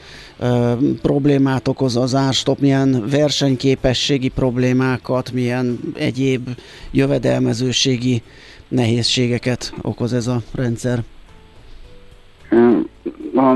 problémát 1.03 1.69
okoz 1.69 1.97
az 1.97 2.15
árstop, 2.15 2.61
milyen 2.61 3.09
versenyképességi 3.09 4.29
problémákat, 4.29 5.33
milyen 5.33 5.79
egyéb 5.95 6.49
jövedelmezőségi 6.91 8.23
nehézségeket 8.69 9.75
okoz 9.83 10.13
ez 10.13 10.27
a 10.27 10.43
rendszer? 10.55 11.03
Ha 13.41 13.55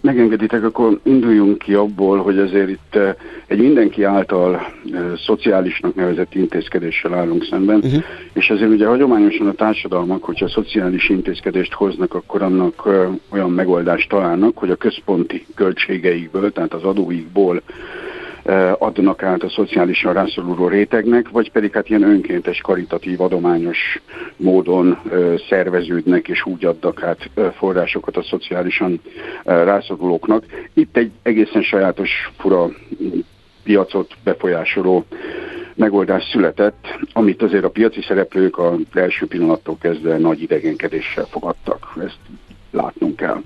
megengeditek, 0.00 0.64
akkor 0.64 0.98
induljunk 1.02 1.58
ki 1.58 1.74
abból, 1.74 2.18
hogy 2.18 2.38
azért 2.38 2.68
itt 2.68 2.98
egy 3.46 3.58
mindenki 3.58 4.02
által 4.02 4.72
szociálisnak 5.16 5.94
nevezett 5.94 6.34
intézkedéssel 6.34 7.14
állunk 7.14 7.44
szemben, 7.44 7.76
uh-huh. 7.76 8.02
és 8.32 8.50
azért 8.50 8.70
ugye 8.70 8.86
hagyományosan 8.86 9.46
a 9.46 9.52
társadalmak, 9.52 10.24
hogyha 10.24 10.48
szociális 10.48 11.08
intézkedést 11.08 11.72
hoznak, 11.72 12.14
akkor 12.14 12.42
annak 12.42 12.88
olyan 13.30 13.50
megoldást 13.50 14.08
találnak, 14.08 14.58
hogy 14.58 14.70
a 14.70 14.76
központi 14.76 15.46
költségeikből, 15.54 16.52
tehát 16.52 16.74
az 16.74 16.82
adóikból 16.82 17.62
adnak 18.78 19.22
át 19.22 19.42
a 19.42 19.48
szociálisan 19.48 20.12
rászoruló 20.12 20.68
rétegnek, 20.68 21.28
vagy 21.28 21.50
pedig 21.50 21.72
hát 21.72 21.88
ilyen 21.88 22.02
önkéntes, 22.02 22.60
karitatív, 22.60 23.20
adományos 23.20 24.02
módon 24.36 24.98
szerveződnek 25.48 26.28
és 26.28 26.46
úgy 26.46 26.64
adnak 26.64 27.02
át 27.02 27.30
forrásokat 27.56 28.16
a 28.16 28.22
szociálisan 28.22 29.00
rászorulóknak. 29.44 30.44
Itt 30.74 30.96
egy 30.96 31.10
egészen 31.22 31.62
sajátos, 31.62 32.10
fura 32.38 32.70
piacot 33.64 34.10
befolyásoló 34.24 35.04
megoldás 35.74 36.28
született, 36.32 36.86
amit 37.12 37.42
azért 37.42 37.64
a 37.64 37.70
piaci 37.70 38.02
szereplők 38.02 38.58
a 38.58 38.76
első 38.94 39.26
pillanattól 39.26 39.76
kezdve 39.80 40.18
nagy 40.18 40.42
idegenkedéssel 40.42 41.24
fogadtak. 41.24 41.92
Ezt 42.04 42.18
látnunk 42.70 43.16
kell. 43.16 43.42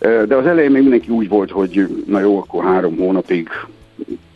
De 0.00 0.36
az 0.36 0.46
elején 0.46 0.70
még 0.70 0.82
mindenki 0.82 1.10
úgy 1.10 1.28
volt, 1.28 1.50
hogy 1.50 2.04
na 2.06 2.20
jó, 2.20 2.38
akkor 2.38 2.64
három 2.64 2.96
hónapig 2.96 3.48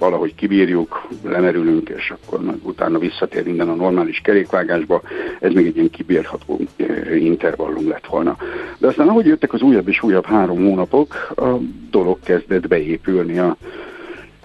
valahogy 0.03 0.35
kibírjuk, 0.35 1.09
lemerülünk, 1.25 1.89
és 1.89 2.11
akkor 2.11 2.41
utána 2.63 2.99
visszatér 2.99 3.45
minden 3.45 3.69
a 3.69 3.75
normális 3.75 4.21
kerékvágásba. 4.21 5.03
Ez 5.41 5.53
még 5.53 5.67
egy 5.67 5.77
ilyen 5.77 5.91
kibírható 5.91 6.61
eh, 6.77 7.25
intervallum 7.25 7.89
lett 7.89 8.07
volna. 8.07 8.37
De 8.79 8.87
aztán 8.87 9.09
ahogy 9.09 9.27
jöttek 9.27 9.53
az 9.53 9.63
újabb 9.63 9.89
és 9.89 10.03
újabb 10.03 10.27
három 10.27 10.65
hónapok, 10.65 11.33
a 11.37 11.57
dolog 11.91 12.19
kezdett 12.25 12.69
beépülni 12.69 13.39
a 13.39 13.57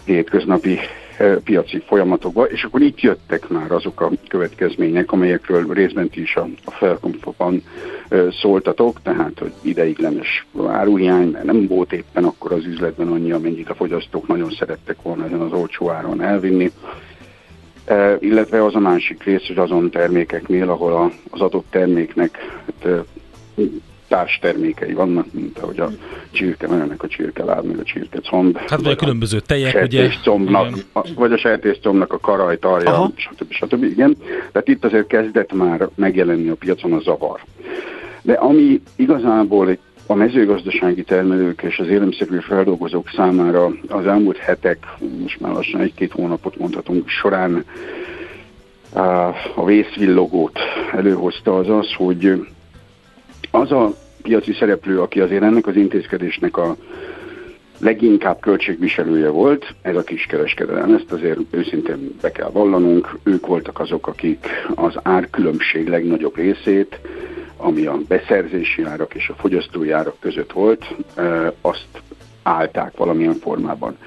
hétköznapi 0.05 0.79
piaci 1.43 1.84
folyamatokba, 1.86 2.43
és 2.43 2.63
akkor 2.63 2.82
itt 2.82 3.01
jöttek 3.01 3.47
már 3.47 3.72
azok 3.72 4.01
a 4.01 4.11
következmények, 4.28 5.11
amelyekről 5.11 5.74
részben 5.74 6.09
ti 6.09 6.22
is 6.22 6.36
a, 6.36 6.47
a 6.65 6.72
felkonfokban 6.72 7.63
eh, 8.09 8.28
szóltatok, 8.32 9.01
tehát 9.01 9.39
hogy 9.39 9.53
ideiglenes 9.61 10.45
áruhiány, 10.68 11.30
mert 11.30 11.45
nem 11.45 11.68
volt 11.68 11.93
éppen 11.93 12.24
akkor 12.24 12.51
az 12.51 12.65
üzletben 12.65 13.07
annyi, 13.07 13.32
amennyit 13.32 13.70
a 13.70 13.76
fogyasztók 13.76 14.28
nagyon 14.28 14.51
szerettek 14.51 15.01
volna 15.01 15.26
ezen 15.26 15.41
az 15.41 15.51
olcsó 15.51 15.89
áron 15.89 16.22
elvinni, 16.22 16.72
illetve 18.20 18.63
az 18.63 18.76
a 18.76 18.80
másik 18.80 19.24
rész, 19.24 19.47
hogy 19.47 19.57
azon 19.57 19.89
termékeknél, 19.89 20.70
ahol 20.70 20.93
a, 20.93 21.11
az 21.30 21.41
adott 21.41 21.65
terméknek 21.70 22.38
hát, 22.65 23.05
társtermékei 24.07 24.93
vannak, 24.93 25.25
mint 25.31 25.57
ahogy 25.57 25.79
a 25.79 25.89
csirke, 26.31 26.67
ennek 26.67 27.03
a 27.03 27.07
csirkeláb, 27.07 27.65
meg 27.65 27.79
a 27.79 27.83
csirkecomb. 27.83 28.57
Hát 28.57 28.81
vagy 28.81 28.91
a 28.91 28.95
különböző 28.95 29.39
tejek, 29.39 29.83
ugye? 29.83 30.09
Combnak, 30.23 30.73
a, 30.93 31.07
vagy 31.15 31.31
a 31.31 31.37
sertészcombnak 31.37 32.13
a 32.13 32.19
karaj, 32.19 32.59
tarja, 32.59 32.91
Aha. 32.91 33.11
stb. 33.15 33.51
stb. 33.51 33.83
Igen. 33.83 34.17
Tehát 34.51 34.67
itt 34.67 34.85
azért 34.85 35.07
kezdett 35.07 35.53
már 35.53 35.87
megjelenni 35.95 36.49
a 36.49 36.55
piacon 36.55 36.93
a 36.93 36.99
zavar. 36.99 37.39
De 38.21 38.33
ami 38.33 38.81
igazából 38.95 39.69
egy 39.69 39.79
a 40.09 40.13
mezőgazdasági 40.13 41.03
termelők 41.03 41.61
és 41.61 41.79
az 41.79 41.87
élelmiszerű 41.87 42.39
feldolgozók 42.39 43.09
számára 43.15 43.71
az 43.87 44.05
elmúlt 44.05 44.37
hetek, 44.37 44.85
most 45.21 45.39
már 45.39 45.51
lassan 45.51 45.81
egy-két 45.81 46.11
hónapot 46.11 46.57
mondhatunk 46.57 47.09
során 47.09 47.65
a 49.55 49.65
vészvillogót 49.65 50.59
előhozta 50.95 51.57
az 51.57 51.69
az, 51.69 51.93
hogy 51.93 52.47
az 53.51 53.71
a 53.71 53.95
piaci 54.21 54.53
szereplő, 54.53 55.01
aki 55.01 55.19
azért 55.19 55.43
ennek 55.43 55.67
az 55.67 55.75
intézkedésnek 55.75 56.57
a 56.57 56.75
leginkább 57.79 58.39
költségviselője 58.39 59.29
volt, 59.29 59.65
ez 59.81 59.95
a 59.95 60.03
kiskereskedelem. 60.03 60.93
Ezt 60.93 61.11
azért 61.11 61.39
őszintén 61.49 62.15
be 62.21 62.31
kell 62.31 62.49
vallanunk. 62.49 63.17
Ők 63.23 63.47
voltak 63.47 63.79
azok, 63.79 64.07
akik 64.07 64.47
az 64.75 64.93
árkülönbség 65.03 65.87
legnagyobb 65.87 66.35
részét, 66.35 66.99
ami 67.57 67.85
a 67.85 67.97
beszerzési 68.07 68.83
árak 68.83 69.13
és 69.13 69.29
a 69.29 69.35
fogyasztói 69.39 69.91
árak 69.91 70.15
között 70.19 70.51
volt, 70.51 70.85
azt 71.61 71.87
állták 72.43 72.97
valamilyen 72.97 73.33
formában. 73.33 73.97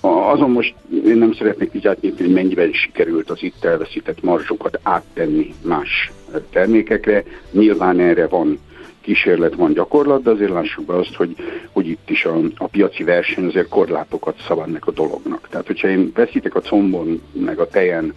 Azon 0.00 0.50
most 0.50 0.74
én 1.06 1.16
nem 1.16 1.32
szeretnék 1.32 1.72
nyitni, 1.72 2.24
hogy 2.24 2.32
mennyiben 2.32 2.72
sikerült 2.72 3.30
az 3.30 3.42
itt 3.42 3.64
elveszített 3.64 4.22
marzsokat 4.22 4.78
áttenni 4.82 5.54
más 5.62 6.12
termékekre. 6.50 7.24
Nyilván 7.50 8.00
erre 8.00 8.26
van 8.26 8.58
kísérlet, 9.00 9.54
van 9.54 9.72
gyakorlat, 9.72 10.22
de 10.22 10.30
azért 10.30 10.50
lássuk 10.50 10.84
be 10.84 10.94
azt, 10.94 11.14
hogy, 11.14 11.36
hogy 11.72 11.88
itt 11.88 12.10
is 12.10 12.24
a, 12.24 12.38
a 12.56 12.66
piaci 12.66 13.04
verseny 13.04 13.44
azért 13.44 13.68
korlátokat 13.68 14.42
szabadnak 14.46 14.86
a 14.86 14.90
dolognak. 14.90 15.48
Tehát, 15.50 15.66
hogyha 15.66 15.88
én 15.88 16.10
veszítek 16.14 16.54
a 16.54 16.60
combon, 16.60 17.22
meg 17.32 17.58
a 17.58 17.68
tejen, 17.68 18.14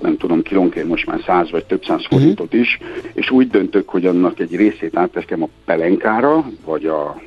nem 0.00 0.16
tudom, 0.16 0.42
kilónként 0.42 0.88
most 0.88 1.06
már 1.06 1.20
száz 1.26 1.50
vagy 1.50 1.64
több 1.64 1.84
száz 1.84 2.06
forintot 2.06 2.52
is, 2.52 2.78
és 3.12 3.30
úgy 3.30 3.48
döntök, 3.48 3.88
hogy 3.88 4.06
annak 4.06 4.40
egy 4.40 4.56
részét 4.56 4.96
átteszkem 4.96 5.42
a 5.42 5.48
pelenkára, 5.64 6.50
vagy 6.64 6.86
a, 6.86 7.20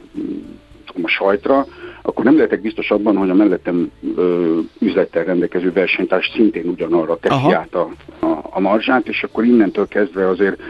a 1.03 1.07
sajtra, 1.07 1.65
akkor 2.01 2.23
nem 2.23 2.35
lehetek 2.35 2.61
biztos 2.61 2.91
abban, 2.91 3.17
hogy 3.17 3.29
a 3.29 3.33
mellettem 3.33 3.91
ö, 4.15 4.59
üzlettel 4.79 5.23
rendelkező 5.23 5.71
versenytárs 5.71 6.31
szintén 6.35 6.67
ugyanarra 6.67 7.17
teszi 7.17 7.33
Aha. 7.33 7.55
át 7.55 7.75
a, 7.75 7.89
a, 8.19 8.39
a 8.49 8.59
marzsát, 8.59 9.07
és 9.07 9.23
akkor 9.23 9.45
innentől 9.45 9.87
kezdve 9.87 10.27
azért 10.27 10.61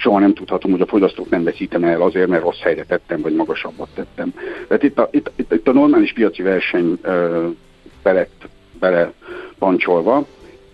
soha 0.00 0.18
nem 0.18 0.34
tudhatom, 0.34 0.70
hogy 0.70 0.80
a 0.80 0.86
fogyasztók 0.86 1.30
nem 1.30 1.44
veszítem 1.44 1.84
el 1.84 2.02
azért, 2.02 2.28
mert 2.28 2.42
rossz 2.42 2.60
helyre 2.60 2.84
tettem, 2.84 3.20
vagy 3.20 3.34
magasabbat 3.34 3.88
tettem. 3.94 4.34
Tehát 4.68 4.82
itt 4.82 4.98
a, 4.98 5.08
itt, 5.12 5.30
itt, 5.36 5.52
itt 5.52 5.68
a 5.68 5.72
normális 5.72 6.12
piaci 6.12 6.42
verseny 6.42 6.98
ö, 7.02 7.46
bele, 8.02 8.28
bele 8.78 9.12
pancsolva, 9.58 10.26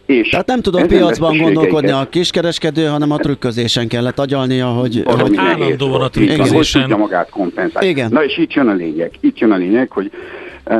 és 0.06 0.28
Tehát 0.28 0.46
nem 0.46 0.60
tudott 0.60 0.86
piacban 0.86 1.38
gondolkodni 1.38 1.90
a 1.90 2.06
kiskereskedő, 2.10 2.86
hanem 2.86 3.10
a 3.10 3.16
trükközésen 3.16 3.88
kellett 3.88 4.18
agyalnia, 4.18 4.66
hogy... 4.66 5.02
hogy 5.04 5.36
állandóan 5.36 6.00
a 6.00 6.08
trükközésen. 6.08 6.80
Hogy 6.80 6.90
tudja 6.90 6.96
magát 6.96 7.30
kompenzálni. 7.30 7.88
Igen. 7.88 8.10
Na 8.10 8.24
és 8.24 8.38
itt 8.38 8.52
jön 8.52 8.68
a 8.68 8.72
lényeg. 8.72 9.10
Itt 9.20 9.38
jön 9.38 9.50
a 9.50 9.56
lényeg, 9.56 9.90
hogy 9.90 10.10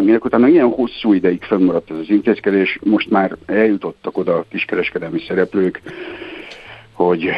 minek 0.01 0.25
utána 0.25 0.49
ilyen 0.49 0.69
hosszú 0.69 1.13
ideig 1.13 1.43
fönnmaradt 1.43 1.91
ez 1.91 1.97
az 1.97 2.11
intézkedés, 2.11 2.79
most 2.83 3.11
már 3.11 3.37
eljutottak 3.47 4.19
oda 4.19 4.35
a 4.35 4.45
kiskereskedelmi 4.51 5.21
szereplők, 5.29 5.81
hogy 6.97 7.31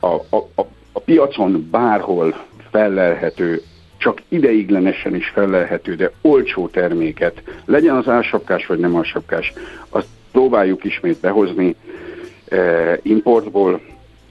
a, 0.00 0.06
a, 0.06 0.36
a, 0.54 0.66
a 0.92 1.00
piacon 1.00 1.68
bárhol 1.70 2.44
fellelhető 2.70 3.62
csak 3.96 4.22
ideiglenesen 4.28 5.14
is 5.14 5.28
fellelhető, 5.28 5.94
de 5.94 6.10
olcsó 6.20 6.68
terméket, 6.68 7.42
legyen 7.64 7.96
az 7.96 8.08
álsapkás 8.08 8.66
vagy 8.66 8.78
nem 8.78 8.96
álsapkás, 8.96 9.52
azt 9.88 10.06
próbáljuk 10.32 10.84
ismét 10.84 11.20
behozni 11.20 11.76
eh, 12.48 12.98
importból, 13.02 13.80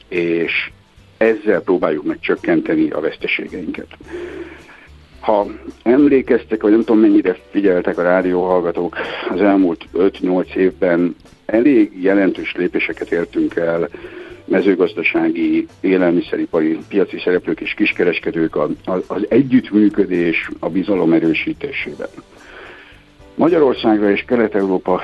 és 0.08 0.72
ezzel 1.18 1.62
próbáljuk 1.62 2.04
meg 2.04 2.20
csökkenteni 2.20 2.90
a 2.90 3.00
veszteségeinket. 3.00 3.88
Ha 5.20 5.48
emlékeztek, 5.84 6.62
vagy 6.62 6.72
nem 6.72 6.84
tudom 6.84 7.02
mennyire 7.02 7.38
figyeltek 7.52 7.98
a 7.98 8.04
rádióhallgatók, 8.04 8.96
az 9.30 9.42
elmúlt 9.42 9.86
5-8 9.94 10.54
évben 10.54 11.16
elég 11.48 12.04
jelentős 12.04 12.56
lépéseket 12.56 13.12
értünk 13.12 13.56
el 13.56 13.90
mezőgazdasági, 14.46 15.68
élelmiszeripari, 15.80 16.78
piaci 16.88 17.20
szereplők 17.24 17.60
és 17.60 17.74
kiskereskedők 17.74 18.56
az 19.08 19.26
együttműködés, 19.30 20.50
a 20.60 20.70
bizalom 20.70 21.14
erősítésében. 21.14 22.08
Magyarországra 23.36 24.12
és 24.12 24.24
Kelet-Európa 24.28 25.02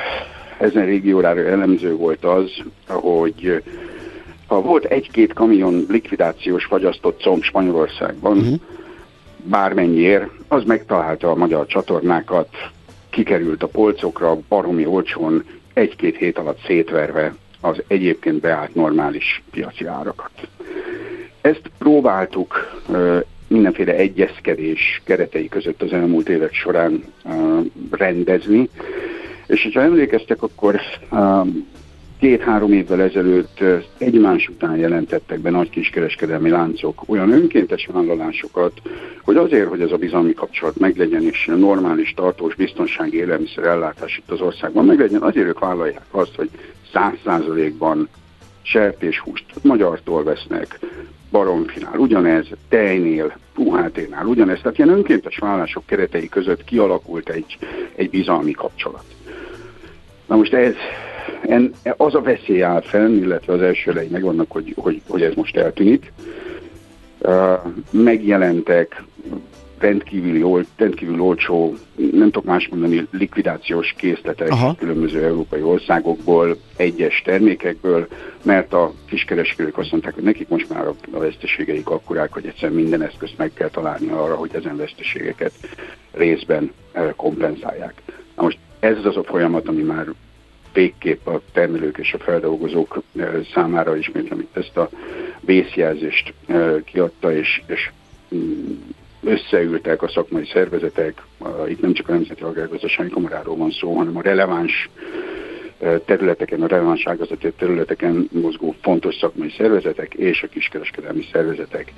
ezen 0.59 0.85
régiórára 0.85 1.41
jellemző 1.41 1.95
volt 1.95 2.25
az, 2.25 2.51
hogy 2.87 3.63
ha 4.47 4.61
volt 4.61 4.85
egy-két 4.85 5.33
kamion 5.33 5.85
likvidációs 5.89 6.65
fagyasztott 6.65 7.21
comb 7.21 7.43
Spanyolországban, 7.43 8.37
uh-huh. 8.37 8.55
bármennyiért, 9.43 10.29
az 10.47 10.63
megtalálta 10.63 11.31
a 11.31 11.35
magyar 11.35 11.65
csatornákat, 11.65 12.47
kikerült 13.09 13.63
a 13.63 13.67
polcokra, 13.67 14.37
baromi 14.49 14.85
olcsón, 14.85 15.43
egy-két 15.73 16.17
hét 16.17 16.37
alatt 16.37 16.59
szétverve 16.65 17.35
az 17.61 17.83
egyébként 17.87 18.39
beállt 18.39 18.75
normális 18.75 19.43
piaci 19.51 19.85
árakat. 19.85 20.31
Ezt 21.41 21.71
próbáltuk 21.77 22.81
mindenféle 23.47 23.93
egyezkedés 23.93 25.01
keretei 25.05 25.47
között 25.47 25.81
az 25.81 25.93
elmúlt 25.93 26.29
évek 26.29 26.53
során 26.53 27.03
rendezni, 27.91 28.69
és 29.47 29.69
ha 29.73 29.81
emlékeztek, 29.81 30.41
akkor 30.43 30.79
két-három 32.23 32.71
évvel 32.71 33.01
ezelőtt 33.01 33.63
egymás 33.97 34.47
után 34.47 34.77
jelentettek 34.77 35.39
be 35.39 35.49
nagy 35.49 35.69
kiskereskedelmi 35.69 36.49
láncok 36.49 37.03
olyan 37.05 37.31
önkéntes 37.31 37.89
vállalásokat, 37.91 38.81
hogy 39.23 39.37
azért, 39.37 39.69
hogy 39.69 39.81
ez 39.81 39.91
a 39.91 39.97
bizalmi 39.97 40.33
kapcsolat 40.33 40.79
meglegyen, 40.79 41.23
és 41.23 41.51
normális, 41.57 42.13
tartós, 42.13 42.55
biztonsági 42.55 43.17
élelmiszer 43.17 43.63
ellátás 43.63 44.17
itt 44.17 44.31
az 44.31 44.41
országban 44.41 44.85
meglegyen, 44.85 45.21
azért 45.21 45.47
ők 45.47 45.59
vállalják 45.59 46.01
azt, 46.11 46.35
hogy 46.35 46.49
száz 46.93 47.13
százalékban 47.23 48.07
sertéshúst 48.61 49.45
magyartól 49.61 50.23
vesznek, 50.23 50.79
baromfinál, 51.31 51.97
ugyanez, 51.97 52.45
tejnél, 52.69 53.37
puháténál, 53.53 54.25
ugyanez. 54.25 54.59
Tehát 54.61 54.77
ilyen 54.77 54.89
önkéntes 54.89 55.37
vállások 55.37 55.85
keretei 55.85 56.29
között 56.29 56.63
kialakult 56.63 57.29
egy, 57.29 57.57
egy 57.95 58.09
bizalmi 58.09 58.51
kapcsolat. 58.51 59.05
Na 60.27 60.35
most 60.35 60.53
ez, 60.53 60.75
en, 61.41 61.73
az 61.97 62.15
a 62.15 62.21
veszély 62.21 62.61
áll 62.61 62.81
fenn, 62.81 63.17
illetve 63.17 63.53
az 63.53 63.61
első 63.61 63.91
elején 63.91 64.11
megvannak, 64.11 64.51
hogy, 64.51 64.73
hogy, 64.77 65.01
hogy 65.07 65.21
ez 65.21 65.33
most 65.33 65.57
eltűnik. 65.57 66.11
Uh, 67.19 67.59
megjelentek 67.89 69.03
rendkívül, 69.83 70.45
ol, 70.45 70.65
rendkívül 70.75 71.21
olcsó, 71.21 71.75
nem 71.95 72.31
tudok 72.31 72.43
más 72.43 72.67
mondani, 72.67 73.07
likvidációs 73.11 73.93
készletek 73.97 74.49
Aha. 74.49 74.75
különböző 74.75 75.23
európai 75.23 75.61
országokból, 75.61 76.57
egyes 76.77 77.21
termékekből, 77.25 78.07
mert 78.43 78.73
a 78.73 78.93
kiskereskedők 79.05 79.77
azt 79.77 79.91
mondták, 79.91 80.13
hogy 80.13 80.23
nekik 80.23 80.47
most 80.47 80.69
már 80.69 80.87
a, 80.87 80.93
a 81.11 81.19
veszteségeik 81.19 81.89
akkorák, 81.89 82.33
hogy 82.33 82.45
egyszerűen 82.45 82.81
minden 82.81 83.01
eszközt 83.01 83.37
meg 83.37 83.51
kell 83.53 83.69
találni 83.69 84.09
arra, 84.09 84.35
hogy 84.35 84.51
ezen 84.53 84.77
veszteségeket 84.77 85.51
részben 86.11 86.71
kompenzálják. 87.15 87.93
Na 88.35 88.43
most 88.43 88.57
ez 88.79 89.05
az 89.05 89.17
a 89.17 89.23
folyamat, 89.23 89.67
ami 89.67 89.81
már 89.81 90.05
végképp 90.73 91.27
a 91.27 91.41
termelők 91.51 91.97
és 91.97 92.13
a 92.13 92.17
feldolgozók 92.17 93.01
számára 93.53 93.95
ismétlem 93.95 94.39
itt 94.39 94.57
ezt 94.57 94.77
a 94.77 94.89
vészjelzést 95.39 96.33
kiadta, 96.85 97.33
és, 97.33 97.61
és 97.67 97.91
mm, 98.35 98.71
összeültek 99.23 100.01
a 100.01 100.07
szakmai 100.07 100.45
szervezetek, 100.45 101.21
itt 101.67 101.81
nem 101.81 101.93
csak 101.93 102.09
a 102.09 102.11
Nemzeti 102.11 102.43
Agrárgazdasági 102.43 103.09
Kamaráról 103.09 103.55
van 103.55 103.71
szó, 103.71 103.93
hanem 103.93 104.17
a 104.17 104.21
releváns 104.21 104.89
területeken, 106.05 106.61
a 106.61 106.67
releváns 106.67 107.07
ágazati 107.07 107.51
területeken 107.57 108.29
mozgó 108.31 108.75
fontos 108.81 109.15
szakmai 109.15 109.53
szervezetek 109.57 110.13
és 110.13 110.43
a 110.43 110.47
kiskereskedelmi 110.47 111.25
szervezetek. 111.31 111.93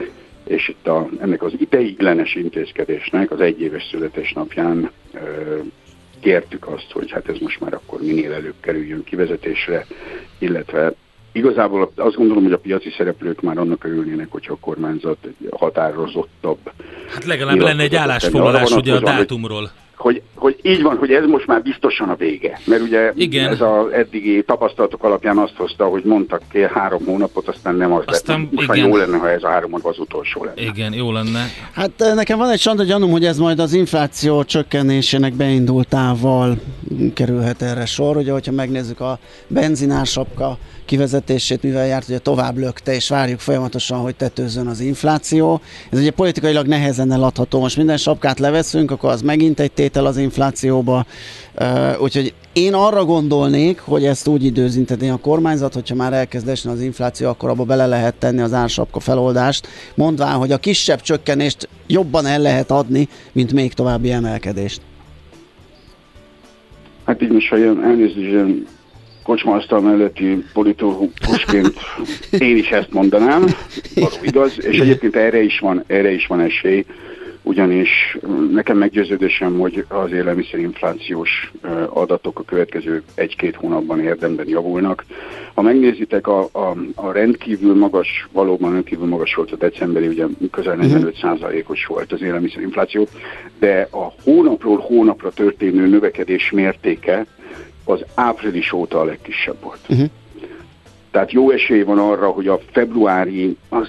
És 0.48 0.68
itt 0.68 0.88
a, 0.88 1.10
ennek 1.20 1.44
az 1.44 1.54
ideiglenes 1.58 2.36
intézkedésnek 2.36 3.32
az 3.32 3.40
egyéves 3.40 3.88
születésnapján 3.92 4.92
kértük 6.20 6.68
azt, 6.68 6.92
hogy 6.92 7.12
hát 7.12 7.30
ez 7.30 7.38
most 7.40 7.60
már 7.60 7.74
akkor 7.74 8.02
minél 8.02 8.34
előbb 8.34 8.56
kerüljön 8.60 9.04
kivezetésre, 9.04 9.86
illetve 10.40 10.94
Igazából 11.36 11.92
azt 11.96 12.16
gondolom, 12.16 12.44
hogy 12.44 12.52
a 12.52 12.58
piaci 12.58 12.94
szereplők 12.98 13.42
már 13.42 13.58
annak 13.58 13.84
örülnének, 13.84 14.28
hogyha 14.30 14.54
a 14.54 14.58
kormányzat 14.62 15.18
határozottabb. 15.52 16.72
Hát 17.14 17.26
legalább 17.26 17.58
lenne 17.58 17.84
egy 17.84 17.96
állásfoglalás 17.96 18.72
ugye 18.72 18.94
a 18.94 19.00
dátumról 19.00 19.72
hogy, 19.98 20.22
hogy 20.36 20.60
így 20.62 20.82
van, 20.82 20.98
hogy 20.98 21.12
ez 21.12 21.26
most 21.26 21.48
már 21.48 21.62
biztosan 21.62 22.10
a 22.10 22.16
vége. 22.16 22.60
Mert 22.66 22.82
ugye 22.82 23.12
Igen. 23.16 23.52
ez 23.52 23.62
az 23.62 23.92
eddigi 23.92 24.44
tapasztalatok 24.44 25.04
alapján 25.04 25.38
azt 25.38 25.56
hozta, 25.56 25.86
hogy 25.86 26.04
mondtak 26.04 26.42
ki 26.52 26.60
három 26.74 27.06
hónapot, 27.06 27.48
aztán 27.48 27.76
nem 27.76 27.94
az 27.94 28.04
aztán, 28.06 28.40
lett. 28.40 28.52
Most 28.52 28.74
igen. 28.74 28.88
jó 28.88 28.96
lenne, 28.96 29.18
ha 29.18 29.30
ez 29.30 29.44
a 29.44 29.50
három 29.50 29.72
hónap 29.72 29.86
az 29.86 30.00
utolsó 30.00 30.44
lenne. 30.44 30.62
Igen, 30.62 30.94
jó 30.94 31.12
lenne. 31.12 31.46
Hát 31.74 31.92
eh, 31.98 32.16
nekem 32.16 32.38
van 32.38 32.50
egy 32.50 32.60
sanda 32.60 32.84
gyanúm, 32.84 33.12
hogy 33.12 33.26
ez 33.26 33.38
majd 33.38 33.60
az 33.60 33.74
infláció 33.74 34.44
csökkenésének 34.44 35.34
beindultával 35.34 36.58
kerülhet 37.14 37.62
erre 37.62 37.86
sor. 37.86 38.18
Ugye, 38.18 38.32
hogyha 38.32 38.52
megnézzük 38.52 39.00
a 39.00 39.20
benzinársapka 39.48 40.58
kivezetését, 40.86 41.64
mivel 41.64 41.86
járt, 41.86 42.08
ugye 42.08 42.18
tovább 42.18 42.58
lökte, 42.58 42.94
és 42.94 43.10
várjuk 43.10 43.40
folyamatosan, 43.40 44.00
hogy 44.00 44.16
tetőzön 44.16 44.68
az 44.68 44.80
infláció. 44.80 45.62
Ez 45.92 46.00
ugye 46.00 46.12
politikailag 46.12 46.68
nehezen 46.68 47.12
eladható. 47.12 47.60
Most 47.60 47.78
minden 47.78 47.98
sapkát 47.98 48.40
leveszünk, 48.40 48.92
akkor 48.92 49.10
az 49.10 49.22
megint 49.22 49.60
egy 49.60 49.72
tétel 49.72 50.06
az 50.06 50.18
inflációba. 50.18 51.06
Úgyhogy 52.00 52.34
én 52.54 52.74
arra 52.74 53.06
gondolnék, 53.06 53.80
hogy 53.80 54.06
ezt 54.06 54.28
úgy 54.28 54.44
időzinteti 54.44 55.08
a 55.08 55.18
kormányzat, 55.18 55.74
hogyha 55.74 55.96
már 55.96 56.14
elkezd 56.14 56.48
esni 56.48 56.72
az 56.72 56.82
infláció, 56.82 57.30
akkor 57.30 57.50
abba 57.50 57.64
bele 57.64 57.86
lehet 57.86 58.16
tenni 58.16 58.42
az 58.42 58.54
ársapka 58.54 59.00
feloldást, 59.00 59.68
mondván, 59.96 60.38
hogy 60.38 60.52
a 60.52 60.58
kisebb 60.58 61.02
csökkenést 61.02 61.70
jobban 61.88 62.26
el 62.26 62.40
lehet 62.40 62.72
adni, 62.72 63.08
mint 63.32 63.54
még 63.54 63.74
további 63.74 64.12
emelkedést. 64.12 64.82
Hát 67.06 67.22
így 67.22 67.32
most, 67.32 67.50
ha 67.50 67.58
ilyen 67.58 67.84
elnézést, 67.84 68.68
kocsmaasztal 69.24 69.82
melletti 69.82 70.44
politikusként 70.54 71.74
én 72.48 72.58
is 72.58 72.70
ezt 72.70 72.92
mondanám, 72.92 73.46
való 73.96 74.16
igaz, 74.22 74.66
és 74.66 74.80
egyébként 74.80 75.16
erre 75.16 75.42
is 75.42 75.60
van, 75.60 75.84
erre 75.88 76.12
is 76.12 76.28
van 76.28 76.40
esély, 76.40 76.86
ugyanis 77.46 78.18
nekem 78.52 78.78
meggyőződésem, 78.78 79.60
hogy 79.60 79.86
az 79.88 80.12
élelmiszerinflációs 80.12 81.52
adatok 81.90 82.40
a 82.40 82.44
következő 82.44 83.04
egy-két 83.16 83.56
hónapban 83.56 84.00
érdemben 84.00 84.48
javulnak. 84.48 85.06
Ha 85.54 85.62
megnézitek, 85.62 86.28
a, 86.28 86.50
a, 86.52 86.76
a 86.96 87.12
rendkívül 87.12 87.76
magas, 87.76 88.28
valóban 88.32 88.72
rendkívül 88.72 89.08
magas 89.08 89.36
volt 89.36 89.52
a 89.52 89.56
decemberi, 89.56 90.08
ugye 90.08 90.26
közel 90.52 90.78
45%-os 90.82 91.86
volt 91.86 92.12
az 92.12 92.22
élelmiszerinfláció, 92.22 93.08
de 93.60 93.88
a 93.92 94.14
hónapról 94.24 94.78
hónapra 94.78 95.30
történő 95.30 95.88
növekedés 95.88 96.52
mértéke 96.52 97.26
az 97.84 98.06
április 98.16 98.72
óta 98.72 99.00
a 99.00 99.06
legkisebb 99.06 99.58
volt. 99.62 99.80
Uh-huh. 99.90 100.10
Tehát 101.12 101.32
jó 101.32 101.52
esély 101.52 101.82
van 101.82 102.00
arra, 102.00 102.28
hogy 102.28 102.48
a 102.48 102.60
februári, 102.72 103.58
az 103.70 103.88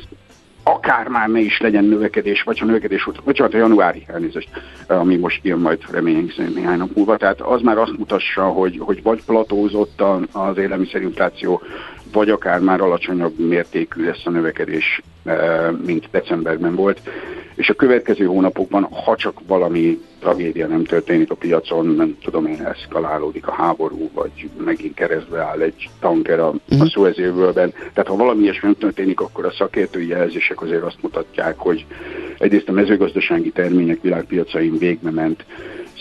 akár 0.69 1.09
már 1.09 1.29
ne 1.29 1.39
is 1.39 1.61
legyen 1.61 1.85
növekedés, 1.85 2.43
vagy 2.43 2.59
ha 2.59 2.67
növekedés 2.67 3.05
volt, 3.05 3.21
vagy 3.25 3.41
a 3.41 3.57
januári 3.57 4.05
elnézést, 4.07 4.49
ami 4.87 5.17
most 5.17 5.45
jön 5.45 5.59
majd 5.59 5.79
reményünk 5.91 6.33
szerint 6.33 6.55
néhány 6.55 6.79
nap 6.79 6.95
múlva. 6.95 7.17
Tehát 7.17 7.41
az 7.41 7.61
már 7.63 7.79
azt 7.79 7.99
mutassa, 7.99 8.45
hogy, 8.45 8.79
hogy 8.79 9.03
vagy 9.03 9.25
platózott 9.25 10.03
az 10.33 10.57
élelmiszerinfláció, 10.57 11.63
vagy 12.13 12.31
akár 12.31 12.61
már 12.61 12.81
alacsonyabb 12.81 13.39
mértékű 13.39 14.05
lesz 14.05 14.27
a 14.27 14.31
növekedés, 14.31 15.03
eh, 15.25 15.71
mint 15.85 16.09
decemberben 16.11 16.75
volt. 16.75 17.01
És 17.55 17.69
a 17.69 17.75
következő 17.75 18.25
hónapokban, 18.25 18.89
ha 19.05 19.17
csak 19.17 19.41
valami 19.47 20.01
tragédia 20.27 20.67
nem 20.67 20.85
történik 20.85 21.31
a 21.31 21.35
piacon, 21.35 21.87
nem 21.87 22.17
tudom 22.23 22.47
én, 22.47 22.67
eszkalálódik 22.67 23.47
a 23.47 23.53
háború, 23.53 24.11
vagy 24.15 24.49
megint 24.65 24.95
keresztbe 24.95 25.41
áll 25.41 25.61
egy 25.61 25.89
tanker 26.01 26.41
a, 26.41 26.49
uh-huh. 26.49 26.61
a 26.69 26.75
mhm. 26.75 26.87
Suezőbölben. 26.87 27.71
Tehát 27.73 28.07
ha 28.07 28.17
valami 28.17 28.43
ilyesmi 28.43 28.69
nem 28.69 28.79
történik, 28.79 29.21
akkor 29.21 29.45
a 29.45 29.51
szakértői 29.51 30.07
jelzések 30.07 30.63
azért 30.63 30.83
azt 30.83 31.03
mutatják, 31.03 31.59
hogy 31.59 31.87
egyrészt 32.39 32.69
a 32.69 32.73
mezőgazdasági 32.73 33.51
termények 33.51 34.01
világpiacain 34.01 34.79
végbe 34.79 35.11
ment 35.11 35.45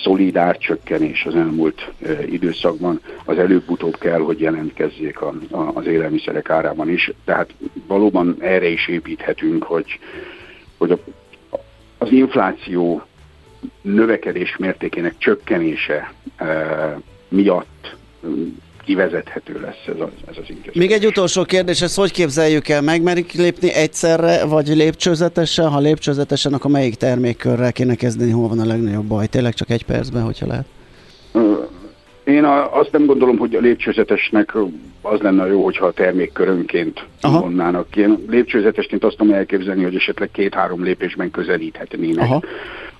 szolid 0.03 0.37
árcsökkenés 0.37 1.25
az 1.25 1.35
elmúlt 1.35 1.91
e, 2.01 2.23
időszakban, 2.27 3.01
az 3.25 3.37
előbb-utóbb 3.37 3.97
kell, 3.97 4.19
hogy 4.19 4.39
jelentkezzék 4.39 5.21
a, 5.21 5.33
a, 5.51 5.71
az 5.73 5.85
élelmiszerek 5.85 6.49
árában 6.49 6.89
is. 6.89 7.11
Tehát 7.25 7.49
valóban 7.87 8.35
erre 8.39 8.67
is 8.67 8.87
építhetünk, 8.87 9.63
hogy, 9.63 9.99
hogy 10.77 10.91
a, 10.91 10.97
az 11.97 12.11
infláció 12.11 13.03
növekedés 13.81 14.55
mértékének 14.57 15.15
csökkenése 15.17 16.13
e, 16.37 16.99
miatt 17.27 17.95
kivezethető 18.85 19.59
lesz 19.59 19.95
ez 19.95 19.99
az, 19.99 20.09
ez 20.29 20.37
az 20.37 20.49
intézkedés. 20.49 20.73
Még 20.73 20.91
egy 20.91 21.05
utolsó 21.05 21.43
kérdés, 21.43 21.81
ezt 21.81 21.95
hogy 21.95 22.11
képzeljük 22.11 22.67
el? 22.67 22.81
Megmerik 22.81 23.33
lépni 23.33 23.73
egyszerre, 23.73 24.45
vagy 24.45 24.67
lépcsőzetesen? 24.67 25.69
Ha 25.69 25.79
lépcsőzetesen, 25.79 26.53
akkor 26.53 26.71
melyik 26.71 26.95
termékkörrel 26.95 27.71
kéne 27.71 27.95
kezdeni? 27.95 28.31
Hol 28.31 28.47
van 28.47 28.59
a 28.59 28.65
legnagyobb 28.65 29.05
baj? 29.05 29.27
Tényleg 29.27 29.53
csak 29.53 29.69
egy 29.69 29.85
percben, 29.85 30.23
hogyha 30.23 30.47
lehet? 30.47 30.65
Én 32.23 32.43
a, 32.43 32.79
azt 32.79 32.91
nem 32.91 33.05
gondolom, 33.05 33.37
hogy 33.37 33.55
a 33.55 33.59
lépcsőzetesnek 33.59 34.53
az 35.01 35.19
lenne 35.19 35.47
jó, 35.47 35.63
hogyha 35.63 35.85
a 35.85 35.91
termékkörönként 35.91 37.05
vonnának 37.21 37.89
ki. 37.89 38.01
Én 38.01 38.25
lépcsőzetesként 38.27 39.03
azt 39.03 39.17
tudom 39.17 39.33
elképzelni, 39.33 39.83
hogy 39.83 39.95
esetleg 39.95 40.29
két-három 40.31 40.83
lépésben 40.83 41.31
közelíthetnének 41.31 42.23
Aha. 42.23 42.41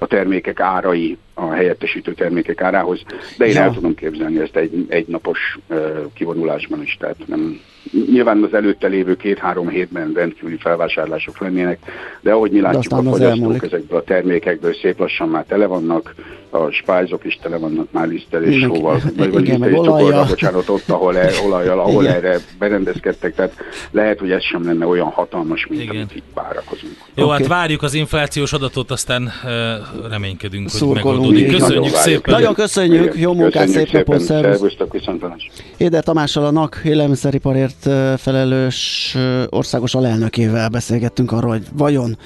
A 0.06 0.08
termékek 0.08 0.60
árai 0.60 1.18
a 1.34 1.52
helyettesítő 1.52 2.14
termékek 2.14 2.62
árához, 2.62 3.02
de 3.38 3.46
én 3.46 3.54
ja. 3.54 3.62
el 3.62 3.72
tudom 3.72 3.96
képzelni 3.96 4.40
ezt 4.40 4.56
egy, 4.56 4.86
egy 4.88 5.08
napos 5.08 5.58
uh, 5.68 6.06
kivonulásban 6.14 6.82
is, 6.82 6.98
tehát 7.00 7.28
nem, 7.28 7.60
nyilván 7.92 8.44
az 8.44 8.54
előtte 8.54 8.88
lévő 8.88 9.16
két-három 9.16 9.68
hétben 9.68 10.12
rendkívüli 10.14 10.58
felvásárlások 10.58 11.40
lennének, 11.40 11.80
de 12.22 12.32
ahogy 12.32 12.52
mi 12.52 12.62
látjuk, 12.62 12.94
a 12.94 13.04
fogyasztók 13.04 13.64
ezekből 13.64 13.98
a 13.98 14.04
termékekből 14.04 14.74
szép 14.74 15.00
lassan 15.00 15.30
már 15.30 15.46
tele 15.48 15.66
vannak, 15.66 16.16
a 16.50 16.72
spájzok 16.72 17.26
is 17.26 17.40
tele 17.42 17.58
vannak 17.58 17.92
már 17.92 18.08
lisztelésóval, 18.08 19.02
vagy, 19.18 19.32
vagy 19.32 19.48
lisztelés 19.48 19.80
bocsánat, 20.28 20.70
ott, 20.70 20.90
ahol, 20.90 21.18
e, 21.18 21.30
olajjal, 21.46 21.80
ahol 21.80 22.04
Igen. 22.04 22.16
erre 22.16 22.40
berendezkedtek, 22.60 23.36
tehát 23.36 23.54
lehet, 23.92 24.20
hogy 24.20 24.32
ez 24.32 24.44
sem 24.44 24.66
lenne 24.66 24.86
olyan 24.86 25.08
hatalmas, 25.08 25.68
mint 25.70 25.82
Igen. 25.82 25.96
amit 25.96 26.16
itt 26.16 26.24
várakozunk. 26.34 26.94
Jó, 27.16 27.26
okay. 27.26 27.38
hát 27.38 27.48
várjuk 27.48 27.82
az 27.82 27.94
inflációs 27.94 28.54
adatot, 28.54 28.92
aztán 28.92 29.24
uh, 29.24 30.10
reménykedünk, 30.10 30.70
hogy 30.80 30.94
megoldódik. 30.94 31.52
Köszönjük 31.52 31.94
szépen! 31.94 32.34
Nagyon 32.34 32.54
köszönjük, 32.54 33.20
jó 33.20 33.34
munkát, 33.34 33.68
szép 33.68 33.92
napot, 33.92 34.20
szervusz! 34.20 34.76
Éder 35.78 36.04
Tamással 36.04 36.46
a 36.46 36.52
NAK 36.52 36.82
élelmiszeriparért 36.84 37.75
felelős 38.18 39.16
országos 39.50 39.96
alelnökével 39.96 40.70
beszélgettünk 40.70 41.32
arról, 41.32 41.52
hogy 41.52 41.68
vajon 41.74 42.18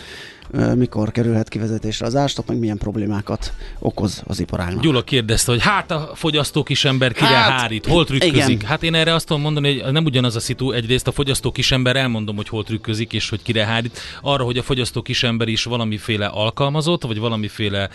mikor 0.76 1.12
kerülhet 1.12 1.50
kivezetésre 1.50 2.06
az 2.06 2.16
ástop, 2.16 2.48
meg 2.48 2.60
milyen 2.60 2.78
problémákat 2.78 3.54
okoz 3.80 4.24
az 4.28 4.40
iparágnak. 4.40 4.84
Gyula 4.84 5.04
kérdezte, 5.04 5.52
hogy 5.52 5.62
hát 5.62 5.92
a 5.92 6.12
fogyasztó 6.14 6.64
kisember 6.64 7.14
kire 7.14 7.28
hát, 7.28 7.60
hárít, 7.60 7.86
hol 7.86 8.06
trükközik. 8.06 8.56
Igen. 8.56 8.68
Hát 8.68 8.84
én 8.84 8.94
erre 8.94 9.14
azt 9.14 9.28
tudom 9.28 9.42
mondani, 9.42 9.80
hogy 9.80 9.92
nem 9.92 10.06
ugyanaz 10.06 10.36
a 10.36 10.40
szitu, 10.40 10.72
egyrészt 10.72 11.08
a 11.08 11.12
fogyasztó 11.12 11.52
kisember 11.52 11.96
elmondom, 11.96 12.36
hogy 12.36 12.50
hol 12.50 12.64
trükközik 12.64 13.14
és 13.14 13.30
hogy 13.30 13.42
kire 13.42 13.66
hárít. 13.66 14.00
Arra, 14.22 14.44
hogy 14.44 14.58
a 14.58 14.64
fogyasztó 14.64 15.02
kisember 15.02 15.48
is 15.48 15.64
valamiféle 15.64 16.26
alkalmazott, 16.26 17.04
vagy 17.04 17.20
valamiféle 17.20 17.90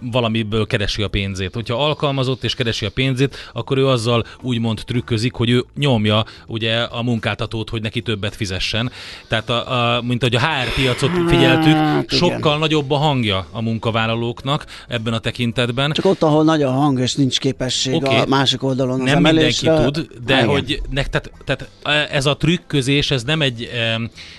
valamiből 0.00 0.66
keresi 0.66 1.02
a 1.02 1.08
pénzét. 1.08 1.54
Hogyha 1.54 1.84
alkalmazott 1.84 2.44
és 2.44 2.54
keresi 2.54 2.86
a 2.86 2.90
pénzét, 2.90 3.50
akkor 3.52 3.78
ő 3.78 3.86
azzal 3.86 4.24
úgymond 4.40 4.82
trükközik, 4.86 5.34
hogy 5.34 5.50
ő 5.50 5.64
nyomja 5.76 6.24
ugye 6.46 6.80
a 6.80 7.02
munkáltatót, 7.02 7.70
hogy 7.70 7.82
neki 7.82 8.02
többet 8.02 8.36
fizessen. 8.36 8.90
Tehát 9.28 9.50
a, 9.50 9.96
a, 9.96 10.02
mint 10.02 10.22
hogy 10.22 10.34
a 10.34 10.40
HR 10.40 10.74
piacot 10.74 11.10
figyeltük, 11.28 11.87
Hát, 11.94 12.10
Sokkal 12.10 12.38
igen. 12.38 12.58
nagyobb 12.58 12.90
a 12.90 12.96
hangja 12.96 13.46
a 13.50 13.60
munkavállalóknak 13.60 14.64
ebben 14.88 15.12
a 15.12 15.18
tekintetben. 15.18 15.92
Csak 15.92 16.04
ott, 16.04 16.22
ahol 16.22 16.44
nagy 16.44 16.62
a 16.62 16.70
hang, 16.70 17.00
és 17.00 17.14
nincs 17.14 17.38
képesség 17.38 17.94
okay. 17.94 18.16
a 18.16 18.24
másik 18.28 18.62
oldalon 18.62 19.00
az 19.00 19.06
Nem 19.06 19.16
emelésre. 19.16 19.72
mindenki 19.72 20.00
tud, 20.00 20.24
de 20.24 20.34
Há, 20.34 20.44
hogy 20.44 20.80
ne, 20.90 21.04
tehát, 21.04 21.30
tehát 21.44 21.68
ez 22.10 22.26
a 22.26 22.36
trükközés, 22.36 23.10
ez 23.10 23.22
nem 23.22 23.42
egy, 23.42 23.70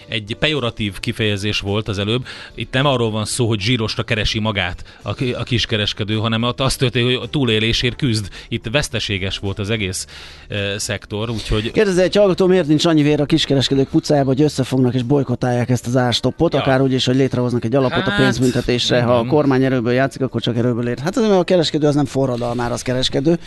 egy 0.10 0.36
pejoratív 0.39 0.99
kifejezés 0.99 1.60
volt 1.60 1.88
az 1.88 1.99
előbb. 1.99 2.26
Itt 2.55 2.74
nem 2.74 2.86
arról 2.86 3.12
van 3.12 3.26
szó, 3.26 3.47
hogy 3.47 3.60
zsírosra 3.60 4.03
keresi 4.03 4.39
magát 4.39 4.84
a, 5.01 5.10
a 5.38 5.43
kiskereskedő, 5.43 6.16
hanem 6.16 6.43
azt 6.57 6.80
történik, 6.80 7.18
hogy 7.18 7.28
a 7.28 7.30
túlélésért 7.30 7.95
küzd. 7.95 8.28
Itt 8.47 8.66
veszteséges 8.72 9.38
volt 9.38 9.60
az 9.60 9.70
egész 9.70 10.07
e, 10.47 10.80
szektor, 10.80 11.30
úgyhogy... 11.30 11.72
Kérdezi 11.72 12.01
egy 12.01 12.16
hallgató, 12.16 12.47
miért 12.47 12.68
nincs 12.68 12.86
annyi 12.86 13.01
vér 13.01 13.22
a 13.22 13.26
kiskereskedők 13.26 13.89
pucájába, 13.89 14.28
hogy 14.28 14.41
összefognak 14.41 14.93
és 14.93 15.03
bolykotálják 15.03 15.70
ezt 15.70 15.88
az 15.88 15.97
árstoppot, 15.97 16.53
ja. 16.53 16.60
akár 16.60 16.82
úgy 16.82 16.93
is, 16.93 17.05
hogy 17.05 17.16
létre 17.16 17.39
létrehoznak 17.39 17.66
egy 17.66 17.76
alapot 17.76 18.03
hát, 18.03 18.20
a 18.20 18.22
pénzbüntetésre, 18.22 19.01
ha 19.01 19.18
a 19.18 19.26
kormány 19.26 19.64
erőből 19.64 19.93
játszik, 19.93 20.22
akkor 20.22 20.41
csak 20.41 20.57
erőből 20.57 20.88
ér. 20.88 20.99
Hát 20.99 21.18
az, 21.18 21.24
a 21.24 21.43
kereskedő 21.43 21.88
az 21.88 21.95
nem 21.95 22.05
forradalmár, 22.05 22.72
az 22.72 22.82
kereskedő, 22.82 23.39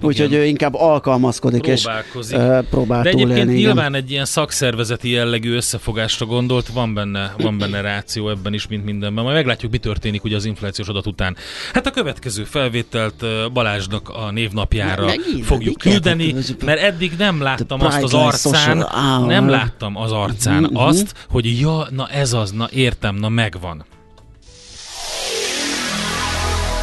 úgyhogy 0.00 0.22
úgy, 0.22 0.32
ő 0.32 0.44
inkább 0.44 0.74
alkalmazkodik 0.74 1.66
és 1.66 1.84
uh, 1.84 2.58
próbál 2.70 3.02
De 3.02 3.08
egyébként 3.08 3.28
túlélni, 3.28 3.54
nyilván 3.54 3.88
igen. 3.88 3.94
egy 3.94 4.10
ilyen 4.10 4.24
szakszervezeti 4.24 5.10
jellegű 5.10 5.55
összefogásra 5.56 6.26
gondolt, 6.26 6.68
van 6.68 6.94
benne, 6.94 7.34
van 7.38 7.58
benne 7.58 7.80
ráció 7.80 8.28
ebben 8.28 8.54
is, 8.54 8.66
mint 8.66 8.84
mindenben. 8.84 9.24
Majd 9.24 9.36
meglátjuk, 9.36 9.72
mi 9.72 9.78
történik 9.78 10.24
ugye 10.24 10.36
az 10.36 10.44
inflációs 10.44 10.88
adat 10.88 11.06
után. 11.06 11.36
Hát 11.72 11.86
a 11.86 11.90
következő 11.90 12.44
felvételt 12.44 13.24
Balázsnak 13.52 14.08
a 14.08 14.30
névnapjára 14.30 15.04
Megint, 15.04 15.44
fogjuk 15.44 15.78
küldeni, 15.78 16.34
mert 16.64 16.80
eddig 16.80 17.12
nem 17.18 17.40
láttam 17.42 17.80
azt 17.80 18.02
az 18.02 18.14
arcán, 18.14 18.86
nem 19.26 19.48
láttam 19.48 19.96
az 19.96 20.12
arcán 20.12 20.62
mhm. 20.62 20.76
azt, 20.76 21.14
hogy 21.28 21.60
ja, 21.60 21.86
na 21.90 22.08
ez 22.08 22.32
az, 22.32 22.50
na 22.50 22.68
értem, 22.72 23.14
na 23.14 23.28
megvan. 23.28 23.84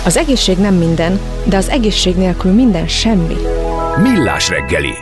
Az 0.06 0.18
egészség 0.18 0.58
nem 0.58 0.76
minden, 0.76 1.20
de 1.46 1.58
az 1.58 1.70
egészség 1.70 2.16
nélkül 2.16 2.52
minden 2.52 2.88
semmi. 2.88 3.36
Millás 4.02 4.50
reggeli. 4.50 4.94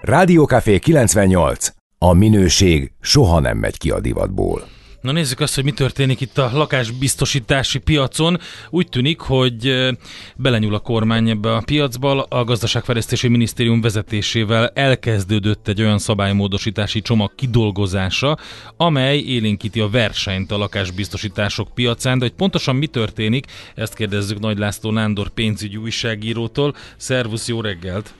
Rádiókafé 0.00 0.78
98. 0.78 1.79
A 2.02 2.12
minőség 2.12 2.92
soha 3.00 3.40
nem 3.40 3.58
megy 3.58 3.78
ki 3.78 3.90
a 3.90 4.00
divatból. 4.00 4.68
Na 5.00 5.12
nézzük 5.12 5.40
azt, 5.40 5.54
hogy 5.54 5.64
mi 5.64 5.70
történik 5.70 6.20
itt 6.20 6.38
a 6.38 6.50
lakásbiztosítási 6.52 7.78
piacon. 7.78 8.38
Úgy 8.70 8.88
tűnik, 8.88 9.20
hogy 9.20 9.88
belenyúl 10.36 10.74
a 10.74 10.78
kormány 10.78 11.30
ebbe 11.30 11.54
a 11.54 11.62
piacba. 11.64 12.22
A 12.22 12.44
gazdaságfejlesztési 12.44 13.28
minisztérium 13.28 13.80
vezetésével 13.80 14.68
elkezdődött 14.68 15.68
egy 15.68 15.80
olyan 15.80 15.98
szabálymódosítási 15.98 17.02
csomag 17.02 17.34
kidolgozása, 17.34 18.38
amely 18.76 19.18
élénkíti 19.18 19.80
a 19.80 19.88
versenyt 19.88 20.50
a 20.50 20.58
lakásbiztosítások 20.58 21.74
piacán. 21.74 22.18
De 22.18 22.24
hogy 22.24 22.34
pontosan 22.34 22.76
mi 22.76 22.86
történik, 22.86 23.46
ezt 23.74 23.94
kérdezzük 23.94 24.38
Nagy 24.38 24.58
László 24.58 24.90
Nándor 24.90 25.28
pénzügyi 25.28 25.76
újságírótól. 25.76 26.74
Szervusz, 26.96 27.48
jó 27.48 27.60
reggelt! 27.60 28.14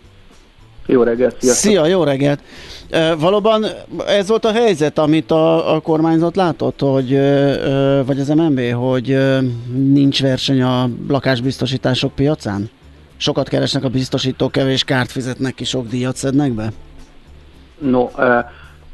Jó 0.91 1.03
reggelt, 1.03 1.37
sziasztok! 1.41 1.71
Szia, 1.71 1.87
jó 1.87 2.03
reggelt! 2.05 2.41
Valóban 3.19 3.65
ez 4.07 4.29
volt 4.29 4.45
a 4.45 4.53
helyzet, 4.53 4.99
amit 4.99 5.31
a, 5.31 5.75
a 5.75 5.81
kormányzat 5.81 6.37
látott, 6.37 6.81
hogy, 6.81 7.11
vagy 8.07 8.21
az 8.21 8.29
MNB, 8.29 8.61
hogy 8.73 9.19
nincs 9.73 10.23
verseny 10.23 10.63
a 10.63 10.89
lakásbiztosítások 11.09 12.15
piacán? 12.15 12.71
Sokat 13.17 13.49
keresnek 13.49 13.85
a 13.85 13.89
biztosítók, 13.89 14.53
kevés 14.53 14.85
kárt 14.85 15.11
fizetnek 15.11 15.55
ki, 15.55 15.65
sok 15.65 15.87
díjat 15.87 16.17
szednek 16.17 16.53
be? 16.53 16.73
No, 17.79 18.09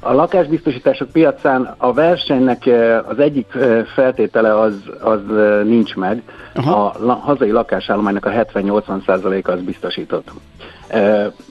a 0.01 0.13
lakásbiztosítások 0.13 1.11
piacán 1.11 1.75
a 1.79 1.93
versenynek 1.93 2.71
az 3.09 3.19
egyik 3.19 3.47
feltétele 3.95 4.61
az, 4.61 4.75
az 5.01 5.21
nincs 5.65 5.95
meg. 5.95 6.23
Aha. 6.55 6.85
A 6.85 7.13
hazai 7.13 7.51
lakásállománynak 7.51 8.25
a 8.25 8.31
70-80%-a 8.31 9.51
az 9.51 9.61
biztosított. 9.61 10.31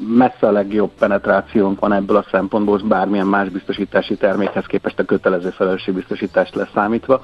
Messze 0.08 0.48
a 0.48 0.52
legjobb 0.52 0.92
penetrációnk 1.00 1.80
van 1.80 1.94
ebből 1.94 2.18
a 2.18 2.26
szempontból, 2.32 2.82
bármilyen 2.86 3.28
más 3.28 3.50
biztosítási 3.50 4.16
termékhez 4.16 4.66
képest 4.66 5.00
a 5.00 5.04
kötelező 5.04 5.50
felelősségbiztosítást 5.50 6.56
leszámítva, 6.56 7.22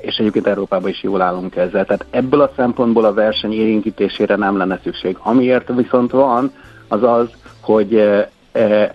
és 0.00 0.16
egyébként 0.16 0.46
Európában 0.46 0.88
is 0.90 1.02
jól 1.02 1.20
állunk 1.20 1.56
ezzel. 1.56 1.84
Tehát 1.84 2.06
ebből 2.10 2.40
a 2.40 2.52
szempontból 2.56 3.04
a 3.04 3.14
verseny 3.14 3.52
érénkítésére 3.52 4.36
nem 4.36 4.56
lenne 4.56 4.80
szükség. 4.82 5.16
Amiért 5.22 5.74
viszont 5.74 6.10
van, 6.10 6.52
az 6.88 7.02
az, 7.02 7.28
hogy 7.60 7.94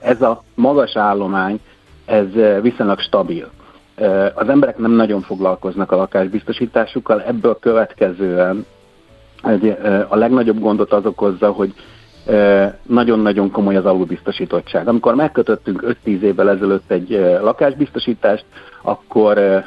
ez 0.02 0.22
a 0.22 0.44
magas 0.56 0.96
állomány, 0.96 1.60
ez 2.06 2.28
viszonylag 2.62 3.00
stabil. 3.00 3.50
Az 4.34 4.50
emberek 4.50 4.78
nem 4.78 4.92
nagyon 4.92 5.22
foglalkoznak 5.22 5.92
a 5.92 5.96
lakásbiztosításukkal, 5.96 7.22
ebből 7.22 7.58
következően 7.60 8.66
a 10.08 10.16
legnagyobb 10.16 10.60
gondot 10.60 10.94
az 10.94 11.06
okozza, 11.06 11.52
hogy 11.52 11.74
nagyon-nagyon 12.84 13.52
komoly 13.52 13.76
az 13.76 13.86
alulbiztosítottság. 13.86 14.88
Amikor 14.88 15.16
megkötöttünk 15.16 15.96
5-10 16.06 16.22
évvel 16.22 16.50
ezelőtt 16.50 16.92
egy 16.92 17.10
lakásbiztosítást, 17.42 18.46
akkor 18.82 19.64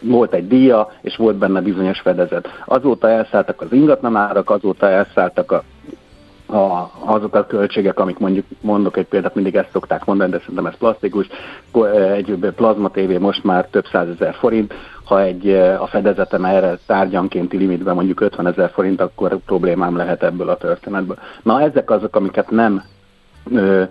volt 0.00 0.32
egy 0.34 0.46
díja, 0.46 0.88
és 1.00 1.16
volt 1.16 1.36
benne 1.36 1.60
bizonyos 1.60 2.00
fedezet. 2.00 2.48
Azóta 2.64 3.08
elszálltak 3.08 3.60
az 3.60 3.72
ingatlanárak, 3.72 4.50
azóta 4.50 4.88
elszálltak 4.88 5.52
a 5.52 5.62
a, 6.52 6.90
azok 7.04 7.34
a 7.34 7.46
költségek, 7.46 7.98
amik 7.98 8.18
mondjuk 8.18 8.46
mondok 8.60 8.96
egy 8.96 9.06
példát, 9.06 9.34
mindig 9.34 9.54
ezt 9.54 9.70
szokták 9.72 10.04
mondani, 10.04 10.30
de 10.30 10.38
szerintem 10.38 10.66
ez 10.66 10.76
plastikus. 10.76 11.26
Egy 12.14 12.52
plazma 12.56 12.90
tévé 12.90 13.18
most 13.18 13.44
már 13.44 13.66
több 13.66 13.86
százezer 13.92 14.34
forint, 14.34 14.74
ha 15.12 15.22
egy, 15.22 15.48
a 15.78 15.86
fedezetem 15.86 16.44
erre 16.44 16.78
tárgyankénti 16.86 17.56
limitben 17.56 17.94
mondjuk 17.94 18.20
50 18.20 18.46
ezer 18.46 18.70
forint, 18.70 19.00
akkor 19.00 19.38
problémám 19.46 19.96
lehet 19.96 20.22
ebből 20.22 20.48
a 20.48 20.56
történetből. 20.56 21.18
Na 21.42 21.60
ezek 21.60 21.90
azok, 21.90 22.16
amiket 22.16 22.50
nem 22.50 22.82
ö, 23.52 23.82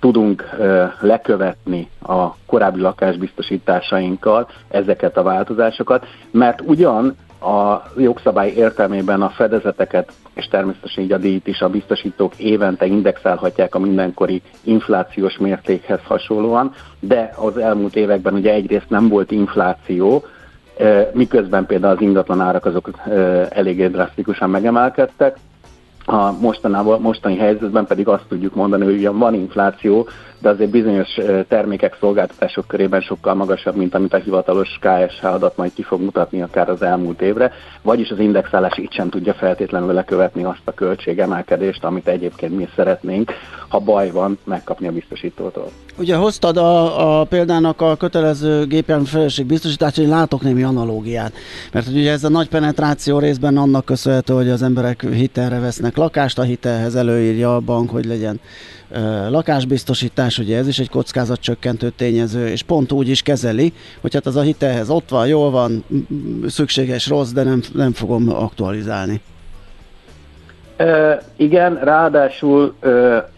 tudunk 0.00 0.48
ö, 0.58 0.84
lekövetni 1.00 1.88
a 2.02 2.34
korábbi 2.46 2.80
lakásbiztosításainkkal, 2.80 4.48
ezeket 4.68 5.16
a 5.16 5.22
változásokat, 5.22 6.06
mert 6.30 6.60
ugyan 6.60 7.16
a 7.40 7.82
jogszabály 7.96 8.52
értelmében 8.56 9.22
a 9.22 9.28
fedezeteket, 9.28 10.12
és 10.34 10.46
természetesen 10.46 11.04
így 11.04 11.12
a 11.12 11.18
díjt 11.18 11.46
is 11.46 11.60
a 11.60 11.68
biztosítók 11.68 12.38
évente 12.38 12.86
indexálhatják 12.86 13.74
a 13.74 13.78
mindenkori 13.78 14.42
inflációs 14.62 15.38
mértékhez 15.38 16.00
hasonlóan, 16.04 16.72
de 17.00 17.32
az 17.36 17.56
elmúlt 17.56 17.96
években 17.96 18.34
ugye 18.34 18.52
egyrészt 18.52 18.90
nem 18.90 19.08
volt 19.08 19.30
infláció, 19.30 20.24
miközben 21.12 21.66
például 21.66 21.94
az 21.94 22.00
ingatlan 22.02 22.40
árak 22.40 22.64
azok 22.64 22.90
eléggé 23.50 23.86
drasztikusan 23.86 24.50
megemelkedtek, 24.50 25.36
a 26.08 26.32
mostanában, 26.40 27.00
mostani 27.00 27.36
helyzetben 27.36 27.86
pedig 27.86 28.08
azt 28.08 28.24
tudjuk 28.28 28.54
mondani, 28.54 28.84
hogy 28.84 28.94
ugyan 28.96 29.18
van 29.18 29.34
infláció, 29.34 30.08
de 30.38 30.48
azért 30.48 30.70
bizonyos 30.70 31.08
termékek, 31.48 31.96
szolgáltatások 32.00 32.66
körében 32.66 33.00
sokkal 33.00 33.34
magasabb, 33.34 33.76
mint 33.76 33.94
amit 33.94 34.14
a 34.14 34.16
hivatalos 34.16 34.78
KSH 34.80 35.24
adat 35.24 35.56
majd 35.56 35.72
ki 35.74 35.82
fog 35.82 36.00
mutatni 36.00 36.42
akár 36.42 36.68
az 36.68 36.82
elmúlt 36.82 37.20
évre, 37.20 37.52
vagyis 37.82 38.10
az 38.10 38.18
indexálás 38.18 38.78
így 38.78 38.92
sem 38.92 39.08
tudja 39.08 39.34
feltétlenül 39.34 39.92
lekövetni 39.92 40.44
azt 40.44 40.62
a 40.64 40.72
költségemelkedést, 40.72 41.84
amit 41.84 42.08
egyébként 42.08 42.56
mi 42.56 42.68
szeretnénk, 42.76 43.32
ha 43.68 43.78
baj 43.78 44.10
van, 44.10 44.38
megkapni 44.44 44.86
a 44.86 44.92
biztosítótól. 44.92 45.68
Ugye 45.98 46.16
hoztad 46.16 46.56
a, 46.56 47.20
a 47.20 47.24
példának 47.24 47.80
a 47.80 47.96
kötelező 47.96 48.66
gépjármű 48.66 49.04
felelősség 49.04 49.46
biztosítást, 49.46 49.96
hogy 49.96 50.06
látok 50.06 50.42
némi 50.42 50.62
analógiát. 50.62 51.32
Mert 51.72 51.86
ugye 51.88 52.10
ez 52.10 52.24
a 52.24 52.28
nagy 52.28 52.48
penetráció 52.48 53.18
részben 53.18 53.56
annak 53.56 53.84
köszönhető, 53.84 54.34
hogy 54.34 54.48
az 54.48 54.62
emberek 54.62 55.06
hitelre 55.12 55.58
vesznek 55.58 55.96
lakást, 55.96 56.38
a 56.38 56.42
hitelhez 56.42 56.94
előírja 56.94 57.54
a 57.54 57.60
bank, 57.60 57.90
hogy 57.90 58.04
legyen 58.04 58.40
lakásbiztosítás, 59.28 60.38
ugye 60.38 60.56
ez 60.56 60.68
is 60.68 60.78
egy 60.78 60.90
kockázatcsökkentő 60.90 61.90
tényező, 61.90 62.48
és 62.48 62.62
pont 62.62 62.92
úgy 62.92 63.08
is 63.08 63.22
kezeli, 63.22 63.72
hogy 64.00 64.14
hát 64.14 64.26
az 64.26 64.36
a 64.36 64.40
hitelhez 64.40 64.90
ott 64.90 65.08
van, 65.08 65.26
jól 65.26 65.50
van, 65.50 65.84
szükséges, 66.46 67.08
rossz, 67.08 67.30
de 67.30 67.42
nem, 67.42 67.60
nem 67.74 67.92
fogom 67.92 68.28
aktualizálni. 68.28 69.20
E, 70.76 71.22
igen, 71.36 71.78
ráadásul 71.82 72.74
e, 72.80 72.88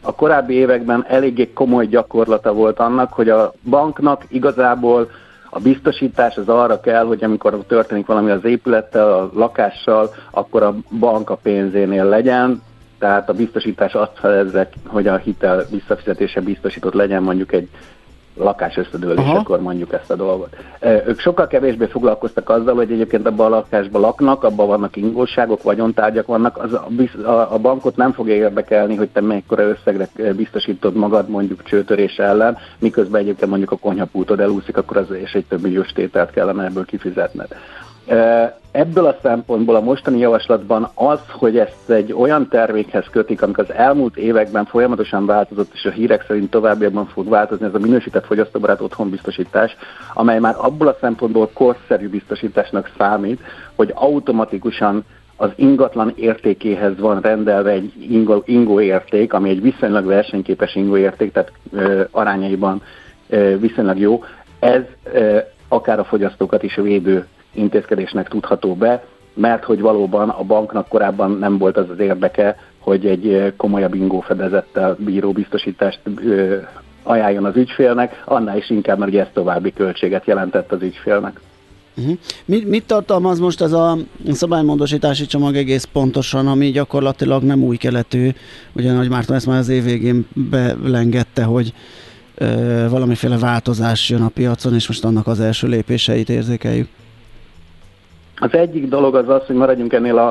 a 0.02 0.14
korábbi 0.14 0.54
években 0.54 1.04
eléggé 1.08 1.52
komoly 1.52 1.86
gyakorlata 1.86 2.52
volt 2.52 2.78
annak, 2.78 3.12
hogy 3.12 3.28
a 3.28 3.52
banknak 3.68 4.24
igazából 4.28 5.10
a 5.50 5.58
biztosítás 5.58 6.36
az 6.36 6.48
arra 6.48 6.80
kell, 6.80 7.04
hogy 7.04 7.24
amikor 7.24 7.64
történik 7.66 8.06
valami 8.06 8.30
az 8.30 8.44
épülettel, 8.44 9.12
a 9.12 9.30
lakással, 9.34 10.14
akkor 10.30 10.62
a 10.62 10.74
bank 10.98 11.30
a 11.30 11.36
pénzénél 11.36 12.04
legyen, 12.04 12.62
tehát 12.98 13.28
a 13.28 13.32
biztosítás 13.32 13.94
azt 13.94 14.18
felezze, 14.18 14.68
hogy 14.86 15.06
a 15.06 15.16
hitel 15.16 15.64
visszafizetése 15.70 16.40
biztosított 16.40 16.94
legyen 16.94 17.22
mondjuk 17.22 17.52
egy 17.52 17.68
lakás 18.38 18.76
összedőlés, 18.76 19.26
akkor 19.26 19.60
mondjuk 19.60 19.92
ezt 19.92 20.10
a 20.10 20.16
dolgot. 20.16 20.56
Ők 21.06 21.20
sokkal 21.20 21.46
kevésbé 21.46 21.86
foglalkoztak 21.86 22.50
azzal, 22.50 22.74
hogy 22.74 22.92
egyébként 22.92 23.26
abban 23.26 23.46
a 23.46 23.56
lakásban 23.56 24.00
laknak, 24.00 24.44
abban 24.44 24.66
vannak 24.66 24.96
ingóságok, 24.96 25.62
vagyontárgyak 25.62 26.26
vannak, 26.26 26.56
az 26.56 26.72
a, 26.72 26.88
a, 27.24 27.52
a 27.52 27.58
bankot 27.58 27.96
nem 27.96 28.12
fogja 28.12 28.34
érdekelni, 28.34 28.94
hogy 28.94 29.08
te 29.08 29.20
mekkora 29.20 29.62
összegre 29.62 30.08
biztosítod 30.36 30.94
magad 30.94 31.28
mondjuk 31.28 31.62
csőtörés 31.62 32.18
ellen, 32.18 32.56
miközben 32.78 33.20
egyébként 33.20 33.50
mondjuk 33.50 33.70
a 33.70 33.76
konyhapultod 33.76 34.40
elúszik, 34.40 34.76
akkor 34.76 34.96
az 34.96 35.10
és 35.10 35.32
egy 35.32 35.44
több 35.44 35.62
milliós 35.62 35.92
tételt 35.92 36.30
kellene 36.30 36.64
ebből 36.64 36.84
kifizetned. 36.84 37.48
Ebből 38.70 39.06
a 39.06 39.18
szempontból 39.22 39.74
a 39.74 39.80
mostani 39.80 40.18
javaslatban 40.18 40.90
az, 40.94 41.20
hogy 41.30 41.58
ezt 41.58 41.90
egy 41.90 42.12
olyan 42.12 42.48
termékhez 42.48 43.06
kötik, 43.10 43.42
amik 43.42 43.58
az 43.58 43.72
elmúlt 43.72 44.16
években 44.16 44.64
folyamatosan 44.64 45.26
változott, 45.26 45.70
és 45.74 45.84
a 45.84 45.90
hírek 45.90 46.24
szerint 46.26 46.50
továbbiakban 46.50 47.06
fog 47.06 47.28
változni, 47.28 47.66
ez 47.66 47.74
a 47.74 47.78
minősített 47.78 48.26
fogyasztóbarát 48.26 48.80
otthonbiztosítás, 48.80 49.76
amely 50.14 50.38
már 50.38 50.54
abból 50.58 50.86
a 50.86 50.96
szempontból 51.00 51.50
korszerű 51.52 52.08
biztosításnak 52.08 52.90
számít, 52.98 53.40
hogy 53.74 53.92
automatikusan 53.94 55.04
az 55.36 55.50
ingatlan 55.56 56.12
értékéhez 56.16 56.98
van 56.98 57.20
rendelve 57.20 57.70
egy 57.70 57.92
ingó, 58.10 58.42
ingó 58.46 58.80
érték, 58.80 59.32
ami 59.32 59.48
egy 59.48 59.62
viszonylag 59.62 60.06
versenyképes 60.06 60.74
ingó 60.74 60.96
érték, 60.96 61.32
tehát 61.32 61.52
ö, 61.72 62.02
arányaiban 62.10 62.82
ö, 63.28 63.58
viszonylag 63.58 63.98
jó. 63.98 64.24
Ez 64.58 64.82
ö, 65.12 65.38
akár 65.68 65.98
a 65.98 66.04
fogyasztókat 66.04 66.62
is 66.62 66.74
védő 66.74 67.26
intézkedésnek 67.52 68.28
tudható 68.28 68.74
be, 68.74 69.04
mert 69.34 69.64
hogy 69.64 69.80
valóban 69.80 70.28
a 70.28 70.42
banknak 70.42 70.88
korábban 70.88 71.30
nem 71.30 71.58
volt 71.58 71.76
az 71.76 71.90
az 71.90 71.98
érdeke, 71.98 72.56
hogy 72.78 73.06
egy 73.06 73.52
komolyabb 73.56 73.94
ingófedezettel 73.94 74.96
bíró 74.98 75.32
biztosítást 75.32 76.00
ajánljon 77.02 77.44
az 77.44 77.56
ügyfélnek, 77.56 78.22
annál 78.24 78.56
is 78.56 78.70
inkább, 78.70 78.98
mert 78.98 79.10
ugye 79.10 79.20
ez 79.20 79.28
további 79.32 79.72
költséget 79.72 80.26
jelentett 80.26 80.72
az 80.72 80.82
ügyfélnek. 80.82 81.40
Uh-huh. 81.96 82.18
Mit, 82.44 82.68
mit 82.68 82.86
tartalmaz 82.86 83.38
most 83.38 83.60
ez 83.60 83.72
a 83.72 83.96
szabálymódosítási 84.32 85.26
csomag 85.26 85.56
egész 85.56 85.84
pontosan, 85.84 86.46
ami 86.46 86.70
gyakorlatilag 86.70 87.42
nem 87.42 87.62
új 87.62 87.76
keletű, 87.76 88.30
ugye 88.72 88.92
Nagy 88.92 89.08
Márton 89.08 89.36
ezt 89.36 89.46
már 89.46 89.58
az 89.58 89.68
év 89.68 89.84
végén 89.84 90.26
belengedte, 90.50 91.42
hogy 91.42 91.72
ö, 92.34 92.86
valamiféle 92.90 93.38
változás 93.38 94.10
jön 94.10 94.22
a 94.22 94.28
piacon, 94.28 94.74
és 94.74 94.88
most 94.88 95.04
annak 95.04 95.26
az 95.26 95.40
első 95.40 95.68
lépéseit 95.68 96.28
érzékeljük. 96.28 96.88
Az 98.40 98.54
egyik 98.54 98.88
dolog 98.88 99.14
az 99.14 99.28
az, 99.28 99.46
hogy 99.46 99.56
maradjunk 99.56 99.92
ennél 99.92 100.18
a, 100.18 100.28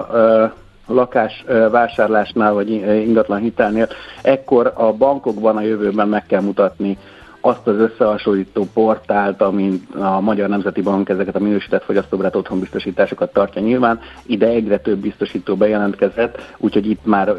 a 0.88 0.94
lakás 0.94 1.44
vásárlásnál, 1.72 2.54
vagy 2.54 2.70
ingatlan 3.08 3.40
hitelnél, 3.40 3.88
ekkor 4.22 4.74
a 4.76 4.94
bankokban 4.94 5.58
a 5.58 5.62
jövőben 5.62 6.08
meg 6.08 6.26
kell 6.26 6.42
mutatni 6.42 6.98
azt 7.42 7.68
az 7.68 7.76
összehasonlító 7.76 8.68
portált, 8.74 9.42
amin 9.42 9.88
a 10.00 10.20
Magyar 10.20 10.50
Nemzeti 10.50 10.82
Bank 10.82 11.10
ezeket 11.10 11.36
a 11.36 11.40
minősített 11.40 11.84
fogyasztóbarát 11.84 12.36
otthonbiztosításokat 12.36 13.34
tartja 13.34 13.62
nyilván. 13.62 14.00
Ide 14.26 14.48
egyre 14.48 14.80
több 14.80 14.98
biztosító 14.98 15.56
bejelentkezett, 15.56 16.42
úgyhogy 16.58 16.90
itt 16.90 17.06
már 17.06 17.36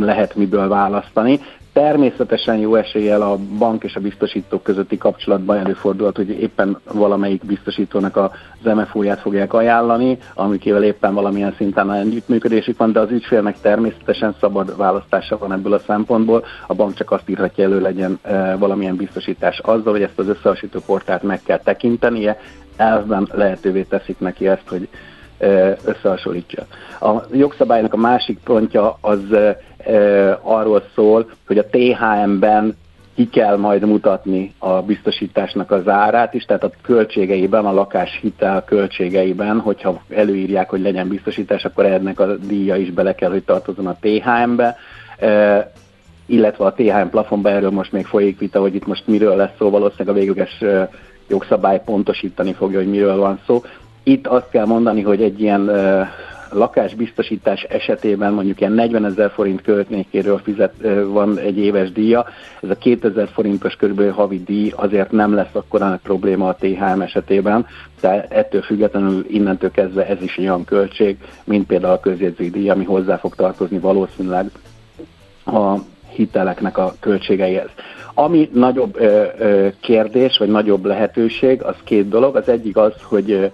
lehet 0.00 0.34
miből 0.34 0.68
választani. 0.68 1.40
Természetesen 1.78 2.56
jó 2.56 2.74
eséllyel 2.74 3.22
a 3.22 3.36
bank 3.58 3.84
és 3.84 3.94
a 3.96 4.00
biztosítók 4.00 4.62
közötti 4.62 4.98
kapcsolatban 4.98 5.56
előfordulhat, 5.56 6.16
hogy 6.16 6.28
éppen 6.28 6.78
valamelyik 6.92 7.44
biztosítónak 7.44 8.16
az 8.16 8.30
MFO-ját 8.62 9.20
fogják 9.20 9.52
ajánlani, 9.52 10.18
amikével 10.34 10.82
éppen 10.82 11.14
valamilyen 11.14 11.54
szinten 11.56 11.92
együttműködésük 11.92 12.78
van, 12.78 12.92
de 12.92 13.00
az 13.00 13.10
ügyfélnek 13.10 13.60
természetesen 13.60 14.34
szabad 14.40 14.76
választása 14.76 15.38
van 15.38 15.52
ebből 15.52 15.72
a 15.72 15.78
szempontból. 15.78 16.44
A 16.66 16.74
bank 16.74 16.94
csak 16.94 17.10
azt 17.10 17.28
írhatja 17.28 17.64
elő 17.64 17.80
legyen 17.80 18.18
e, 18.22 18.56
valamilyen 18.56 18.96
biztosítás 18.96 19.58
azzal, 19.58 19.92
hogy 19.92 20.02
ezt 20.02 20.18
az 20.18 20.28
összehasonlító 20.28 20.80
portált 20.86 21.22
meg 21.22 21.42
kell 21.42 21.58
tekintenie, 21.58 22.40
elvben 22.76 23.28
lehetővé 23.32 23.82
teszik 23.82 24.18
neki 24.18 24.48
ezt, 24.48 24.68
hogy 24.68 24.88
összehasonlítsa. 25.84 26.66
A 27.00 27.22
jogszabálynak 27.32 27.92
a 27.92 27.96
másik 27.96 28.38
pontja 28.44 28.98
az 29.00 29.22
arról 30.42 30.82
szól, 30.94 31.30
hogy 31.46 31.58
a 31.58 31.66
THM-ben 31.66 32.76
ki 33.14 33.28
kell 33.28 33.56
majd 33.56 33.86
mutatni 33.86 34.54
a 34.58 34.82
biztosításnak 34.82 35.70
az 35.70 35.88
árát 35.88 36.34
is, 36.34 36.44
tehát 36.44 36.64
a 36.64 36.70
költségeiben, 36.82 37.66
a 37.66 37.72
lakáshitel 37.72 38.64
költségeiben, 38.64 39.60
hogyha 39.60 40.02
előírják, 40.08 40.70
hogy 40.70 40.80
legyen 40.80 41.08
biztosítás, 41.08 41.64
akkor 41.64 41.86
ennek 41.86 42.20
a 42.20 42.36
díja 42.36 42.76
is 42.76 42.90
bele 42.90 43.14
kell, 43.14 43.30
hogy 43.30 43.44
tartozon 43.44 43.86
a 43.86 43.96
THM-be, 44.00 44.76
illetve 46.26 46.64
a 46.64 46.72
THM 46.72 47.08
plafonba, 47.10 47.50
erről 47.50 47.70
most 47.70 47.92
még 47.92 48.06
folyik 48.06 48.38
vita, 48.38 48.60
hogy 48.60 48.74
itt 48.74 48.86
most 48.86 49.06
miről 49.06 49.36
lesz 49.36 49.56
szó, 49.58 49.70
valószínűleg 49.70 50.16
a 50.16 50.18
végleges 50.18 50.64
jogszabály 51.28 51.82
pontosítani 51.84 52.52
fogja, 52.52 52.78
hogy 52.78 52.90
miről 52.90 53.16
van 53.16 53.40
szó. 53.46 53.62
Itt 54.02 54.26
azt 54.26 54.48
kell 54.50 54.66
mondani, 54.66 55.02
hogy 55.02 55.22
egy 55.22 55.40
ilyen 55.40 55.70
lakásbiztosítás 56.50 57.62
esetében 57.62 58.32
mondjuk 58.32 58.60
ilyen 58.60 58.72
40 58.72 59.04
ezer 59.04 59.30
forint 59.30 59.62
költnékéről 59.62 60.38
fizet, 60.38 60.74
van 61.06 61.38
egy 61.38 61.58
éves 61.58 61.92
díja, 61.92 62.26
ez 62.62 62.70
a 62.70 62.74
2000 62.74 63.28
forintos 63.28 63.76
körülbelül 63.76 64.12
havi 64.12 64.42
díj 64.42 64.72
azért 64.76 65.10
nem 65.10 65.34
lesz 65.34 65.52
akkor 65.54 65.82
a 65.82 65.98
probléma 66.02 66.48
a 66.48 66.56
THM 66.60 67.00
esetében, 67.00 67.66
de 68.00 68.26
ettől 68.28 68.62
függetlenül 68.62 69.24
innentől 69.28 69.70
kezdve 69.70 70.06
ez 70.06 70.22
is 70.22 70.38
olyan 70.38 70.64
költség, 70.64 71.16
mint 71.44 71.66
például 71.66 71.92
a 71.92 72.00
közjegyződíj, 72.00 72.70
ami 72.70 72.84
hozzá 72.84 73.16
fog 73.16 73.34
tartozni 73.34 73.78
valószínűleg 73.78 74.50
a 75.44 75.74
hiteleknek 76.10 76.78
a 76.78 76.94
költségeihez. 77.00 77.68
Ami 78.14 78.50
nagyobb 78.52 79.00
ö, 79.00 79.24
ö, 79.38 79.68
kérdés, 79.80 80.38
vagy 80.38 80.48
nagyobb 80.48 80.84
lehetőség, 80.84 81.62
az 81.62 81.74
két 81.84 82.08
dolog. 82.08 82.36
Az 82.36 82.48
egyik 82.48 82.76
az, 82.76 82.92
hogy 83.02 83.50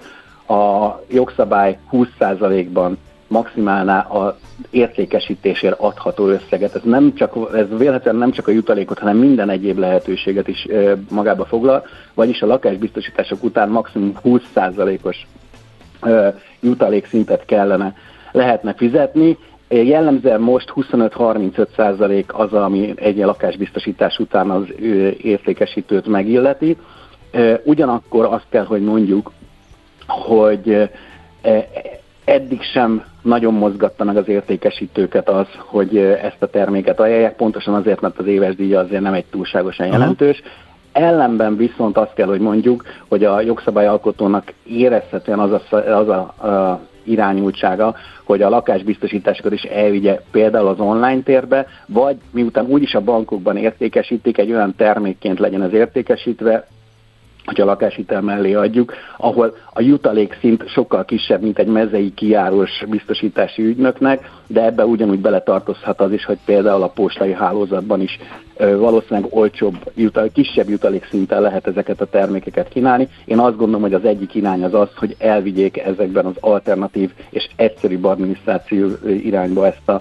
a 0.46 1.00
jogszabály 1.08 1.78
20%-ban 1.92 2.98
maximálná 3.26 4.00
a 4.00 4.36
értékesítésért 4.70 5.80
adható 5.80 6.26
összeget. 6.26 6.74
Ez, 6.74 6.82
nem 6.84 7.14
csak, 7.14 7.34
ez 7.54 7.78
véletlenül 7.78 8.20
nem 8.20 8.30
csak 8.30 8.48
a 8.48 8.50
jutalékot, 8.50 8.98
hanem 8.98 9.16
minden 9.16 9.50
egyéb 9.50 9.78
lehetőséget 9.78 10.48
is 10.48 10.66
magába 11.10 11.44
foglal, 11.44 11.86
vagyis 12.14 12.42
a 12.42 12.46
lakásbiztosítások 12.46 13.44
után 13.44 13.68
maximum 13.68 14.12
20%-os 14.24 15.26
jutalékszintet 16.60 17.44
kellene 17.44 17.94
lehetne 18.32 18.74
fizetni. 18.74 19.38
Jellemzően 19.68 20.40
most 20.40 20.72
25-35% 20.76 22.26
az, 22.26 22.52
ami 22.52 22.92
egy 22.96 23.16
lakásbiztosítás 23.16 24.18
után 24.18 24.50
az 24.50 24.64
értékesítőt 25.22 26.06
megilleti. 26.06 26.76
Ugyanakkor 27.64 28.24
azt 28.24 28.46
kell, 28.48 28.64
hogy 28.64 28.82
mondjuk, 28.82 29.32
hogy 30.06 30.90
eddig 32.24 32.62
sem 32.62 33.04
nagyon 33.22 33.54
mozgatta 33.54 34.04
meg 34.04 34.16
az 34.16 34.28
értékesítőket 34.28 35.28
az, 35.28 35.46
hogy 35.56 35.96
ezt 35.98 36.42
a 36.42 36.46
terméket 36.46 37.00
ajánlják, 37.00 37.36
pontosan 37.36 37.74
azért, 37.74 38.00
mert 38.00 38.18
az 38.18 38.26
éves 38.26 38.56
díja 38.56 38.80
azért 38.80 39.02
nem 39.02 39.14
egy 39.14 39.24
túlságosan 39.24 39.86
jelentős. 39.86 40.40
Aha. 40.40 41.06
Ellenben 41.06 41.56
viszont 41.56 41.96
azt 41.96 42.14
kell, 42.14 42.26
hogy 42.26 42.40
mondjuk, 42.40 42.84
hogy 43.08 43.24
a 43.24 43.40
jogszabályalkotónak 43.40 44.52
érezhetően 44.64 45.38
az 45.38 45.52
a, 45.52 45.76
az 45.76 46.08
a, 46.08 46.18
a 46.48 46.80
irányultsága, 47.04 47.94
hogy 48.24 48.42
a 48.42 48.48
lakásbiztosításokat 48.48 49.52
is 49.52 49.62
elvigye 49.62 50.20
például 50.30 50.68
az 50.68 50.78
online 50.78 51.22
térbe, 51.22 51.66
vagy 51.86 52.16
miután 52.30 52.66
úgyis 52.66 52.94
a 52.94 53.00
bankokban 53.00 53.56
értékesítik, 53.56 54.38
egy 54.38 54.52
olyan 54.52 54.74
termékként 54.76 55.38
legyen 55.38 55.60
az 55.60 55.72
értékesítve, 55.72 56.66
hogy 57.44 57.60
a 57.60 57.64
lakáshitel 57.64 58.20
mellé 58.20 58.54
adjuk, 58.54 58.94
ahol 59.16 59.56
a 59.72 59.80
jutalékszint 59.80 60.68
sokkal 60.68 61.04
kisebb, 61.04 61.42
mint 61.42 61.58
egy 61.58 61.66
mezei 61.66 62.14
kiárós 62.14 62.84
biztosítási 62.88 63.62
ügynöknek, 63.62 64.30
de 64.46 64.64
ebbe 64.64 64.84
ugyanúgy 64.84 65.18
beletartozhat 65.18 66.00
az 66.00 66.12
is, 66.12 66.24
hogy 66.24 66.38
például 66.44 66.82
a 66.82 66.88
postai 66.88 67.32
hálózatban 67.32 68.00
is 68.00 68.18
valószínűleg 68.58 69.34
olcsóbb, 69.34 69.76
jutal, 69.94 70.30
kisebb 70.32 70.68
jutalékszinten 70.68 71.40
lehet 71.40 71.66
ezeket 71.66 72.00
a 72.00 72.06
termékeket 72.06 72.68
kínálni. 72.68 73.08
Én 73.24 73.38
azt 73.38 73.56
gondolom, 73.56 73.82
hogy 73.82 73.94
az 73.94 74.04
egyik 74.04 74.34
irány 74.34 74.64
az 74.64 74.74
az, 74.74 74.88
hogy 74.96 75.16
elvigyék 75.18 75.78
ezekben 75.78 76.24
az 76.24 76.36
alternatív 76.40 77.10
és 77.30 77.48
egyszerűbb 77.56 78.04
adminisztráció 78.04 78.88
irányba 79.06 79.66
ezt 79.66 79.88
a 79.88 80.00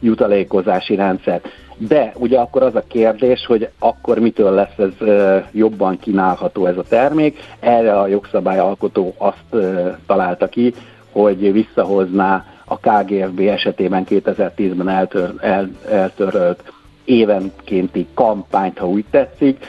jutalékozási 0.00 0.94
rendszert. 0.94 1.48
De 1.78 2.12
ugye 2.18 2.38
akkor 2.38 2.62
az 2.62 2.74
a 2.74 2.84
kérdés, 2.88 3.46
hogy 3.46 3.68
akkor 3.78 4.18
mitől 4.18 4.50
lesz 4.50 4.78
ez 4.78 5.08
jobban 5.52 5.98
kínálható 5.98 6.66
ez 6.66 6.76
a 6.76 6.82
termék. 6.82 7.38
Erre 7.60 8.00
a 8.00 8.06
jogszabályalkotó 8.06 9.14
azt 9.16 9.64
találta 10.06 10.48
ki, 10.48 10.74
hogy 11.12 11.52
visszahozná 11.52 12.44
a 12.64 12.78
KGFB 12.78 13.40
esetében 13.40 14.06
2010-ben 14.08 14.88
eltör, 14.88 15.34
el, 15.40 15.70
eltörölt 15.90 16.72
évenkénti 17.04 18.06
kampányt, 18.14 18.78
ha 18.78 18.88
úgy 18.88 19.04
tetszik. 19.10 19.66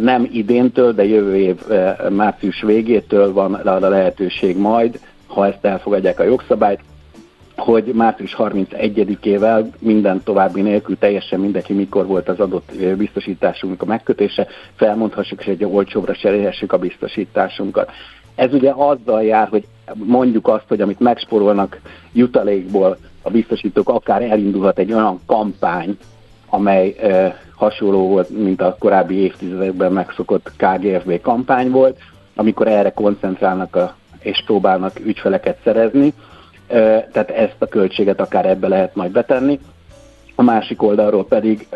Nem 0.00 0.28
idéntől, 0.32 0.92
de 0.92 1.04
jövő 1.04 1.36
év 1.36 1.56
március 2.10 2.62
végétől 2.62 3.32
van 3.32 3.54
a 3.54 3.88
lehetőség 3.88 4.58
majd, 4.58 5.00
ha 5.26 5.46
ezt 5.46 5.64
elfogadják 5.64 6.20
a 6.20 6.24
jogszabályt, 6.24 6.80
hogy 7.60 7.84
március 7.84 8.34
31-ével 8.38 9.64
minden 9.78 10.22
további 10.22 10.62
nélkül, 10.62 10.98
teljesen 10.98 11.40
mindegy, 11.40 11.66
hogy 11.66 11.76
mikor 11.76 12.06
volt 12.06 12.28
az 12.28 12.40
adott 12.40 12.72
biztosításunk 12.96 13.82
a 13.82 13.86
megkötése, 13.86 14.46
felmondhassuk, 14.74 15.40
és 15.40 15.46
egy 15.46 15.64
olcsóbbre 15.64 16.12
cserélhessük 16.12 16.72
a 16.72 16.78
biztosításunkat. 16.78 17.90
Ez 18.34 18.54
ugye 18.54 18.72
azzal 18.76 19.22
jár, 19.22 19.48
hogy 19.48 19.64
mondjuk 19.94 20.48
azt, 20.48 20.64
hogy 20.68 20.80
amit 20.80 21.00
megsporolnak 21.00 21.80
jutalékból 22.12 22.96
a 23.22 23.30
biztosítók, 23.30 23.88
akár 23.88 24.22
elindulhat 24.22 24.78
egy 24.78 24.92
olyan 24.92 25.20
kampány, 25.26 25.98
amely 26.48 26.94
e, 27.00 27.40
hasonló 27.54 28.08
volt, 28.08 28.28
mint 28.28 28.60
a 28.60 28.76
korábbi 28.78 29.14
évtizedekben 29.14 29.92
megszokott 29.92 30.52
KGFB 30.56 31.20
kampány 31.20 31.70
volt, 31.70 31.98
amikor 32.34 32.68
erre 32.68 32.90
koncentrálnak 32.90 33.76
a, 33.76 33.94
és 34.20 34.42
próbálnak 34.46 35.00
ügyfeleket 35.04 35.58
szerezni, 35.64 36.12
tehát 37.12 37.30
ezt 37.30 37.56
a 37.58 37.66
költséget 37.66 38.20
akár 38.20 38.46
ebbe 38.46 38.68
lehet 38.68 38.94
majd 38.94 39.10
betenni. 39.10 39.60
A 40.34 40.42
másik 40.42 40.82
oldalról 40.82 41.26
pedig 41.26 41.68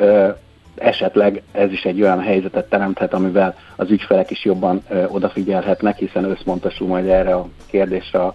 esetleg 0.74 1.42
ez 1.52 1.72
is 1.72 1.84
egy 1.84 2.02
olyan 2.02 2.20
helyzetet 2.20 2.68
teremthet, 2.68 3.14
amivel 3.14 3.54
az 3.76 3.90
ügyfelek 3.90 4.30
is 4.30 4.44
jobban 4.44 4.82
odafigyelhetnek, 5.08 5.98
hiszen 5.98 6.24
összpontosul 6.24 6.86
majd 6.86 7.08
erre 7.08 7.34
a 7.34 7.48
kérdésre 7.66 8.18
a, 8.18 8.34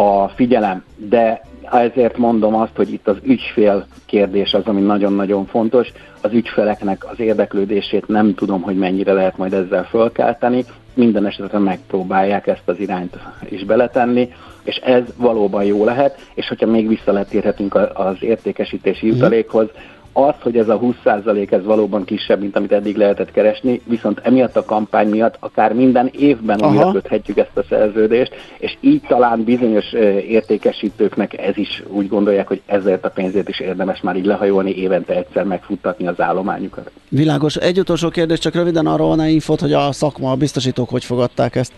a 0.00 0.28
figyelem. 0.28 0.84
De 0.96 1.40
ezért 1.70 2.16
mondom 2.16 2.54
azt, 2.54 2.76
hogy 2.76 2.92
itt 2.92 3.08
az 3.08 3.16
ügyfél 3.22 3.86
kérdés 4.06 4.54
az, 4.54 4.64
ami 4.64 4.80
nagyon-nagyon 4.80 5.46
fontos. 5.46 5.92
Az 6.20 6.32
ügyfeleknek 6.32 7.10
az 7.10 7.20
érdeklődését 7.20 8.08
nem 8.08 8.34
tudom, 8.34 8.62
hogy 8.62 8.76
mennyire 8.76 9.12
lehet 9.12 9.36
majd 9.36 9.52
ezzel 9.52 9.84
fölkelteni. 9.84 10.64
Minden 10.94 11.26
esetre 11.26 11.58
megpróbálják 11.58 12.46
ezt 12.46 12.62
az 12.64 12.78
irányt 12.78 13.18
is 13.48 13.64
beletenni 13.64 14.28
és 14.64 14.76
ez 14.76 15.02
valóban 15.16 15.64
jó 15.64 15.84
lehet, 15.84 16.26
és 16.34 16.48
hogyha 16.48 16.66
még 16.66 16.88
visszaletérhetünk 16.88 17.74
az 17.94 18.16
értékesítési 18.20 19.06
mhm. 19.06 19.14
jutalékhoz, 19.14 19.68
az, 20.16 20.34
hogy 20.40 20.56
ez 20.56 20.68
a 20.68 20.80
20% 20.80 21.52
ez 21.52 21.64
valóban 21.64 22.04
kisebb, 22.04 22.40
mint 22.40 22.56
amit 22.56 22.72
eddig 22.72 22.96
lehetett 22.96 23.30
keresni, 23.30 23.80
viszont 23.84 24.20
emiatt 24.22 24.56
a 24.56 24.64
kampány 24.64 25.08
miatt 25.08 25.36
akár 25.40 25.72
minden 25.72 26.10
évben 26.12 26.64
újra 26.64 26.92
köthetjük 26.92 27.38
ezt 27.38 27.56
a 27.56 27.62
szerződést, 27.68 28.34
és 28.58 28.76
így 28.80 29.00
talán 29.00 29.44
bizonyos 29.44 29.92
értékesítőknek 30.28 31.38
ez 31.38 31.56
is 31.56 31.82
úgy 31.88 32.08
gondolják, 32.08 32.48
hogy 32.48 32.60
ezért 32.66 33.04
a 33.04 33.10
pénzért 33.10 33.48
is 33.48 33.60
érdemes 33.60 34.00
már 34.00 34.16
így 34.16 34.26
lehajolni, 34.26 34.76
évente 34.76 35.14
egyszer 35.14 35.44
megfuttatni 35.44 36.06
az 36.06 36.20
állományukat. 36.20 36.90
Világos. 37.08 37.56
Egy 37.56 37.78
utolsó 37.78 38.08
kérdés, 38.08 38.38
csak 38.38 38.54
röviden 38.54 38.86
arról 38.86 39.08
van-e 39.08 39.28
infot, 39.28 39.60
hogy 39.60 39.72
a 39.72 39.92
szakma, 39.92 40.30
a 40.30 40.36
biztosítók 40.36 40.88
hogy 40.88 41.04
fogadták 41.04 41.56
ezt? 41.56 41.72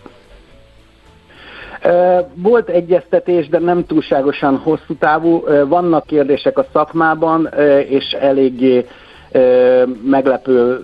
Volt 2.33 2.69
egyeztetés, 2.69 3.49
de 3.49 3.59
nem 3.59 3.85
túlságosan 3.85 4.57
hosszú 4.57 4.93
távú. 4.99 5.43
Vannak 5.67 6.05
kérdések 6.05 6.57
a 6.57 6.65
szakmában, 6.73 7.49
és 7.87 8.11
eléggé 8.11 8.85
meglepő 10.03 10.79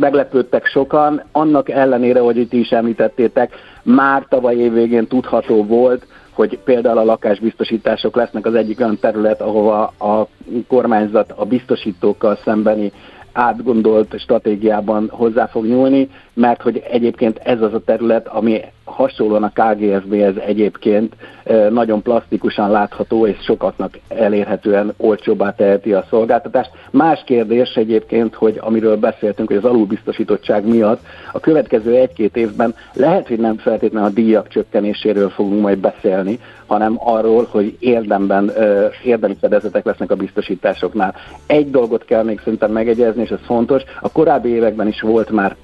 meglepődtek 0.00 0.66
sokan, 0.66 1.22
annak 1.32 1.68
ellenére, 1.68 2.20
hogy 2.20 2.36
itt 2.36 2.52
is 2.52 2.70
említettétek, 2.70 3.52
már 3.82 4.26
tavaly 4.28 4.56
évvégén 4.56 5.06
tudható 5.06 5.64
volt, 5.64 6.06
hogy 6.32 6.58
például 6.64 6.98
a 6.98 7.04
lakásbiztosítások 7.04 8.16
lesznek 8.16 8.46
az 8.46 8.54
egyik 8.54 8.80
olyan 8.80 8.98
terület, 8.98 9.40
ahova 9.40 9.82
a 9.98 10.26
kormányzat 10.68 11.32
a 11.36 11.44
biztosítókkal 11.44 12.38
szembeni 12.44 12.92
átgondolt 13.32 14.18
stratégiában 14.18 15.08
hozzá 15.10 15.46
fog 15.46 15.66
nyúlni, 15.66 16.08
mert 16.34 16.62
hogy 16.62 16.82
egyébként 16.90 17.38
ez 17.38 17.60
az 17.60 17.74
a 17.74 17.84
terület, 17.84 18.28
ami 18.28 18.60
hasonlóan 18.84 19.42
a 19.42 19.52
KGSB-hez 19.54 20.36
egyébként 20.46 21.14
nagyon 21.70 22.02
plastikusan 22.02 22.70
látható, 22.70 23.26
és 23.26 23.36
sokaknak 23.42 23.98
elérhetően 24.08 24.92
olcsóbbá 24.96 25.54
teheti 25.54 25.92
a 25.92 26.06
szolgáltatást. 26.10 26.70
Más 26.90 27.22
kérdés 27.26 27.74
egyébként, 27.74 28.34
hogy 28.34 28.58
amiről 28.60 28.96
beszéltünk, 28.96 29.48
hogy 29.48 29.56
az 29.56 29.64
alulbiztosítottság 29.64 30.68
miatt 30.68 31.00
a 31.32 31.40
következő 31.40 31.94
egy-két 31.94 32.36
évben 32.36 32.74
lehet, 32.92 33.28
hogy 33.28 33.38
nem 33.38 33.56
feltétlenül 33.56 34.08
a 34.08 34.12
díjak 34.12 34.48
csökkenéséről 34.48 35.28
fogunk 35.28 35.60
majd 35.60 35.78
beszélni, 35.78 36.38
hanem 36.66 36.94
arról, 36.98 37.46
hogy 37.50 37.76
érdemben, 37.78 38.52
érdemi 39.04 39.36
fedezetek 39.40 39.84
lesznek 39.84 40.10
a 40.10 40.16
biztosításoknál. 40.16 41.14
Egy 41.46 41.70
dolgot 41.70 42.04
kell 42.04 42.22
még 42.22 42.40
szerintem 42.44 42.72
megegyezni, 42.72 43.22
és 43.22 43.30
ez 43.30 43.38
fontos, 43.44 43.82
a 44.00 44.12
korábbi 44.12 44.48
években 44.48 44.88
is 44.88 45.00
volt 45.00 45.30
már 45.30 45.56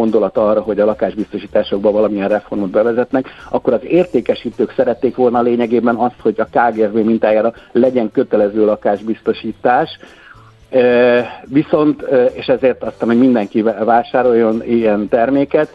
gondolat 0.00 0.36
arra, 0.36 0.60
hogy 0.60 0.80
a 0.80 0.84
lakásbiztosításokban 0.84 1.92
valamilyen 1.92 2.28
reformot 2.28 2.70
bevezetnek, 2.70 3.26
akkor 3.50 3.72
az 3.72 3.84
értékesítők 3.84 4.72
szerették 4.76 5.16
volna 5.16 5.42
lényegében 5.42 5.96
azt, 5.96 6.20
hogy 6.20 6.34
a 6.40 6.48
KGSB 6.58 6.96
mintájára 6.96 7.52
legyen 7.72 8.10
kötelező 8.12 8.64
lakásbiztosítás, 8.64 9.98
Viszont, 11.44 12.02
és 12.32 12.46
ezért 12.46 12.82
aztán, 12.82 13.08
hogy 13.08 13.18
mindenki 13.18 13.62
vásároljon 13.62 14.62
ilyen 14.64 15.08
terméket, 15.08 15.68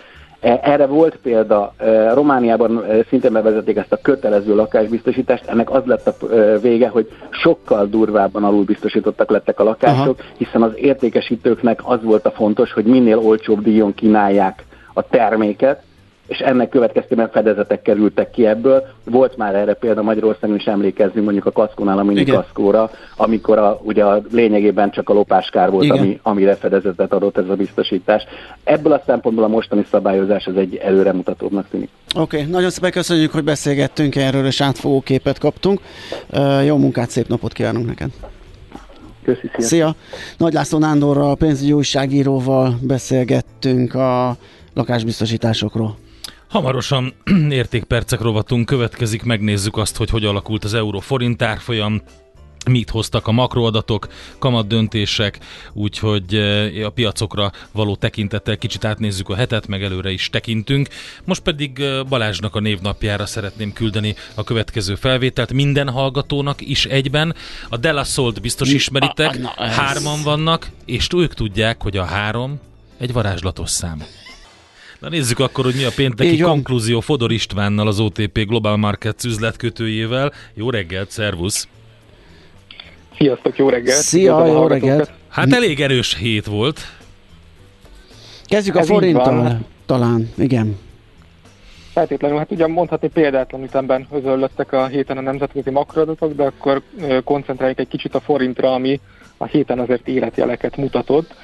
erre 0.46 0.86
volt 0.86 1.18
példa, 1.24 1.74
e, 1.78 2.14
Romániában 2.14 2.84
e, 2.84 3.04
szintén 3.10 3.32
bevezették 3.34 3.78
ezt 3.78 3.92
a 3.92 4.02
kötelező 4.02 4.56
lakásbiztosítást, 4.56 5.46
ennek 5.48 5.70
az 5.70 5.84
lett 5.86 6.08
a 6.08 6.26
vége, 6.62 6.88
hogy 6.88 7.08
sokkal 7.30 7.86
durvábban 7.86 8.44
alulbiztosítottak 8.44 9.30
lettek 9.30 9.60
a 9.60 9.64
lakások, 9.64 10.20
Aha. 10.20 10.30
hiszen 10.38 10.62
az 10.62 10.72
értékesítőknek 10.76 11.80
az 11.84 12.04
volt 12.04 12.26
a 12.26 12.32
fontos, 12.32 12.74
hogy 12.74 12.86
minél 12.86 13.18
olcsóbb 13.18 13.62
díjon 13.62 13.94
kínálják 13.94 14.64
a 14.94 15.02
terméket, 15.02 15.84
és 16.28 16.38
ennek 16.38 16.70
következtében 16.70 17.30
fedezetek 17.30 17.82
kerültek 17.82 18.32
ki 18.32 18.46
ebből. 18.46 18.84
Volt 19.04 19.38
már 19.38 19.56
erre 19.56 19.74
példa 19.74 20.02
Magyarországon 20.02 20.56
is 20.56 20.66
emlékezni, 20.66 21.22
mondjuk 21.22 21.46
a 21.46 21.52
kaszkónál 21.52 21.98
a 21.98 22.04
minikaszkóra, 22.04 22.90
amikor 23.16 23.58
a, 23.58 23.80
ugye 23.84 24.04
a 24.04 24.22
lényegében 24.32 24.92
csak 24.92 25.10
a 25.10 25.14
lopáskár 25.14 25.72
volt, 25.72 25.90
ami, 25.90 26.20
amire 26.24 26.56
fedezetet 26.56 27.14
adott 27.14 27.38
ez 27.38 27.50
a 27.50 27.56
biztosítás. 27.56 28.24
Ebből 28.64 28.92
a 28.92 29.02
szempontból 29.06 29.44
a 29.44 29.48
mostani 29.48 29.86
szabályozás 29.92 30.46
az 30.46 30.56
egy 30.56 30.76
előremutatóbbnak 30.76 31.70
tűnik. 31.70 31.90
Oké, 32.16 32.38
okay, 32.38 32.52
nagyon 32.52 32.70
szépen 32.70 32.92
köszönjük, 32.92 33.32
hogy 33.32 33.44
beszélgettünk 33.44 34.16
erről, 34.16 34.46
és 34.46 34.62
átfogó 34.62 35.02
képet 35.02 35.40
kaptunk. 35.40 35.80
Uh, 36.30 36.66
jó 36.66 36.78
munkát, 36.78 37.10
szép 37.10 37.28
napot 37.28 37.54
kívánunk 37.54 37.86
neked! 37.86 38.10
Köszi, 39.24 39.50
szia. 39.58 39.66
szia! 39.66 39.96
Nagy 40.38 40.54
László 40.54 40.78
Nándorral, 40.78 41.36
pénzügyi 41.36 41.72
újságíróval 41.72 42.78
beszélgettünk 42.82 43.94
a 43.94 44.36
lakásbiztosításokról. 44.74 45.96
Hamarosan 46.56 47.14
értékpercek 47.50 48.22
rovatunk 48.22 48.66
következik, 48.66 49.24
megnézzük 49.24 49.78
azt, 49.78 49.98
hogy 49.98 50.10
hogy 50.10 50.26
alakult 50.26 50.64
az 50.64 50.74
euró 50.74 51.00
forint 51.00 51.42
árfolyam, 51.42 52.02
mit 52.70 52.90
hoztak 52.90 53.28
a 53.28 53.32
makroadatok, 53.32 54.08
kamatdöntések, 54.40 55.40
úgyhogy 55.74 56.36
a 56.84 56.90
piacokra 56.90 57.52
való 57.72 57.96
tekintettel 57.96 58.58
kicsit 58.58 58.86
átnézzük 58.86 59.30
a 59.30 59.36
hetet, 59.36 59.68
meg 59.68 59.84
előre 59.84 60.12
is 60.12 60.30
tekintünk. 60.30 60.88
Most 61.24 61.42
pedig 61.42 61.84
Balázsnak 62.10 62.56
a 62.56 62.60
névnapjára 62.60 63.26
szeretném 63.26 63.74
küldeni 63.74 64.16
a 64.36 64.44
következő 64.44 64.96
felvételt 64.96 65.54
minden 65.54 65.90
hallgatónak 65.90 66.62
is 66.62 66.86
egyben. 66.86 67.36
A 67.70 67.78
Della 67.78 68.04
Solt 68.04 68.42
biztos 68.42 68.70
ismeritek, 68.70 69.38
hárman 69.56 70.24
vannak, 70.24 70.70
és 70.86 71.08
ők 71.16 71.34
tudják, 71.34 71.82
hogy 71.82 71.98
a 71.98 72.04
három 72.04 72.60
egy 72.98 73.14
varázslatos 73.14 73.70
szám. 73.70 74.04
Na 75.06 75.12
nézzük 75.12 75.40
akkor, 75.40 75.64
hogy 75.64 75.76
mi 75.76 75.84
a 75.84 75.92
pénteki 75.96 76.32
Így 76.32 76.42
konklúzió 76.42 77.00
Fodor 77.00 77.32
Istvánnal, 77.32 77.88
az 77.88 78.00
OTP 78.00 78.40
Global 78.48 78.78
Markets 78.78 79.24
üzletkötőjével. 79.24 80.32
Jó 80.54 80.70
reggelt, 80.70 81.12
szervusz! 81.12 81.68
Sziasztok, 83.18 83.58
jó 83.58 83.70
reggelt! 83.70 84.02
Szia, 84.02 84.46
jó 84.46 84.68
reggelt! 84.68 85.12
Hát 85.30 85.54
elég 85.54 85.82
erős 85.82 86.16
hét 86.16 86.46
volt. 86.46 86.80
Kezdjük 88.46 88.76
Ez 88.76 88.90
a 88.90 88.94
forinttal 88.94 89.60
talán, 89.86 90.30
igen. 90.38 90.78
Feltétlenül, 91.94 92.38
hát 92.38 92.52
ugyan 92.52 92.72
mondhatni 92.72 93.08
példátlan 93.08 93.64
ütemben 93.64 94.08
özöllöttek 94.12 94.72
a 94.72 94.88
héten 94.88 95.18
a 95.18 95.22
nemzetközi 95.22 95.70
makroadatok, 95.70 96.34
de 96.34 96.44
akkor 96.44 96.82
koncentráljuk 97.24 97.80
egy 97.80 97.88
kicsit 97.88 98.16
a 98.16 98.20
forintra, 98.20 98.74
ami 98.74 99.00
a 99.38 99.46
héten 99.46 99.80
azért 99.80 100.08
életjeleket 100.08 100.78
mutatott. 100.78 101.36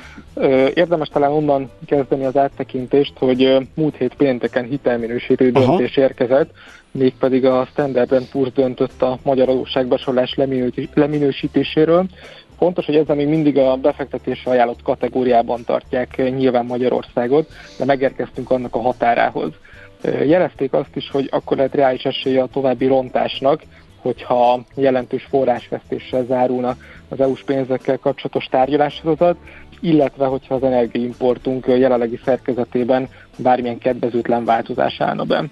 Érdemes 0.73 1.07
talán 1.07 1.31
onnan 1.31 1.69
kezdeni 1.85 2.25
az 2.25 2.37
áttekintést, 2.37 3.13
hogy 3.17 3.67
múlt 3.75 3.95
hét 3.95 4.13
pénteken 4.13 4.65
hitelminősítő 4.65 5.51
döntés 5.51 5.97
Aha. 5.97 6.07
érkezett, 6.07 6.51
mégpedig 6.91 7.45
a 7.45 7.67
Standard 7.71 8.27
Poor's 8.33 8.51
döntött 8.53 9.01
a 9.01 9.17
magyar 9.23 9.49
adósságbesorolás 9.49 10.37
leminősítéséről. 10.93 12.05
Fontos, 12.57 12.85
hogy 12.85 12.95
ezzel 12.95 13.15
még 13.15 13.27
mindig 13.27 13.57
a 13.57 13.75
befektetésre 13.75 14.51
ajánlott 14.51 14.81
kategóriában 14.83 15.63
tartják 15.65 16.35
nyilván 16.35 16.65
Magyarországot, 16.65 17.47
de 17.77 17.85
megérkeztünk 17.85 18.51
annak 18.51 18.75
a 18.75 18.81
határához. 18.81 19.51
Jelezték 20.03 20.73
azt 20.73 20.95
is, 20.95 21.09
hogy 21.09 21.27
akkor 21.31 21.57
lehet 21.57 21.75
reális 21.75 22.03
esélye 22.03 22.41
a 22.41 22.47
további 22.47 22.85
rontásnak, 22.85 23.61
hogyha 24.01 24.61
jelentős 24.75 25.23
forrásvesztéssel 25.29 26.25
zárulna 26.25 26.75
az 27.09 27.21
EU-s 27.21 27.43
pénzekkel 27.43 27.97
kapcsolatos 27.97 28.45
tárgyalássorozat, 28.45 29.37
illetve 29.81 30.25
hogyha 30.25 30.55
az 30.55 30.63
energiaimportunk 30.63 31.65
jelenlegi 31.67 32.19
szerkezetében 32.25 33.09
bármilyen 33.37 33.77
kedvezőtlen 33.77 34.45
változás 34.45 35.01
állna 35.01 35.23
be. 35.23 35.43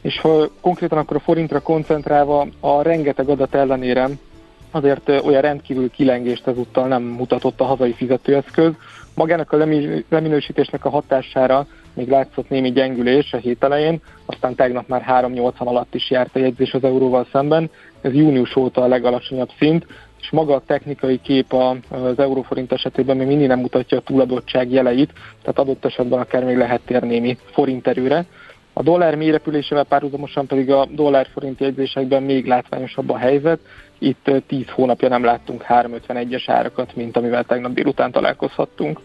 És 0.00 0.20
ha 0.20 0.48
konkrétan 0.60 0.98
akkor 0.98 1.16
a 1.16 1.20
forintra 1.20 1.60
koncentrálva 1.60 2.46
a 2.60 2.82
rengeteg 2.82 3.28
adat 3.28 3.54
ellenére 3.54 4.08
azért 4.70 5.08
olyan 5.08 5.40
rendkívül 5.40 5.90
kilengést 5.90 6.46
ezúttal 6.46 6.86
nem 6.86 7.02
mutatott 7.02 7.60
a 7.60 7.64
hazai 7.64 7.92
fizetőeszköz. 7.92 8.72
Magának 9.14 9.52
a 9.52 9.66
leminősítésnek 10.08 10.84
a 10.84 10.90
hatására 10.90 11.66
még 11.94 12.08
látszott 12.08 12.48
némi 12.48 12.72
gyengülés 12.72 13.32
a 13.32 13.36
hét 13.36 13.64
elején, 13.64 14.00
aztán 14.26 14.54
tegnap 14.54 14.88
már 14.88 15.04
3,80 15.08 15.52
alatt 15.56 15.94
is 15.94 16.10
járt 16.10 16.36
a 16.36 16.38
jegyzés 16.38 16.72
az 16.72 16.84
euróval 16.84 17.26
szemben, 17.32 17.70
ez 18.00 18.12
június 18.12 18.56
óta 18.56 18.82
a 18.82 18.86
legalacsonyabb 18.86 19.50
szint, 19.58 19.86
és 20.26 20.32
maga 20.32 20.54
a 20.54 20.62
technikai 20.66 21.20
kép 21.20 21.52
az 21.88 22.18
euróforint 22.18 22.72
esetében 22.72 23.16
még 23.16 23.26
mindig 23.26 23.46
nem 23.46 23.58
mutatja 23.58 23.98
a 23.98 24.00
túladottság 24.00 24.70
jeleit, 24.70 25.12
tehát 25.40 25.58
adott 25.58 25.84
esetben 25.84 26.18
akár 26.18 26.44
még 26.44 26.56
lehet 26.56 26.80
térni 26.84 27.08
némi 27.08 27.38
forint 27.52 27.86
erőre. 27.86 28.24
A 28.72 28.82
dollár 28.82 29.14
mélyrepülésével 29.14 29.84
párhuzamosan 29.84 30.46
pedig 30.46 30.70
a 30.70 30.86
dollár-forint 30.90 31.60
jegyzésekben 31.60 32.22
még 32.22 32.46
látványosabb 32.46 33.10
a 33.10 33.16
helyzet. 33.16 33.60
Itt 33.98 34.30
10 34.46 34.64
hónapja 34.68 35.08
nem 35.08 35.24
láttunk 35.24 35.64
351-es 35.68 36.44
árakat, 36.46 36.96
mint 36.96 37.16
amivel 37.16 37.44
tegnap 37.44 37.72
délután 37.72 38.10
találkozhattunk. 38.10 39.00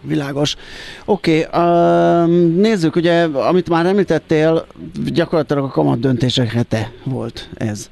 Világos. 0.00 0.56
Oké, 1.04 1.46
okay, 1.46 1.62
uh, 1.62 2.28
nézzük, 2.56 2.96
ugye, 2.96 3.24
amit 3.24 3.68
már 3.68 3.86
említettél, 3.86 4.66
gyakorlatilag 5.12 5.64
a 5.64 5.68
kamat 5.68 6.00
döntések 6.00 6.50
hete 6.50 6.92
volt 7.04 7.48
ez. 7.54 7.90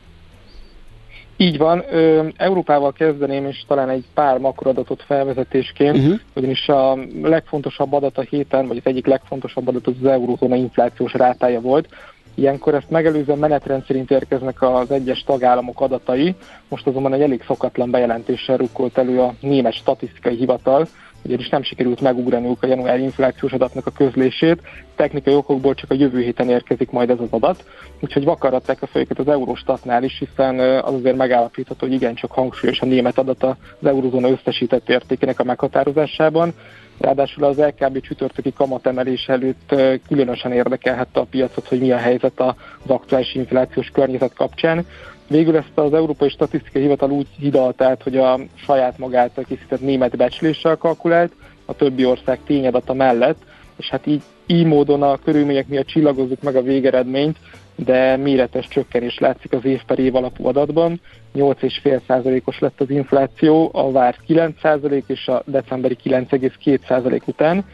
Így 1.37 1.59
van, 1.59 1.85
ö, 1.91 2.29
Európával 2.37 2.93
kezdeném, 2.93 3.47
és 3.47 3.65
talán 3.67 3.89
egy 3.89 4.05
pár 4.15 4.39
makroadatot 4.39 5.03
felvezetésként, 5.03 5.97
uh-huh. 5.97 6.19
ugyanis 6.35 6.69
a 6.69 6.99
legfontosabb 7.23 7.93
adat 7.93 8.19
a 8.19 8.23
héten, 8.23 8.67
vagy 8.67 8.77
az 8.77 8.87
egyik 8.87 9.07
legfontosabb 9.07 9.69
adat 9.69 9.87
az, 9.87 9.95
az 10.01 10.07
eurózóna 10.07 10.55
inflációs 10.55 11.13
rátája 11.15 11.61
volt. 11.61 11.89
Ilyenkor 12.35 12.75
ezt 12.75 12.91
megelőzően 12.91 13.39
menetrend 13.39 13.85
szerint 13.87 14.11
érkeznek 14.11 14.63
az 14.63 14.91
egyes 14.91 15.25
tagállamok 15.25 15.81
adatai, 15.81 16.35
most 16.69 16.87
azonban 16.87 17.15
egy 17.15 17.21
elég 17.21 17.43
szokatlan 17.47 17.91
bejelentéssel 17.91 18.57
rukkolt 18.57 18.99
elő 18.99 19.21
a 19.21 19.35
német 19.41 19.75
statisztikai 19.75 20.37
hivatal, 20.37 20.87
ugyanis 21.25 21.49
nem 21.49 21.63
sikerült 21.63 22.01
megugraniuk 22.01 22.63
a 22.63 22.67
januári 22.67 23.03
inflációs 23.03 23.53
adatnak 23.53 23.87
a 23.87 23.91
közlését, 23.91 24.61
technikai 24.97 25.35
okokból 25.35 25.75
csak 25.75 25.91
a 25.91 25.95
jövő 25.95 26.21
héten 26.21 26.49
érkezik 26.49 26.91
majd 26.91 27.11
ez 27.11 27.21
az 27.21 27.29
adat, 27.31 27.65
úgyhogy 28.01 28.25
vakaratták 28.25 28.83
a 28.83 28.87
fejüket 28.87 29.19
az 29.19 29.29
Eurostatnál 29.29 30.03
is, 30.03 30.19
hiszen 30.19 30.59
az 30.59 30.95
azért 30.95 31.17
megállapítható, 31.17 31.87
hogy 31.87 31.95
igencsak 31.95 32.33
hangsúlyos 32.33 32.81
a 32.81 32.87
német 32.87 33.19
adat 33.19 33.43
az 33.43 33.87
eurozóna 33.87 34.31
összesített 34.31 34.89
értékének 34.89 35.41
a 35.41 35.45
meghatározásában, 35.45 36.55
Ráadásul 36.99 37.45
az 37.45 37.57
LKB 37.59 38.01
csütörtöki 38.01 38.53
kamatemelés 38.53 39.27
előtt 39.27 39.75
különösen 40.09 40.53
érdekelhette 40.53 41.21
a 41.21 41.27
piacot, 41.31 41.69
hogy 41.69 41.81
mi 41.81 41.93
a 41.93 41.97
helyzet 41.97 42.41
az 42.41 42.55
aktuális 42.87 43.35
inflációs 43.35 43.89
környezet 43.89 44.35
kapcsán. 44.35 44.87
Végül 45.29 45.57
ezt 45.57 45.73
az 45.75 45.95
Európai 45.95 46.29
Statisztikai 46.29 46.83
Hivatal 46.83 47.11
úgy 47.11 47.27
hidalt 47.39 47.83
át, 47.83 48.03
hogy 48.03 48.17
a 48.17 48.39
saját 48.55 48.99
magát 48.99 49.45
készített 49.49 49.81
német 49.81 50.17
becsléssel 50.17 50.77
kalkulált, 50.77 51.33
a 51.65 51.75
többi 51.75 52.05
ország 52.05 52.39
tényadata 52.47 52.93
mellett, 52.93 53.43
és 53.77 53.89
hát 53.89 54.07
így, 54.07 54.23
így 54.47 54.65
módon 54.65 55.03
a 55.03 55.19
körülmények 55.25 55.69
miatt 55.69 55.87
csillagozzuk 55.87 56.43
meg 56.43 56.57
a 56.57 56.63
végeredményt, 56.63 57.37
de 57.77 58.17
méretes 58.17 58.69
csökkenés 58.69 59.19
látszik 59.19 59.53
az 59.53 59.65
év 59.65 59.85
per 59.85 59.99
év 59.99 60.15
alapú 60.15 60.47
adatban. 60.47 61.01
8,5%-os 61.35 62.59
lett 62.59 62.81
az 62.81 62.91
infláció, 62.91 63.71
a 63.73 63.91
várt 63.91 64.19
9% 64.29 65.03
és 65.07 65.29
a 65.29 65.43
decemberi 65.47 65.97
9,2% 66.05 67.21
után. 67.25 67.65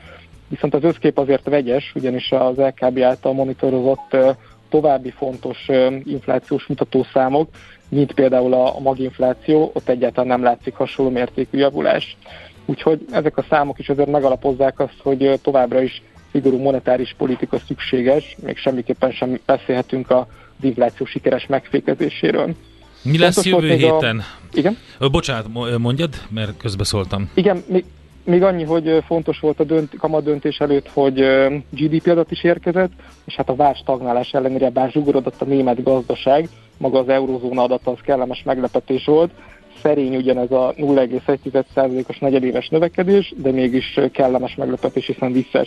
Viszont 0.49 0.75
az 0.75 0.85
összkép 0.85 1.19
azért 1.19 1.49
vegyes, 1.49 1.93
ugyanis 1.95 2.33
az 2.33 2.57
LKB 2.57 2.99
által 2.99 3.33
monitorozott 3.33 4.17
további 4.69 5.11
fontos 5.11 5.69
inflációs 6.05 6.67
mutatószámok, 6.67 7.49
mint 7.89 8.13
például 8.13 8.55
a 8.55 8.79
maginfláció, 8.79 9.71
ott 9.75 9.89
egyáltalán 9.89 10.29
nem 10.29 10.43
látszik 10.43 10.75
hasonló 10.75 11.11
mértékű 11.11 11.59
javulás. 11.59 12.17
Úgyhogy 12.67 13.07
ezek 13.11 13.37
a 13.37 13.45
számok 13.49 13.79
is 13.79 13.89
azért 13.89 14.11
megalapozzák 14.11 14.79
azt, 14.81 14.99
hogy 15.03 15.41
továbbra 15.43 15.83
is 15.83 16.03
szigorú 16.33 16.59
monetáris 16.59 17.15
politika 17.19 17.59
szükséges, 17.67 18.37
még 18.45 18.57
semmiképpen 18.57 19.11
sem 19.11 19.41
beszélhetünk 19.47 20.11
az 20.11 20.25
infláció 20.61 21.07
sikeres 21.07 21.47
megfékezéséről. 21.47 22.55
Mi 23.03 23.19
lesz 23.19 23.43
Fontos 23.43 23.63
jövő 23.63 23.75
héten? 23.77 24.19
A... 24.19 24.25
Igen? 24.53 24.77
Bocsánat, 24.99 25.79
mondjad, 25.79 26.15
mert 26.31 26.57
közbeszóltam. 26.57 27.31
Igen, 27.35 27.63
még, 27.67 27.85
még 28.29 28.43
annyi, 28.43 28.65
hogy 28.65 29.03
fontos 29.07 29.41
volt 29.41 29.61
a 29.61 29.65
dönt, 29.65 29.97
kamat 29.99 30.25
döntés 30.25 30.59
előtt, 30.59 30.89
hogy 30.89 31.15
GDP 31.71 32.07
adat 32.07 32.31
is 32.31 32.45
érkezett, 32.45 32.93
és 33.25 33.35
hát 33.35 33.49
a 33.49 33.55
vár 33.55 33.75
stagnálás 33.75 34.33
ellenére 34.33 34.71
bár 34.71 34.91
zsugorodott 34.91 35.41
a 35.41 35.45
német 35.45 35.83
gazdaság, 35.83 36.49
maga 36.79 36.99
az 36.99 37.09
eurozóna 37.09 37.63
adat 37.63 37.87
az 37.87 37.99
kellemes 38.03 38.43
meglepetés 38.43 39.05
volt, 39.05 39.31
szerény 39.83 40.17
ugyanez 40.17 40.51
a 40.51 40.75
0,1%-os 40.77 42.19
negyedéves 42.19 42.69
növekedés, 42.69 43.35
de 43.37 43.51
mégis 43.51 44.01
kellemes 44.13 44.55
meglepetés, 44.55 45.07
hiszen 45.07 45.33
visszaesett 45.33 45.67